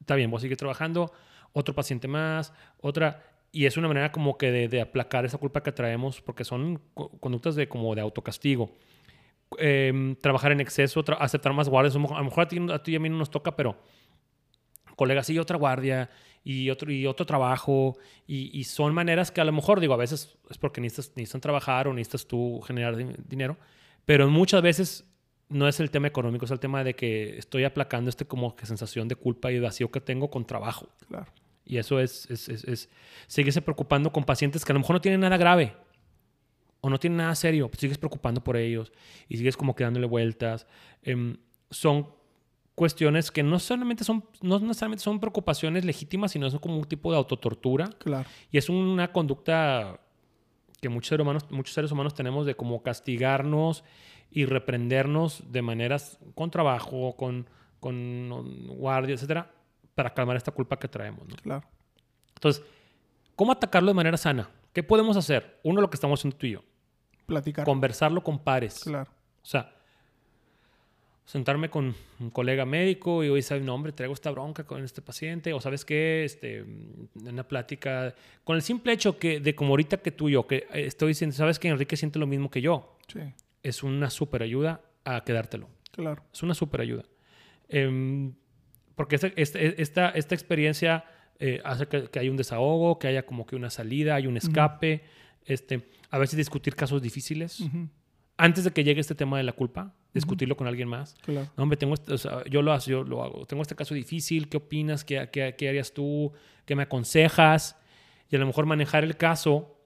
está 0.00 0.14
bien, 0.14 0.30
vos 0.30 0.42
sigues 0.42 0.58
trabajando, 0.58 1.12
otro 1.52 1.74
paciente 1.74 2.08
más, 2.08 2.52
otra... 2.80 3.22
Y 3.52 3.66
es 3.66 3.76
una 3.76 3.86
manera 3.86 4.10
como 4.10 4.36
que 4.36 4.50
de, 4.50 4.66
de 4.66 4.80
aplacar 4.80 5.24
esa 5.24 5.38
culpa 5.38 5.62
que 5.62 5.70
traemos, 5.70 6.20
porque 6.20 6.42
son 6.44 6.80
co- 6.92 7.10
conductas 7.20 7.54
de 7.54 7.68
como 7.68 7.94
de 7.94 8.00
autocastigo. 8.00 8.72
Em, 9.58 10.16
trabajar 10.16 10.50
en 10.50 10.60
exceso, 10.60 11.04
tra- 11.04 11.18
aceptar 11.20 11.52
más 11.52 11.68
guardias. 11.68 11.94
A 11.94 11.98
lo 12.00 12.24
mejor- 12.24 12.40
a 12.42 12.48
ti, 12.48 12.58
a 12.72 12.82
ti 12.82 12.92
y 12.92 12.96
a 12.96 12.98
mí 12.98 13.08
no 13.08 13.16
nos 13.16 13.30
toca, 13.30 13.54
pero 13.54 13.76
colegas, 14.96 15.26
sí, 15.26 15.38
otra 15.38 15.56
guardia 15.56 16.10
y 16.42 16.68
otro, 16.70 16.90
y 16.90 17.06
otro 17.06 17.26
trabajo. 17.26 17.96
Y, 18.26 18.50
y 18.58 18.64
son 18.64 18.92
maneras 18.92 19.30
que 19.30 19.40
a 19.40 19.44
lo 19.44 19.52
mejor, 19.52 19.78
digo, 19.78 19.94
a 19.94 19.98
veces 19.98 20.36
es 20.50 20.58
porque 20.58 20.80
necesitas, 20.80 21.16
necesitan 21.16 21.40
trabajar 21.40 21.86
o 21.86 21.92
necesitas 21.94 22.26
tú 22.26 22.60
generar 22.62 22.96
di- 22.96 23.06
dinero, 23.28 23.56
pero 24.04 24.28
muchas 24.28 24.62
veces 24.62 25.04
no 25.48 25.68
es 25.68 25.78
el 25.80 25.90
tema 25.90 26.08
económico, 26.08 26.44
es 26.44 26.50
el 26.50 26.58
tema 26.60 26.82
de 26.84 26.94
que 26.94 27.38
estoy 27.38 27.64
aplacando 27.64 28.08
este 28.10 28.26
como 28.26 28.56
que 28.56 28.66
sensación 28.66 29.08
de 29.08 29.16
culpa 29.16 29.52
y 29.52 29.58
vacío 29.60 29.90
que 29.90 30.00
tengo 30.00 30.30
con 30.30 30.46
trabajo. 30.46 30.88
Claro. 31.08 31.26
Y 31.64 31.78
eso 31.78 32.00
es, 32.00 32.30
es, 32.30 32.48
es, 32.48 32.64
es 32.64 32.90
seguirse 33.26 33.62
preocupando 33.62 34.12
con 34.12 34.24
pacientes 34.24 34.64
que 34.64 34.72
a 34.72 34.74
lo 34.74 34.80
mejor 34.80 34.94
no 34.94 35.00
tienen 35.00 35.20
nada 35.20 35.36
grave 35.36 35.74
o 36.80 36.90
no 36.90 36.98
tienen 36.98 37.16
nada 37.18 37.34
serio, 37.34 37.68
pues 37.68 37.80
sigues 37.80 37.96
preocupando 37.98 38.42
por 38.44 38.56
ellos 38.56 38.92
y 39.28 39.38
sigues 39.38 39.56
como 39.56 39.74
que 39.74 39.84
dándole 39.84 40.06
vueltas. 40.06 40.66
Em, 41.02 41.36
son 41.70 42.08
cuestiones 42.74 43.30
que 43.30 43.42
no 43.42 43.58
solamente 43.58 44.04
son, 44.04 44.24
no 44.42 44.58
necesariamente 44.58 45.02
son 45.04 45.20
preocupaciones 45.20 45.84
legítimas, 45.84 46.32
sino 46.32 46.50
son 46.50 46.58
como 46.58 46.76
un 46.76 46.84
tipo 46.84 47.10
de 47.12 47.16
autotortura 47.16 47.86
Claro. 47.98 48.28
y 48.50 48.58
es 48.58 48.68
una 48.68 49.12
conducta 49.12 50.00
que 50.84 50.90
muchos 50.90 51.08
seres 51.08 51.22
humanos, 51.22 51.46
muchos 51.48 51.72
seres 51.72 51.90
humanos 51.92 52.12
tenemos 52.12 52.44
de 52.44 52.56
como 52.56 52.82
castigarnos 52.82 53.84
y 54.30 54.44
reprendernos 54.44 55.50
de 55.50 55.62
maneras 55.62 56.18
con 56.34 56.50
trabajo, 56.50 57.16
con, 57.16 57.48
con 57.80 58.66
guardia, 58.76 59.14
etcétera, 59.14 59.50
para 59.94 60.12
calmar 60.12 60.36
esta 60.36 60.52
culpa 60.52 60.78
que 60.78 60.86
traemos. 60.86 61.26
¿no? 61.26 61.36
Claro. 61.36 61.66
Entonces, 62.34 62.62
¿cómo 63.34 63.52
atacarlo 63.52 63.88
de 63.88 63.94
manera 63.94 64.18
sana? 64.18 64.50
¿Qué 64.74 64.82
podemos 64.82 65.16
hacer? 65.16 65.58
Uno, 65.62 65.80
lo 65.80 65.88
que 65.88 65.94
estamos 65.94 66.20
haciendo 66.20 66.36
tú 66.36 66.48
y 66.48 66.50
yo. 66.50 66.64
Platicar. 67.24 67.64
Conversarlo 67.64 68.22
con 68.22 68.38
pares. 68.38 68.80
Claro. 68.84 69.10
O 69.42 69.46
sea, 69.46 69.74
sentarme 71.24 71.70
con 71.70 71.94
un 72.20 72.30
colega 72.30 72.64
médico 72.66 73.24
y 73.24 73.28
hoy 73.28 73.40
sabe, 73.42 73.60
no, 73.62 73.74
hombre, 73.74 73.92
traigo 73.92 74.12
esta 74.12 74.30
bronca 74.30 74.64
con 74.64 74.84
este 74.84 75.00
paciente, 75.00 75.52
o 75.52 75.60
sabes 75.60 75.84
qué, 75.84 76.24
este, 76.24 76.58
en 76.58 77.08
una 77.14 77.48
plática, 77.48 78.14
con 78.44 78.56
el 78.56 78.62
simple 78.62 78.92
hecho 78.92 79.18
que, 79.18 79.40
de 79.40 79.54
como 79.54 79.70
ahorita 79.70 79.96
que 79.98 80.10
tú 80.10 80.28
y 80.28 80.32
yo, 80.32 80.46
que 80.46 80.66
eh, 80.72 80.84
estoy 80.86 81.08
diciendo, 81.08 81.34
sabes 81.34 81.58
que 81.58 81.68
Enrique 81.68 81.96
siente 81.96 82.18
lo 82.18 82.26
mismo 82.26 82.50
que 82.50 82.60
yo, 82.60 82.98
Sí. 83.08 83.20
es 83.62 83.82
una 83.82 84.10
super 84.10 84.42
ayuda 84.42 84.82
a 85.04 85.24
quedártelo. 85.24 85.68
Claro. 85.92 86.22
Es 86.32 86.42
una 86.42 86.54
super 86.54 86.80
ayuda. 86.80 87.04
Em, 87.68 88.34
porque 88.94 89.16
esta, 89.16 89.28
esta, 89.36 89.58
esta, 89.58 90.10
esta 90.10 90.34
experiencia 90.34 91.04
eh, 91.38 91.60
hace 91.64 91.86
que, 91.88 92.08
que 92.10 92.18
haya 92.18 92.30
un 92.30 92.36
desahogo, 92.36 92.98
que 92.98 93.08
haya 93.08 93.24
como 93.26 93.46
que 93.46 93.56
una 93.56 93.70
salida, 93.70 94.14
hay 94.16 94.26
un 94.26 94.36
escape. 94.36 95.02
este, 95.46 95.88
a 96.10 96.18
veces 96.18 96.36
discutir 96.36 96.74
casos 96.76 97.02
difíciles. 97.02 97.60
Ujú. 97.60 97.88
Antes 98.36 98.64
de 98.64 98.72
que 98.72 98.82
llegue 98.82 99.00
este 99.00 99.14
tema 99.14 99.36
de 99.38 99.44
la 99.44 99.52
culpa, 99.52 99.92
discutirlo 100.12 100.56
con 100.56 100.66
alguien 100.66 100.88
más. 100.88 101.14
Claro. 101.24 101.48
No, 101.56 101.62
hombre, 101.62 101.76
tengo 101.76 101.94
este- 101.94 102.12
o 102.14 102.18
sea, 102.18 102.42
yo, 102.44 102.62
lo, 102.62 102.72
hago- 102.72 102.84
yo 102.84 103.04
lo 103.04 103.22
hago. 103.22 103.46
Tengo 103.46 103.62
este 103.62 103.76
caso 103.76 103.94
difícil, 103.94 104.48
¿qué 104.48 104.56
opinas? 104.56 105.04
¿Qué, 105.04 105.28
qué, 105.32 105.54
qué 105.56 105.68
harías 105.68 105.92
tú? 105.92 106.32
¿Qué 106.64 106.74
me 106.74 106.82
aconsejas? 106.84 107.76
Y 108.30 108.36
a 108.36 108.38
lo 108.40 108.46
mejor 108.46 108.66
manejar 108.66 109.04
el 109.04 109.16
caso, 109.16 109.76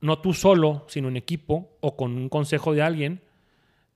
no 0.00 0.18
tú 0.20 0.32
solo, 0.32 0.84
sino 0.88 1.08
en 1.08 1.16
equipo 1.16 1.76
o 1.80 1.96
con 1.96 2.16
un 2.16 2.28
consejo 2.28 2.72
de 2.74 2.80
alguien, 2.82 3.20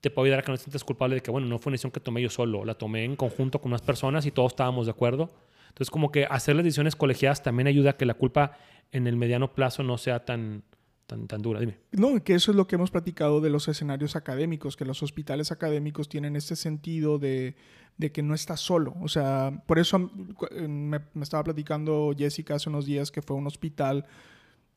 te 0.03 0.11
puede 0.11 0.29
ayudar 0.29 0.41
a 0.41 0.43
que 0.43 0.53
no 0.53 0.59
te 0.59 0.65
sientas 0.65 0.85
culpable 0.85 1.15
de 1.17 1.21
que, 1.23 1.31
bueno, 1.31 1.47
no 1.47 1.59
fue 1.59 1.71
una 1.71 1.75
decisión 1.75 1.91
que 1.91 2.01
tomé 2.01 2.21
yo 2.21 2.29
solo, 2.31 2.65
la 2.65 2.75
tomé 2.75 3.05
en 3.05 3.17
conjunto 3.17 3.61
con 3.61 3.71
unas 3.73 3.83
personas 3.83 4.27
y 4.27 4.31
todos 4.31 4.53
estábamos 4.53 4.87
de 4.87 4.93
acuerdo. 4.93 5.31
Entonces, 5.69 5.91
como 5.91 6.13
que 6.13 6.27
hacer 6.27 6.55
las 6.55 6.65
decisiones 6.65 6.95
colegiadas 6.97 7.43
también 7.43 7.67
ayuda 7.67 7.91
a 7.91 7.97
que 7.97 8.05
la 8.07 8.15
culpa 8.15 8.59
en 8.93 9.07
el 9.07 9.17
mediano 9.17 9.53
plazo 9.55 9.83
no 9.83 9.99
sea 9.99 10.25
tan, 10.25 10.63
tan, 11.07 11.27
tan 11.27 11.43
dura. 11.43 11.61
Dime. 11.61 11.79
No, 11.93 12.23
que 12.23 12.35
eso 12.35 12.51
es 12.51 12.57
lo 12.57 12.67
que 12.67 12.77
hemos 12.77 12.91
platicado 12.91 13.41
de 13.41 13.51
los 13.51 13.69
escenarios 13.69 14.17
académicos, 14.17 14.77
que 14.77 14.85
los 14.85 15.03
hospitales 15.03 15.53
académicos 15.53 16.09
tienen 16.09 16.37
este 16.37 16.57
sentido 16.57 17.19
de, 17.19 17.57
de 17.97 18.13
que 18.13 18.23
no 18.23 18.35
estás 18.35 18.61
solo. 18.61 18.95
O 19.01 19.09
sea, 19.09 19.63
por 19.67 19.79
eso 19.79 19.99
me, 19.99 21.01
me, 21.15 21.23
estaba 21.23 21.45
platicando 21.45 22.15
Jessica 22.17 22.57
hace 22.57 22.69
unos 22.69 22.87
días 22.87 23.11
que 23.11 23.23
fue 23.23 23.37
a 23.37 23.39
un 23.39 23.47
hospital 23.47 24.07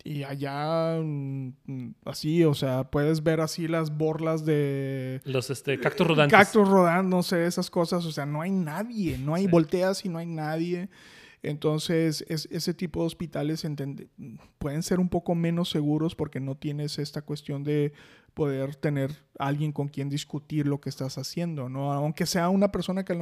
y 0.03 0.23
allá 0.23 0.99
mm, 1.01 1.93
así, 2.05 2.43
o 2.43 2.53
sea, 2.53 2.89
puedes 2.89 3.23
ver 3.23 3.41
así 3.41 3.67
las 3.67 3.95
borlas 3.97 4.45
de... 4.45 5.21
Los 5.25 5.49
este, 5.49 5.79
cactus 5.79 6.07
rodantes. 6.07 6.37
Cactus 6.37 6.67
rodando, 6.67 7.17
no 7.17 7.23
sé, 7.23 7.45
esas 7.45 7.69
cosas. 7.69 8.05
O 8.05 8.11
sea, 8.11 8.25
no 8.25 8.41
hay 8.41 8.51
nadie, 8.51 9.17
no 9.17 9.35
hay 9.35 9.47
volteas 9.47 10.05
y 10.05 10.09
no 10.09 10.17
hay 10.17 10.25
nadie. 10.25 10.89
Entonces, 11.41 12.25
ese 12.27 12.73
tipo 12.73 12.99
de 12.99 13.07
hospitales 13.07 13.65
pueden 14.57 14.83
ser 14.83 14.99
un 14.99 15.07
poco 15.07 15.35
menos 15.35 15.69
seguros 15.69 16.15
porque 16.15 16.39
no 16.41 16.55
tienes 16.55 16.99
esta 16.99 17.21
cuestión 17.21 17.63
de 17.63 17.93
poder 18.33 18.75
tener 18.75 19.15
alguien 19.37 19.71
con 19.71 19.87
quien 19.87 20.09
discutir 20.09 20.67
lo 20.67 20.81
que 20.81 20.89
estás 20.89 21.17
haciendo, 21.17 21.69
¿no? 21.69 21.93
Aunque 21.93 22.25
sea 22.25 22.49
una 22.49 22.71
persona 22.71 23.05
que 23.05 23.15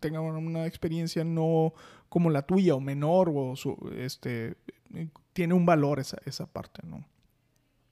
tenga 0.00 0.20
una 0.20 0.66
experiencia 0.66 1.24
no 1.24 1.72
como 2.08 2.30
la 2.30 2.42
tuya 2.42 2.74
o 2.74 2.80
menor 2.80 3.30
o 3.34 3.56
su, 3.56 3.76
este, 3.96 4.56
tiene 5.32 5.54
un 5.54 5.66
valor 5.66 5.98
esa, 5.98 6.18
esa 6.24 6.46
parte, 6.46 6.82
¿no? 6.86 7.04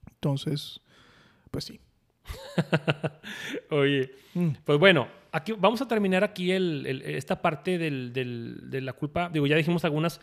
Entonces, 0.08 0.80
pues 1.50 1.64
sí. 1.64 1.80
Oye, 3.70 4.10
mm. 4.34 4.48
pues 4.64 4.78
bueno, 4.78 5.08
aquí 5.32 5.52
vamos 5.52 5.80
a 5.82 5.88
terminar 5.88 6.24
aquí 6.24 6.52
el, 6.52 7.02
esta 7.04 7.42
parte 7.42 7.78
del, 7.78 8.12
de 8.12 8.80
la 8.80 8.92
culpa. 8.92 9.28
Digo, 9.28 9.46
ya 9.46 9.56
dijimos 9.56 9.84
algunas. 9.84 10.20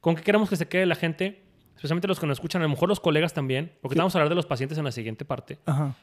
¿Con 0.00 0.16
qué 0.16 0.22
queremos 0.22 0.50
que 0.50 0.56
se 0.56 0.68
quede 0.68 0.84
la 0.86 0.96
gente? 0.96 1.42
Especialmente 1.76 2.08
los 2.08 2.20
que 2.20 2.26
nos 2.26 2.36
escuchan, 2.36 2.62
a 2.62 2.64
lo 2.64 2.70
mejor 2.70 2.88
los 2.88 3.00
colegas 3.00 3.32
también, 3.32 3.72
porque 3.80 3.96
vamos 3.96 4.14
a 4.14 4.18
hablar 4.18 4.28
de 4.28 4.34
los 4.34 4.46
pacientes 4.46 4.78
en 4.78 4.84
la 4.84 4.92
siguiente 4.92 5.24
parte. 5.24 5.58
Ajá. 5.66 5.96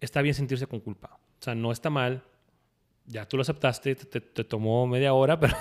Está 0.00 0.22
bien 0.22 0.34
sentirse 0.34 0.66
con 0.66 0.80
culpa. 0.80 1.18
O 1.40 1.42
sea, 1.42 1.54
no 1.54 1.72
está 1.72 1.90
mal. 1.90 2.22
Ya 3.06 3.26
tú 3.26 3.36
lo 3.36 3.42
aceptaste, 3.42 3.94
te, 3.94 4.20
te 4.20 4.44
tomó 4.44 4.86
media 4.86 5.12
hora, 5.14 5.38
pero 5.40 5.56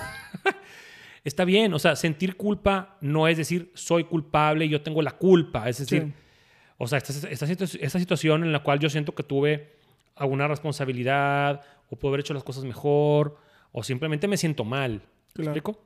está 1.24 1.46
bien. 1.46 1.74
O 1.74 1.80
sea, 1.80 1.96
sentir 1.96 2.36
culpa 2.36 2.98
no 3.02 3.28
es 3.28 3.38
decir 3.38 3.72
soy 3.74 4.04
culpable 4.04 4.68
yo 4.70 4.82
tengo 4.82 5.02
la 5.02 5.12
culpa. 5.12 5.68
Es 5.70 5.80
decir, 5.80 6.14
o 6.78 6.88
sea, 6.88 7.00
esta, 7.00 7.28
esta, 7.28 8.00
situación 8.00 8.44
en 8.44 8.52
la 8.52 8.62
cual 8.62 8.80
yo 8.80 8.90
siento 8.90 9.16
que 9.16 9.24
tuve 9.24 9.74
alguna 10.16 10.48
responsabilidad 10.48 11.62
o 11.90 11.96
puedo 11.96 12.12
haber 12.12 12.22
hecho 12.22 12.34
las 12.34 12.44
cosas 12.44 12.64
mejor 12.64 13.38
o 13.72 13.84
simplemente 13.84 14.28
me 14.28 14.38
siento 14.38 14.64
mal. 14.64 15.02
¿Me 15.36 15.44
explico? 15.44 15.80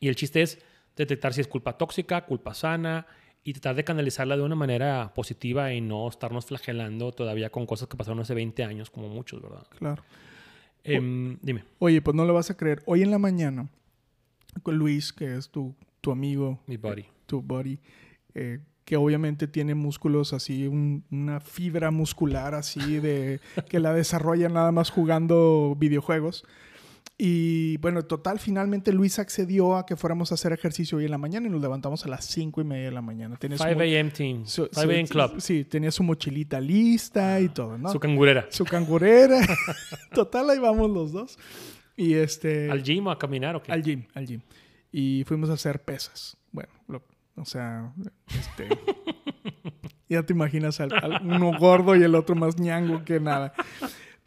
Y 0.00 0.08
el 0.08 0.16
chiste 0.16 0.42
es 0.42 0.58
detectar 0.96 1.32
si 1.34 1.40
es 1.40 1.48
culpa 1.48 1.76
tóxica, 1.78 2.24
culpa 2.24 2.54
sana 2.54 3.06
y 3.44 3.52
tratar 3.52 3.76
de 3.76 3.84
canalizarla 3.84 4.36
de 4.36 4.42
una 4.42 4.56
manera 4.56 5.12
positiva 5.14 5.72
y 5.72 5.80
no 5.80 6.08
estarnos 6.08 6.46
flagelando 6.46 7.12
todavía 7.12 7.50
con 7.50 7.66
cosas 7.66 7.88
que 7.88 7.96
pasaron 7.96 8.20
hace 8.20 8.34
20 8.34 8.64
años, 8.64 8.90
como 8.90 9.08
muchos, 9.08 9.40
¿verdad? 9.40 9.66
Claro. 9.78 10.02
Em, 10.84 11.38
dime. 11.42 11.64
Oye, 11.78 12.02
pues 12.02 12.14
no 12.14 12.24
lo 12.24 12.34
vas 12.34 12.50
a 12.50 12.56
creer. 12.56 12.82
Hoy 12.86 13.02
en 13.02 13.10
la 13.10 13.18
mañana, 13.18 13.68
con 14.62 14.76
Luis, 14.76 15.12
que 15.12 15.36
es 15.36 15.50
tu, 15.50 15.74
tu 16.00 16.10
amigo. 16.10 16.60
Mi 16.66 16.76
buddy. 16.76 17.06
Tu 17.26 17.40
buddy. 17.40 17.78
Eh, 18.34 18.60
que 18.88 18.96
obviamente 18.96 19.46
tiene 19.46 19.74
músculos 19.74 20.32
así, 20.32 20.66
una 20.66 21.40
fibra 21.40 21.90
muscular 21.90 22.54
así 22.54 23.00
de 23.00 23.38
que 23.68 23.80
la 23.80 23.92
desarrolla 23.92 24.48
nada 24.48 24.72
más 24.72 24.88
jugando 24.88 25.76
videojuegos. 25.78 26.46
Y 27.18 27.76
bueno, 27.78 28.06
total, 28.06 28.38
finalmente 28.38 28.90
Luis 28.94 29.18
accedió 29.18 29.76
a 29.76 29.84
que 29.84 29.94
fuéramos 29.94 30.32
a 30.32 30.36
hacer 30.36 30.54
ejercicio 30.54 30.96
hoy 30.96 31.04
en 31.04 31.10
la 31.10 31.18
mañana 31.18 31.48
y 31.48 31.50
nos 31.50 31.60
levantamos 31.60 32.06
a 32.06 32.08
las 32.08 32.24
5 32.24 32.62
y 32.62 32.64
media 32.64 32.84
de 32.86 32.92
la 32.92 33.02
mañana. 33.02 33.36
5 33.38 33.62
a.m. 33.62 34.10
team. 34.10 34.46
5 34.46 34.70
a.m. 34.74 35.06
club. 35.06 35.38
Sí, 35.38 35.64
tenía 35.64 35.90
su 35.90 36.02
mochilita 36.02 36.58
lista 36.58 37.38
y 37.42 37.50
todo, 37.50 37.76
¿no? 37.76 37.92
Su 37.92 38.00
cangurera. 38.00 38.46
Su 38.48 38.64
cangurera. 38.64 39.38
total, 40.14 40.48
ahí 40.48 40.58
vamos 40.58 40.90
los 40.90 41.12
dos. 41.12 41.38
Y 41.94 42.14
este... 42.14 42.70
¿Al 42.70 42.82
gym 42.82 43.06
o 43.08 43.10
a 43.10 43.18
caminar 43.18 43.54
o 43.54 43.62
qué? 43.62 43.70
Al 43.70 43.82
gym, 43.82 44.06
al 44.14 44.26
gym. 44.26 44.40
Y 44.90 45.24
fuimos 45.26 45.50
a 45.50 45.54
hacer 45.54 45.82
pesas. 45.82 46.38
Bueno, 46.52 46.70
lo, 46.86 47.02
o 47.40 47.44
sea, 47.44 47.92
este, 48.28 48.68
ya 50.08 50.22
te 50.22 50.32
imaginas 50.32 50.80
al, 50.80 50.92
uno 51.24 51.52
gordo 51.58 51.96
y 51.96 52.02
el 52.02 52.14
otro 52.14 52.34
más 52.34 52.58
ñango 52.58 53.04
que 53.04 53.20
nada. 53.20 53.52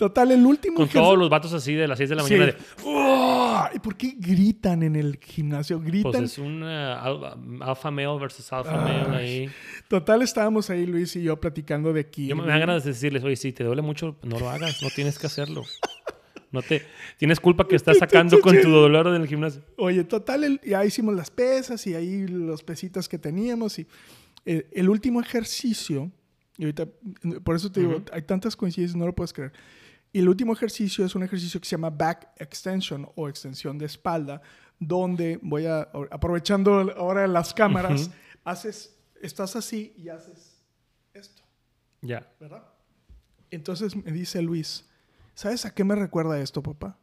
Total, 0.02 0.32
el 0.32 0.44
último. 0.44 0.78
Con 0.78 0.90
todos 0.90 1.16
los 1.16 1.30
vatos 1.30 1.54
así 1.54 1.76
de 1.76 1.88
las 1.88 2.00
6 2.00 2.10
de 2.10 2.16
la 2.16 2.24
mañana. 2.24 2.56
¿Y 3.76 3.80
por 3.80 3.96
qué 3.96 4.16
gritan 4.18 4.82
en 4.82 4.96
el 4.96 5.20
gimnasio? 5.22 5.80
Gritan. 5.80 6.12
Pues 6.12 6.24
es 6.24 6.38
un 6.40 6.64
uh, 6.64 7.64
alfa 7.64 7.92
male 7.92 8.18
versus 8.18 8.52
alfa 8.52 8.78
male 8.78 9.16
ahí. 9.16 9.50
Total, 9.88 10.24
estábamos 10.24 10.72
ahí, 10.72 10.88
Luis 10.88 11.16
y 11.16 11.22
yo, 11.22 11.40
platicando 11.40 11.94
de 11.94 12.02
aquí. 12.02 12.26
Yo 12.26 12.36
me, 12.36 12.42
me 12.42 12.50
da 12.50 12.58
ganas 12.58 12.84
de 12.84 12.92
decirles, 12.92 13.24
oye, 13.24 13.36
si 13.36 13.54
te 13.54 13.64
duele 13.64 13.84
mucho, 13.84 14.16
no 14.24 14.40
lo 14.40 14.50
hagas, 14.50 14.82
no 14.82 14.90
tienes 14.90 15.20
que 15.20 15.28
hacerlo. 15.28 15.62
No 16.52 16.62
te 16.62 16.86
tienes 17.18 17.40
culpa 17.40 17.68
que 17.68 17.76
estás 17.76 17.98
sacando 17.98 18.40
con 18.42 18.60
tu 18.62 18.70
dolor 18.70 19.08
en 19.08 19.22
el 19.22 19.28
gimnasio. 19.28 19.64
Oye, 19.78 20.04
total, 20.04 20.60
ya 20.64 20.84
hicimos 20.84 21.16
las 21.16 21.32
pesas 21.32 21.86
y 21.88 21.96
ahí 21.96 22.28
los 22.28 22.62
pesitas 22.64 23.08
que 23.08 23.18
teníamos 23.18 23.80
y 23.80 23.88
eh, 24.46 24.70
el 24.72 24.90
último 24.90 25.22
ejercicio, 25.22 26.12
y 26.58 26.64
ahorita, 26.64 26.88
por 27.44 27.56
eso 27.56 27.72
te 27.72 27.82
digo, 27.82 28.04
hay 28.12 28.24
tantas 28.24 28.56
coincidencias, 28.56 28.98
no 28.98 29.06
lo 29.06 29.14
puedes 29.14 29.34
creer. 29.34 29.54
Y 30.12 30.20
el 30.20 30.28
último 30.28 30.52
ejercicio 30.52 31.06
es 31.06 31.16
un 31.16 31.24
ejercicio 31.24 31.60
que 31.62 31.66
se 31.66 31.72
llama 31.72 31.90
back 31.90 32.30
extension 32.38 33.08
o 33.16 33.30
extensión 33.30 33.78
de 33.78 33.86
espalda, 33.86 34.42
donde 34.78 35.40
voy 35.42 35.68
a, 35.68 35.88
aprovechando 36.10 36.92
ahora 36.98 37.28
las 37.28 37.54
cámaras, 37.54 38.12
haces, 38.44 38.98
estás 39.22 39.56
así 39.56 39.94
y 39.96 40.10
haces 40.10 40.66
esto. 41.14 41.44
Ya. 42.02 42.28
¿Verdad? 42.40 42.64
Entonces 43.52 43.96
me 43.96 44.12
dice 44.12 44.42
Luis, 44.42 44.90
¿Sabes 45.34 45.66
a 45.66 45.74
qué 45.74 45.84
me 45.84 45.96
recuerda 45.96 46.40
esto, 46.40 46.62
papá? 46.62 46.98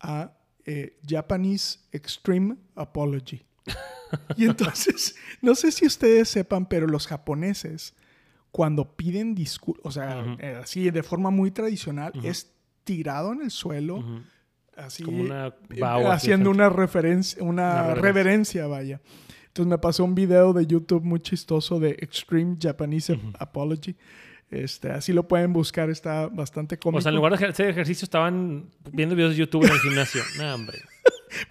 A 0.00 0.32
eh, 0.64 0.98
Japanese 1.06 1.80
Extreme 1.92 2.56
Apology. 2.74 3.46
y 4.36 4.44
entonces, 4.44 5.16
no 5.42 5.54
sé 5.54 5.72
si 5.72 5.86
ustedes 5.86 6.28
sepan, 6.28 6.66
pero 6.66 6.86
los 6.86 7.06
japoneses, 7.06 7.94
cuando 8.50 8.96
piden 8.96 9.34
disculpas, 9.34 9.86
o 9.86 9.90
sea, 9.90 10.36
eh, 10.38 10.58
así 10.62 10.90
de 10.90 11.02
forma 11.02 11.30
muy 11.30 11.50
tradicional, 11.50 12.12
es 12.22 12.52
tirado 12.84 13.32
en 13.32 13.42
el 13.42 13.50
suelo, 13.50 14.04
así, 14.76 15.04
eh, 15.08 15.82
haciendo 16.10 16.50
una 16.50 16.68
referencia, 16.68 17.42
una, 17.42 17.94
reverencia. 17.94 18.66
vaya. 18.66 19.00
Entonces 19.46 19.70
me 19.70 19.78
pasó 19.78 20.04
un 20.04 20.14
video 20.14 20.52
de 20.52 20.66
YouTube 20.66 21.02
muy 21.02 21.20
chistoso 21.20 21.80
de 21.80 21.90
Extreme 22.00 22.56
Japanese 22.60 23.18
Apology 23.38 23.96
este, 24.50 24.90
así 24.90 25.12
lo 25.12 25.28
pueden 25.28 25.52
buscar, 25.52 25.90
está 25.90 26.28
bastante 26.28 26.78
cómico. 26.78 26.98
O 26.98 27.02
sea, 27.02 27.10
en 27.10 27.16
lugar 27.16 27.36
de 27.36 27.46
hacer 27.46 27.68
ejercicio 27.68 28.06
estaban 28.06 28.70
viendo 28.92 29.14
videos 29.14 29.32
de 29.32 29.38
YouTube 29.38 29.64
en 29.64 29.72
el 29.72 29.80
gimnasio. 29.80 30.22
no, 30.38 30.54
hombre. 30.54 30.78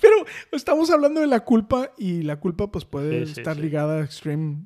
Pero 0.01 0.15
estamos 0.51 0.89
hablando 0.89 1.21
de 1.21 1.27
la 1.27 1.41
culpa 1.41 1.91
y 1.97 2.23
la 2.23 2.39
culpa 2.39 2.71
pues 2.71 2.85
puede 2.85 3.21
estar 3.21 3.57
ligada 3.57 4.01
a 4.01 4.03
extreme 4.03 4.65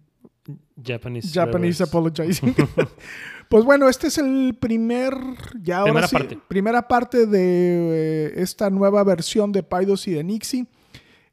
Japanese, 0.81 1.33
Japanese 1.33 1.83
apologizing. 1.83 2.55
pues 3.49 3.65
bueno, 3.65 3.89
este 3.89 4.07
es 4.07 4.17
el 4.17 4.55
primer, 4.59 5.13
ya 5.61 5.79
ahora 5.79 6.07
primera 6.07 6.07
parte. 6.07 6.39
primera 6.47 6.87
parte 6.87 7.25
de 7.25 8.29
eh, 8.29 8.33
esta 8.37 8.69
nueva 8.69 9.03
versión 9.03 9.51
de 9.51 9.63
Paidos 9.63 10.07
y 10.07 10.11
de 10.11 10.23
Nixie. 10.23 10.67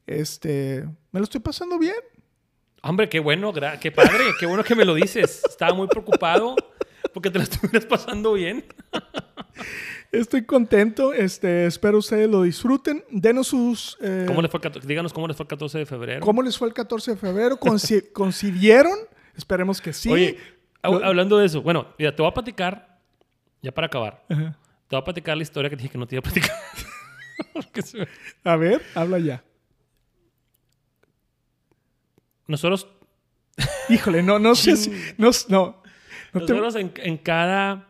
Este, 0.05 0.85
me 1.11 1.19
lo 1.19 1.23
estoy 1.23 1.39
pasando 1.39 1.79
bien. 1.79 1.95
Hombre, 2.81 3.07
qué 3.07 3.19
bueno, 3.19 3.53
qué 3.79 3.91
padre, 3.91 4.23
qué 4.39 4.45
bueno 4.45 4.63
que 4.63 4.75
me 4.75 4.85
lo 4.85 4.95
dices. 4.95 5.41
Estaba 5.47 5.73
muy 5.73 5.87
preocupado 5.87 6.55
porque 7.13 7.29
te 7.31 7.39
la 7.39 7.43
estuvieras 7.49 7.85
pasando 7.85 8.33
bien. 8.33 8.65
Estoy 10.11 10.43
contento. 10.43 11.13
Este, 11.13 11.65
espero 11.65 11.99
ustedes 11.99 12.29
lo 12.29 12.43
disfruten. 12.43 13.03
Denos 13.11 13.47
sus. 13.47 13.97
Eh, 14.01 14.25
¿Cómo 14.27 14.41
les 14.41 14.49
fue, 14.49 14.59
díganos 14.85 15.13
cómo 15.13 15.27
les 15.27 15.37
fue 15.37 15.43
el 15.43 15.49
14 15.49 15.77
de 15.77 15.85
febrero. 15.85 16.21
¿Cómo 16.21 16.41
les 16.41 16.57
fue 16.57 16.67
el 16.67 16.73
14 16.73 17.11
de 17.11 17.17
febrero? 17.17 17.59
¿Concibieron? 18.13 18.97
Esperemos 19.37 19.81
que 19.81 19.93
sí. 19.93 20.09
Oye, 20.09 20.37
hablando 20.81 21.37
de 21.37 21.45
eso, 21.45 21.61
bueno, 21.61 21.87
mira, 21.97 22.15
te 22.15 22.21
voy 22.21 22.29
a 22.29 22.33
platicar, 22.33 22.99
ya 23.61 23.71
para 23.71 23.87
acabar. 23.87 24.25
Te 24.27 24.35
voy 24.95 25.01
a 25.01 25.03
platicar 25.03 25.37
la 25.37 25.43
historia 25.43 25.69
que 25.69 25.75
dije 25.75 25.89
que 25.89 25.97
no 25.97 26.07
te 26.07 26.15
iba 26.15 26.19
a 26.19 26.23
platicar. 26.23 26.55
a 28.43 28.55
ver, 28.55 28.81
habla 28.95 29.19
ya. 29.19 29.43
Nosotros. 32.47 32.87
Híjole, 33.89 34.23
no, 34.23 34.39
no 34.39 34.55
sé 34.55 34.75
si. 34.75 34.91
No, 35.17 35.29
no, 35.49 35.78
nosotros 36.33 36.75
en, 36.75 37.17
cada, 37.17 37.87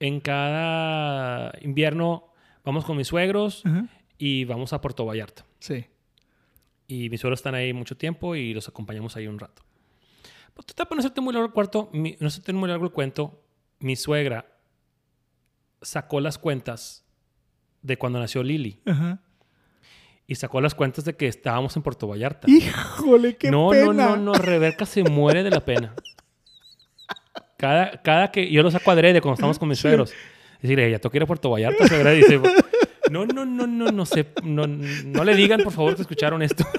en 0.00 0.20
cada 0.20 1.52
invierno 1.60 2.28
vamos 2.64 2.84
con 2.84 2.96
mis 2.96 3.08
suegros 3.08 3.62
y 4.18 4.44
vamos 4.44 4.72
a 4.72 4.80
Puerto 4.80 5.04
Vallarta. 5.04 5.44
Sí. 5.58 5.86
Y 6.86 7.10
mis 7.10 7.20
suegros 7.20 7.40
están 7.40 7.54
ahí 7.54 7.72
mucho 7.72 7.96
tiempo 7.96 8.34
y 8.36 8.54
los 8.54 8.68
acompañamos 8.68 9.16
ahí 9.16 9.26
un 9.26 9.38
rato. 9.38 9.62
Pues, 10.54 10.66
para 10.74 10.88
no 10.90 10.98
hacerte 10.98 11.20
muy 11.20 11.32
largo 11.32 11.46
el 11.46 11.52
cuarto, 11.52 11.90
no 11.92 12.26
hacerte 12.26 12.52
muy 12.52 12.68
largo 12.68 12.84
el 12.84 12.92
cuento, 12.92 13.42
mi 13.80 13.96
suegra 13.96 14.46
sacó 15.82 16.20
las 16.20 16.38
cuentas 16.38 17.04
de 17.82 17.98
cuando 17.98 18.18
nació 18.18 18.42
Lily. 18.42 18.80
y 20.26 20.34
sacó 20.36 20.60
las 20.60 20.74
cuentas 20.74 21.04
de 21.04 21.16
que 21.16 21.26
estábamos 21.26 21.76
en 21.76 21.82
Puerto 21.82 22.08
Vallarta. 22.08 22.48
Híjole, 22.50 23.36
qué 23.36 23.50
no, 23.50 23.70
pena. 23.70 23.92
No, 23.92 24.16
no, 24.16 24.16
no, 24.16 24.32
Rebeca 24.34 24.86
se 24.86 25.02
muere 25.02 25.42
de 25.42 25.50
la 25.50 25.64
pena. 25.64 25.94
Cada, 27.56 28.02
cada 28.02 28.30
que 28.30 28.50
yo 28.50 28.62
lo 28.62 28.70
saco 28.70 28.90
adrede 28.90 29.20
cuando 29.20 29.34
estamos 29.34 29.58
con 29.58 29.68
mis 29.68 29.78
suegros. 29.80 30.12
Decirle, 30.60 30.90
ya 30.90 30.98
toca 30.98 31.16
ir 31.16 31.22
a 31.22 31.26
Puerto 31.26 31.50
Vallarta, 31.50 31.86
suegra. 31.86 32.12
Dice, 32.12 32.40
no, 33.10 33.26
no, 33.26 33.44
no, 33.44 33.66
no, 33.66 33.92
no 33.92 34.06
sé, 34.06 34.26
no, 34.42 34.66
no 34.66 35.24
le 35.24 35.34
digan 35.34 35.62
por 35.62 35.72
favor 35.72 35.94
que 35.94 36.02
escucharon 36.02 36.42
esto. 36.42 36.64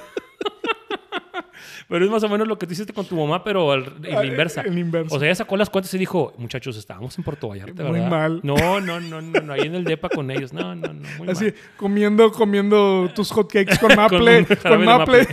Pero 1.87 2.03
es 2.03 2.09
más 2.09 2.23
o 2.23 2.29
menos 2.29 2.47
lo 2.47 2.57
que 2.57 2.65
tú 2.65 2.73
hiciste 2.73 2.93
con 2.93 3.05
tu 3.05 3.15
mamá, 3.15 3.43
pero 3.43 3.71
al, 3.71 3.85
en 4.03 4.15
la 4.15 4.25
inversa. 4.25 4.61
En 4.61 4.77
inversa. 4.77 5.15
O 5.15 5.19
sea, 5.19 5.27
ella 5.27 5.35
sacó 5.35 5.55
las 5.55 5.69
cuentas 5.69 5.93
y 5.93 5.99
dijo, 5.99 6.33
muchachos, 6.37 6.77
estábamos 6.77 7.15
en 7.17 7.23
Puerto 7.23 7.47
Vallarta, 7.47 7.83
¿verdad? 7.83 7.99
Muy 7.99 8.09
mal. 8.09 8.39
No, 8.43 8.81
no, 8.81 8.99
no, 8.99 9.21
no, 9.21 9.41
no, 9.41 9.53
ahí 9.53 9.61
en 9.61 9.75
el 9.75 9.83
depa 9.83 10.09
con 10.09 10.31
ellos. 10.31 10.51
No, 10.51 10.73
no, 10.73 10.93
no, 10.93 11.07
muy 11.19 11.29
Así, 11.29 11.45
mal. 11.45 11.53
comiendo, 11.77 12.31
comiendo 12.31 13.11
tus 13.13 13.31
hotcakes 13.31 13.77
con 13.79 13.95
maple. 13.95 14.45
con, 14.45 14.79
de 14.79 14.85
maple. 14.85 15.27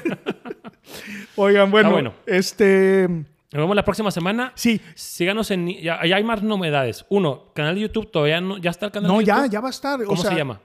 Oigan, 1.36 1.70
bueno, 1.70 1.90
bueno. 1.90 2.14
este... 2.26 3.09
Nos 3.53 3.62
vemos 3.62 3.76
la 3.76 3.84
próxima 3.84 4.11
semana. 4.11 4.53
Sí, 4.55 4.80
Síganos 4.94 5.50
en... 5.50 5.68
Ya, 5.68 6.05
ya 6.07 6.16
hay 6.16 6.24
más 6.24 6.42
novedades. 6.42 7.05
Uno, 7.11 7.53
canal 7.55 7.74
de 7.74 7.82
YouTube 7.82 8.11
todavía 8.11 8.40
no... 8.40 8.59
¿Ya 8.59 8.70
está 8.70 8.86
el 8.86 8.92
canal 8.92 9.11
no, 9.11 9.18
de 9.18 9.24
ya, 9.24 9.36
YouTube? 9.36 9.50
ya 9.50 9.61
va 9.61 9.68
a 9.68 9.70
estar. 9.70 10.05
¿Cómo 10.05 10.18
o 10.18 10.22
sea, 10.22 10.30
se 10.30 10.36
llama? 10.36 10.61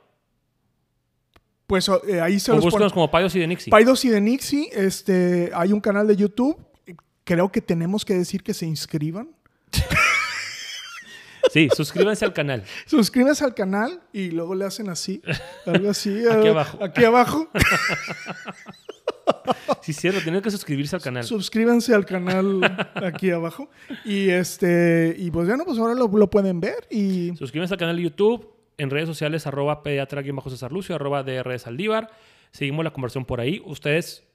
Pues 1.68 1.90
eh, 2.08 2.22
ahí 2.22 2.40
se 2.40 2.54
O 2.54 2.56
los 2.56 2.74
pon- 2.74 2.90
como 2.92 3.12
Paidos 3.12 3.36
y 3.36 3.40
de 3.40 3.48
Nixie. 3.48 3.72
Paidos 3.72 4.06
y 4.06 4.10
de 4.10 4.22
Nixie, 4.22 4.70
este, 4.72 5.52
hay 5.54 5.74
un 5.74 5.82
canal 5.82 6.08
de 6.08 6.16
YouTube. 6.16 6.58
Creo 7.26 7.52
que 7.52 7.62
tenemos 7.62 8.06
que 8.06 8.14
decir 8.14 8.42
que 8.42 8.54
se 8.54 8.66
inscriban. 8.66 9.30
Sí, 11.50 11.70
suscríbanse 11.76 12.26
al 12.26 12.34
canal. 12.34 12.64
Suscríbanse 12.86 13.44
al 13.46 13.56
canal 13.56 14.02
y 14.12 14.32
luego 14.32 14.54
le 14.54 14.66
hacen 14.66 14.90
así, 14.90 15.22
algo 15.66 15.90
así. 15.90 16.28
Aquí 16.30 16.48
eh, 16.48 16.50
abajo. 16.50 16.84
Aquí 16.84 17.06
abajo. 17.06 17.50
Sí, 19.82 19.94
cierto, 19.94 20.20
tienen 20.22 20.42
que 20.42 20.52
suscribirse 20.52 20.96
al 20.96 21.02
canal. 21.02 21.24
Suscríbanse 21.24 21.94
al 21.94 22.06
canal 22.06 22.60
aquí 22.96 23.32
abajo. 23.32 23.70
Y 24.06 24.30
este, 24.30 25.16
y 25.18 25.32
pues 25.32 25.48
bueno, 25.48 25.64
pues 25.66 25.78
ahora 25.80 25.94
lo, 25.94 26.08
lo 26.08 26.30
pueden 26.30 26.60
ver. 26.60 26.88
Y 26.92 27.36
Suscríbanse 27.38 27.74
al 27.74 27.78
canal 27.80 27.96
de 27.96 28.04
YouTube, 28.04 28.54
en 28.78 28.90
redes 28.90 29.08
sociales, 29.08 29.48
arroba 29.48 29.84
pediatra-césar 29.84 30.72
Lucio, 30.72 30.96
arroba 30.96 31.24
DR 31.24 31.58
Saldívar. 31.60 32.10
Seguimos 32.52 32.84
la 32.84 32.92
conversión 32.92 33.26
por 33.26 33.40
ahí. 33.40 33.62
Ustedes, 33.66 34.28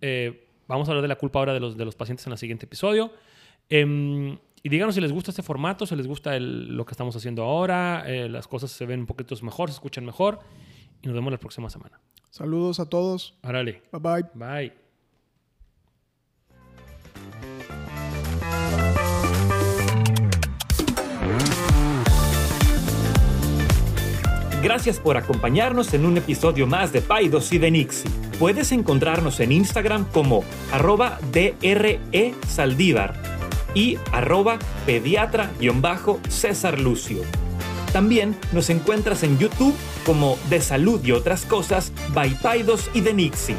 eh, 0.00 0.48
vamos 0.68 0.88
a 0.88 0.90
hablar 0.92 1.02
de 1.02 1.08
la 1.08 1.16
culpa 1.16 1.38
ahora 1.38 1.52
de 1.54 1.60
los, 1.60 1.76
de 1.76 1.84
los 1.84 1.94
pacientes 1.94 2.26
en 2.26 2.32
el 2.32 2.38
siguiente 2.38 2.66
episodio. 2.66 3.12
Em, 3.68 4.38
y 4.62 4.68
díganos 4.68 4.94
si 4.94 5.00
les 5.00 5.12
gusta 5.12 5.30
este 5.30 5.42
formato, 5.42 5.86
si 5.86 5.94
les 5.96 6.06
gusta 6.06 6.36
el- 6.36 6.76
lo 6.76 6.84
que 6.84 6.92
estamos 6.92 7.14
haciendo 7.16 7.42
ahora, 7.44 8.04
eh, 8.06 8.28
las 8.28 8.48
cosas 8.48 8.70
se 8.70 8.86
ven 8.86 9.00
un 9.00 9.06
poquito 9.06 9.34
mejor, 9.42 9.68
se 9.70 9.74
escuchan 9.74 10.04
mejor. 10.04 10.40
Y 11.02 11.06
nos 11.06 11.14
vemos 11.14 11.30
la 11.32 11.38
próxima 11.38 11.70
semana. 11.70 12.00
Saludos 12.30 12.80
a 12.80 12.86
todos. 12.86 13.38
Árale. 13.42 13.82
Bye 13.92 14.00
bye. 14.00 14.24
Bye. 14.34 14.86
Gracias 24.66 24.98
por 24.98 25.16
acompañarnos 25.16 25.94
en 25.94 26.04
un 26.04 26.16
episodio 26.16 26.66
más 26.66 26.92
de 26.92 27.00
Paidos 27.00 27.52
y 27.52 27.58
de 27.58 27.70
Nixie. 27.70 28.10
Puedes 28.40 28.72
encontrarnos 28.72 29.38
en 29.38 29.52
Instagram 29.52 30.06
como 30.10 30.42
arroba 30.72 31.20
DRE 31.30 32.34
Saldívar 32.48 33.14
y 33.74 33.96
arroba 34.10 34.58
pediatra-césar 34.84 36.80
Lucio. 36.80 37.45
También 37.92 38.36
nos 38.52 38.70
encuentras 38.70 39.22
en 39.22 39.38
YouTube 39.38 39.74
como 40.04 40.38
De 40.50 40.60
Salud 40.60 41.00
y 41.04 41.12
otras 41.12 41.44
cosas 41.44 41.92
by 42.14 42.30
Paidos 42.40 42.90
y 42.94 43.00
de 43.00 43.14
Nixie. 43.14 43.56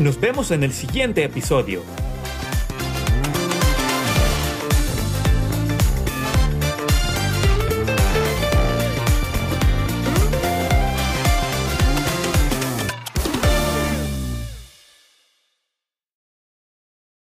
Nos 0.00 0.20
vemos 0.20 0.50
en 0.50 0.62
el 0.62 0.72
siguiente 0.72 1.24
episodio. 1.24 1.82